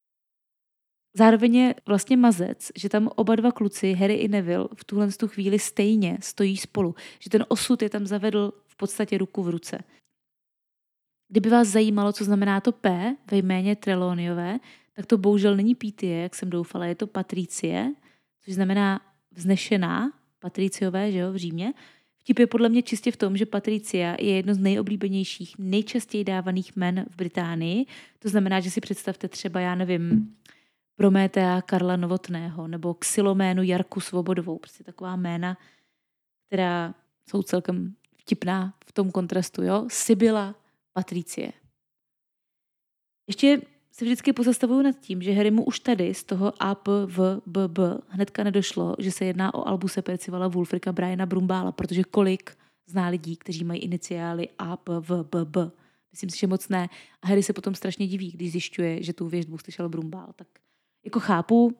Zároveň 1.19 1.55
je 1.55 1.75
vlastně 1.85 2.17
mazec, 2.17 2.71
že 2.75 2.89
tam 2.89 3.09
oba 3.15 3.35
dva 3.35 3.51
kluci, 3.51 3.93
Harry 3.93 4.13
i 4.13 4.27
Neville, 4.27 4.67
v 4.75 4.83
tuhle 4.83 5.11
tu 5.11 5.27
chvíli 5.27 5.59
stejně 5.59 6.17
stojí 6.21 6.57
spolu. 6.57 6.95
Že 7.19 7.29
ten 7.29 7.45
osud 7.47 7.81
je 7.81 7.89
tam 7.89 8.07
zavedl 8.07 8.53
v 8.67 8.75
podstatě 8.75 9.17
ruku 9.17 9.43
v 9.43 9.49
ruce. 9.49 9.79
Kdyby 11.27 11.49
vás 11.49 11.67
zajímalo, 11.67 12.13
co 12.13 12.23
znamená 12.23 12.61
to 12.61 12.71
P 12.71 13.15
ve 13.31 13.37
jméně 13.37 13.75
Treloniové, 13.75 14.59
tak 14.93 15.05
to 15.05 15.17
bohužel 15.17 15.55
není 15.55 15.75
Pítie, 15.75 16.21
jak 16.21 16.35
jsem 16.35 16.49
doufala, 16.49 16.85
je 16.85 16.95
to 16.95 17.07
Patricie, 17.07 17.93
což 18.45 18.53
znamená 18.53 19.01
vznešená, 19.31 20.11
Patriciové, 20.39 21.11
že 21.11 21.17
jo, 21.17 21.31
v 21.31 21.35
Římě. 21.35 21.73
Vtip 22.19 22.39
je 22.39 22.47
podle 22.47 22.69
mě 22.69 22.81
čistě 22.81 23.11
v 23.11 23.17
tom, 23.17 23.37
že 23.37 23.45
Patricia 23.45 24.15
je 24.19 24.35
jedno 24.35 24.53
z 24.53 24.57
nejoblíbenějších, 24.57 25.55
nejčastěji 25.57 26.23
dávaných 26.23 26.75
men 26.75 27.05
v 27.09 27.15
Británii. 27.15 27.85
To 28.19 28.29
znamená, 28.29 28.59
že 28.59 28.71
si 28.71 28.81
představte 28.81 29.27
třeba, 29.27 29.59
já 29.59 29.75
nevím, 29.75 30.35
Prométea 30.99 31.61
Karla 31.61 31.95
Novotného 31.95 32.67
nebo 32.67 32.93
Xyloménu 32.93 33.63
Jarku 33.63 33.99
Svobodovou. 33.99 34.57
Prostě 34.57 34.83
taková 34.83 35.15
jména, 35.15 35.57
která 36.47 36.95
jsou 37.29 37.43
celkem 37.43 37.95
vtipná 38.17 38.73
v 38.85 38.91
tom 38.91 39.11
kontrastu. 39.11 39.63
Jo? 39.63 39.85
Sibila, 39.91 40.55
Patricie. 40.93 41.53
Ještě 43.27 43.61
se 43.91 44.05
vždycky 44.05 44.33
pozastavuju 44.33 44.81
nad 44.81 44.99
tím, 44.99 45.21
že 45.21 45.31
Harry 45.31 45.51
mu 45.51 45.63
už 45.63 45.79
tady 45.79 46.13
z 46.13 46.23
toho 46.23 46.63
A, 46.63 46.75
P, 46.75 46.91
V, 47.05 47.41
B, 47.45 47.67
B 47.67 47.81
hnedka 48.07 48.43
nedošlo, 48.43 48.95
že 48.99 49.11
se 49.11 49.25
jedná 49.25 49.53
o 49.53 49.67
Albuse 49.67 50.01
Percivala 50.01 50.47
Wulfrika 50.47 50.91
Briana 50.91 51.25
Brumbála, 51.25 51.71
protože 51.71 52.03
kolik 52.03 52.57
zná 52.87 53.07
lidí, 53.07 53.35
kteří 53.35 53.63
mají 53.63 53.81
iniciály 53.81 54.49
A, 54.57 54.77
P, 54.77 54.99
V, 54.99 55.23
B, 55.23 55.45
B. 55.45 55.71
Myslím 56.11 56.29
si, 56.29 56.37
že 56.37 56.47
moc 56.47 56.69
ne. 56.69 56.89
A 57.21 57.27
Harry 57.27 57.43
se 57.43 57.53
potom 57.53 57.75
strašně 57.75 58.07
diví, 58.07 58.31
když 58.31 58.51
zjišťuje, 58.51 59.03
že 59.03 59.13
tu 59.13 59.27
věžbu 59.27 59.57
slyšel 59.57 59.89
Brumbál. 59.89 60.33
Tak 60.35 60.47
jako 61.05 61.19
chápu, 61.19 61.77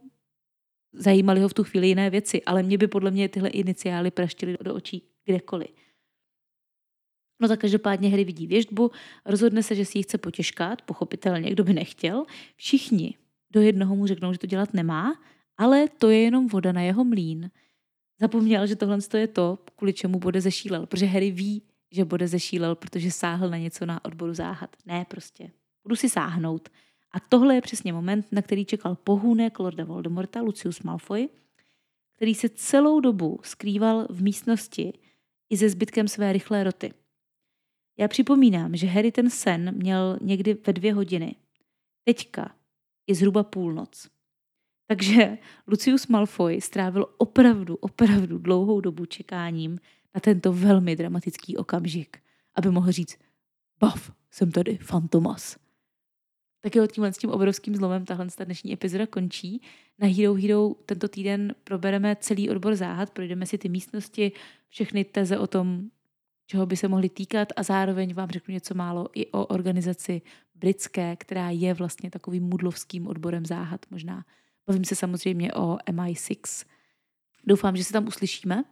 zajímaly 0.94 1.42
ho 1.42 1.50
v 1.50 1.54
tu 1.54 1.64
chvíli 1.64 1.88
jiné 1.88 2.10
věci, 2.10 2.44
ale 2.44 2.64
mě 2.64 2.78
by 2.78 2.88
podle 2.88 3.12
mě 3.12 3.30
tyhle 3.30 3.50
iniciály 3.50 4.12
praštily 4.12 4.58
do 4.62 4.76
očí 4.76 5.04
kdekoliv. 5.26 5.70
No 7.42 7.48
tak 7.48 7.60
každopádně 7.60 8.10
Harry 8.10 8.24
vidí 8.24 8.48
věžbu, 8.48 8.92
rozhodne 9.26 9.64
se, 9.64 9.76
že 9.76 9.86
si 9.86 9.98
ji 9.98 10.04
chce 10.04 10.18
potěžkat, 10.18 10.82
pochopitelně, 10.82 11.52
kdo 11.52 11.64
by 11.64 11.74
nechtěl. 11.74 12.26
Všichni 12.56 13.18
do 13.52 13.62
jednoho 13.62 13.96
mu 13.96 14.08
řeknou, 14.08 14.34
že 14.34 14.40
to 14.40 14.48
dělat 14.48 14.74
nemá, 14.74 15.22
ale 15.58 15.88
to 15.88 16.10
je 16.10 16.20
jenom 16.20 16.48
voda 16.48 16.72
na 16.72 16.82
jeho 16.82 17.04
mlín. 17.04 17.52
Zapomněl, 18.20 18.68
že 18.68 18.76
tohle 18.76 18.98
je 19.18 19.28
to, 19.28 19.60
kvůli 19.76 19.94
čemu 19.94 20.20
bude 20.20 20.42
zešílel, 20.42 20.86
protože 20.86 21.06
Harry 21.06 21.32
ví, 21.32 21.64
že 21.92 22.06
bude 22.06 22.28
zešílel, 22.28 22.76
protože 22.76 23.12
sáhl 23.12 23.50
na 23.50 23.58
něco 23.58 23.86
na 23.86 24.06
odboru 24.06 24.34
záhad. 24.34 24.76
Ne, 24.86 25.06
prostě. 25.10 25.52
Budu 25.84 25.96
si 25.96 26.10
sáhnout. 26.10 26.70
A 27.12 27.20
tohle 27.20 27.56
je 27.56 27.62
přesně 27.62 27.94
moment, 27.94 28.28
na 28.32 28.42
který 28.42 28.66
čekal 28.66 28.96
pohůnek 28.96 29.60
Lorda 29.60 29.84
Voldemorta, 29.84 30.42
Lucius 30.42 30.84
Malfoy, 30.84 31.30
který 32.16 32.36
se 32.36 32.50
celou 32.50 33.00
dobu 33.00 33.40
skrýval 33.44 34.08
v 34.10 34.22
místnosti 34.22 34.94
i 35.50 35.58
se 35.58 35.70
zbytkem 35.70 36.08
své 36.08 36.34
rychlé 36.34 36.64
roty. 36.64 36.94
Já 37.98 38.08
připomínám, 38.08 38.76
že 38.76 38.88
Harry 38.88 39.12
ten 39.12 39.30
sen 39.30 39.76
měl 39.78 40.18
někdy 40.22 40.58
ve 40.68 40.74
dvě 40.74 40.94
hodiny. 40.94 41.36
Teďka 42.04 42.56
je 43.08 43.16
zhruba 43.16 43.44
půlnoc. 43.44 44.10
Takže 44.88 45.38
Lucius 45.68 46.08
Malfoy 46.08 46.62
strávil 46.62 47.06
opravdu, 47.18 47.76
opravdu 47.76 48.38
dlouhou 48.38 48.82
dobu 48.82 49.06
čekáním 49.06 49.80
na 50.16 50.22
tento 50.22 50.54
velmi 50.54 50.96
dramatický 50.96 51.58
okamžik, 51.58 52.18
aby 52.56 52.72
mohl 52.72 52.92
říct, 52.92 53.18
bav, 53.80 54.12
jsem 54.32 54.52
tady, 54.52 54.78
Fantomas. 54.78 55.58
Tak 56.62 56.76
jo, 56.76 56.88
tímhle 56.88 57.14
s 57.14 57.18
tím 57.18 57.30
obrovským 57.30 57.76
zlomem 57.76 58.06
tahle 58.06 58.28
ta 58.38 58.44
dnešní 58.44 58.74
epizoda 58.74 59.08
končí. 59.08 59.62
Na 60.00 60.08
Hero 60.08 60.34
Hero 60.34 60.74
tento 60.86 61.08
týden 61.08 61.56
probereme 61.64 62.16
celý 62.20 62.50
odbor 62.50 62.76
záhad, 62.76 63.10
projdeme 63.10 63.46
si 63.46 63.58
ty 63.58 63.70
místnosti, 63.70 64.32
všechny 64.70 65.04
teze 65.04 65.38
o 65.38 65.48
tom, 65.48 65.90
čeho 66.46 66.66
by 66.66 66.78
se 66.78 66.88
mohly 66.88 67.10
týkat 67.10 67.48
a 67.56 67.64
zároveň 67.64 68.14
vám 68.14 68.30
řeknu 68.30 68.54
něco 68.54 68.74
málo 68.74 69.10
i 69.14 69.28
o 69.28 69.46
organizaci 69.46 70.22
britské, 70.56 71.16
která 71.16 71.50
je 71.50 71.74
vlastně 71.74 72.12
takovým 72.12 72.44
mudlovským 72.44 73.08
odborem 73.08 73.46
záhad 73.46 73.86
možná. 73.92 74.26
Bavím 74.68 74.86
se 74.86 74.96
samozřejmě 74.96 75.54
o 75.54 75.78
MI6. 75.92 76.66
Doufám, 77.44 77.78
že 77.78 77.84
se 77.84 77.94
tam 77.94 78.08
uslyšíme 78.08 78.64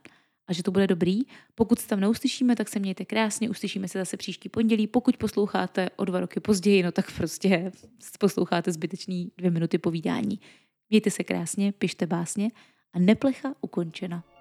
a 0.47 0.53
že 0.53 0.63
to 0.63 0.71
bude 0.71 0.87
dobrý. 0.87 1.21
Pokud 1.55 1.79
se 1.79 1.87
tam 1.87 1.99
neuslyšíme, 1.99 2.55
tak 2.55 2.69
se 2.69 2.79
mějte 2.79 3.05
krásně, 3.05 3.49
uslyšíme 3.49 3.87
se 3.87 3.99
zase 3.99 4.17
příští 4.17 4.49
pondělí. 4.49 4.87
Pokud 4.87 5.17
posloucháte 5.17 5.89
o 5.95 6.05
dva 6.05 6.19
roky 6.19 6.39
později, 6.39 6.83
no 6.83 6.91
tak 6.91 7.11
prostě 7.15 7.71
posloucháte 8.19 8.71
zbytečný 8.71 9.31
dvě 9.37 9.51
minuty 9.51 9.77
povídání. 9.77 10.39
Mějte 10.89 11.11
se 11.11 11.23
krásně, 11.23 11.71
pište 11.71 12.05
básně 12.05 12.51
a 12.93 12.99
neplecha 12.99 13.55
ukončena. 13.61 14.36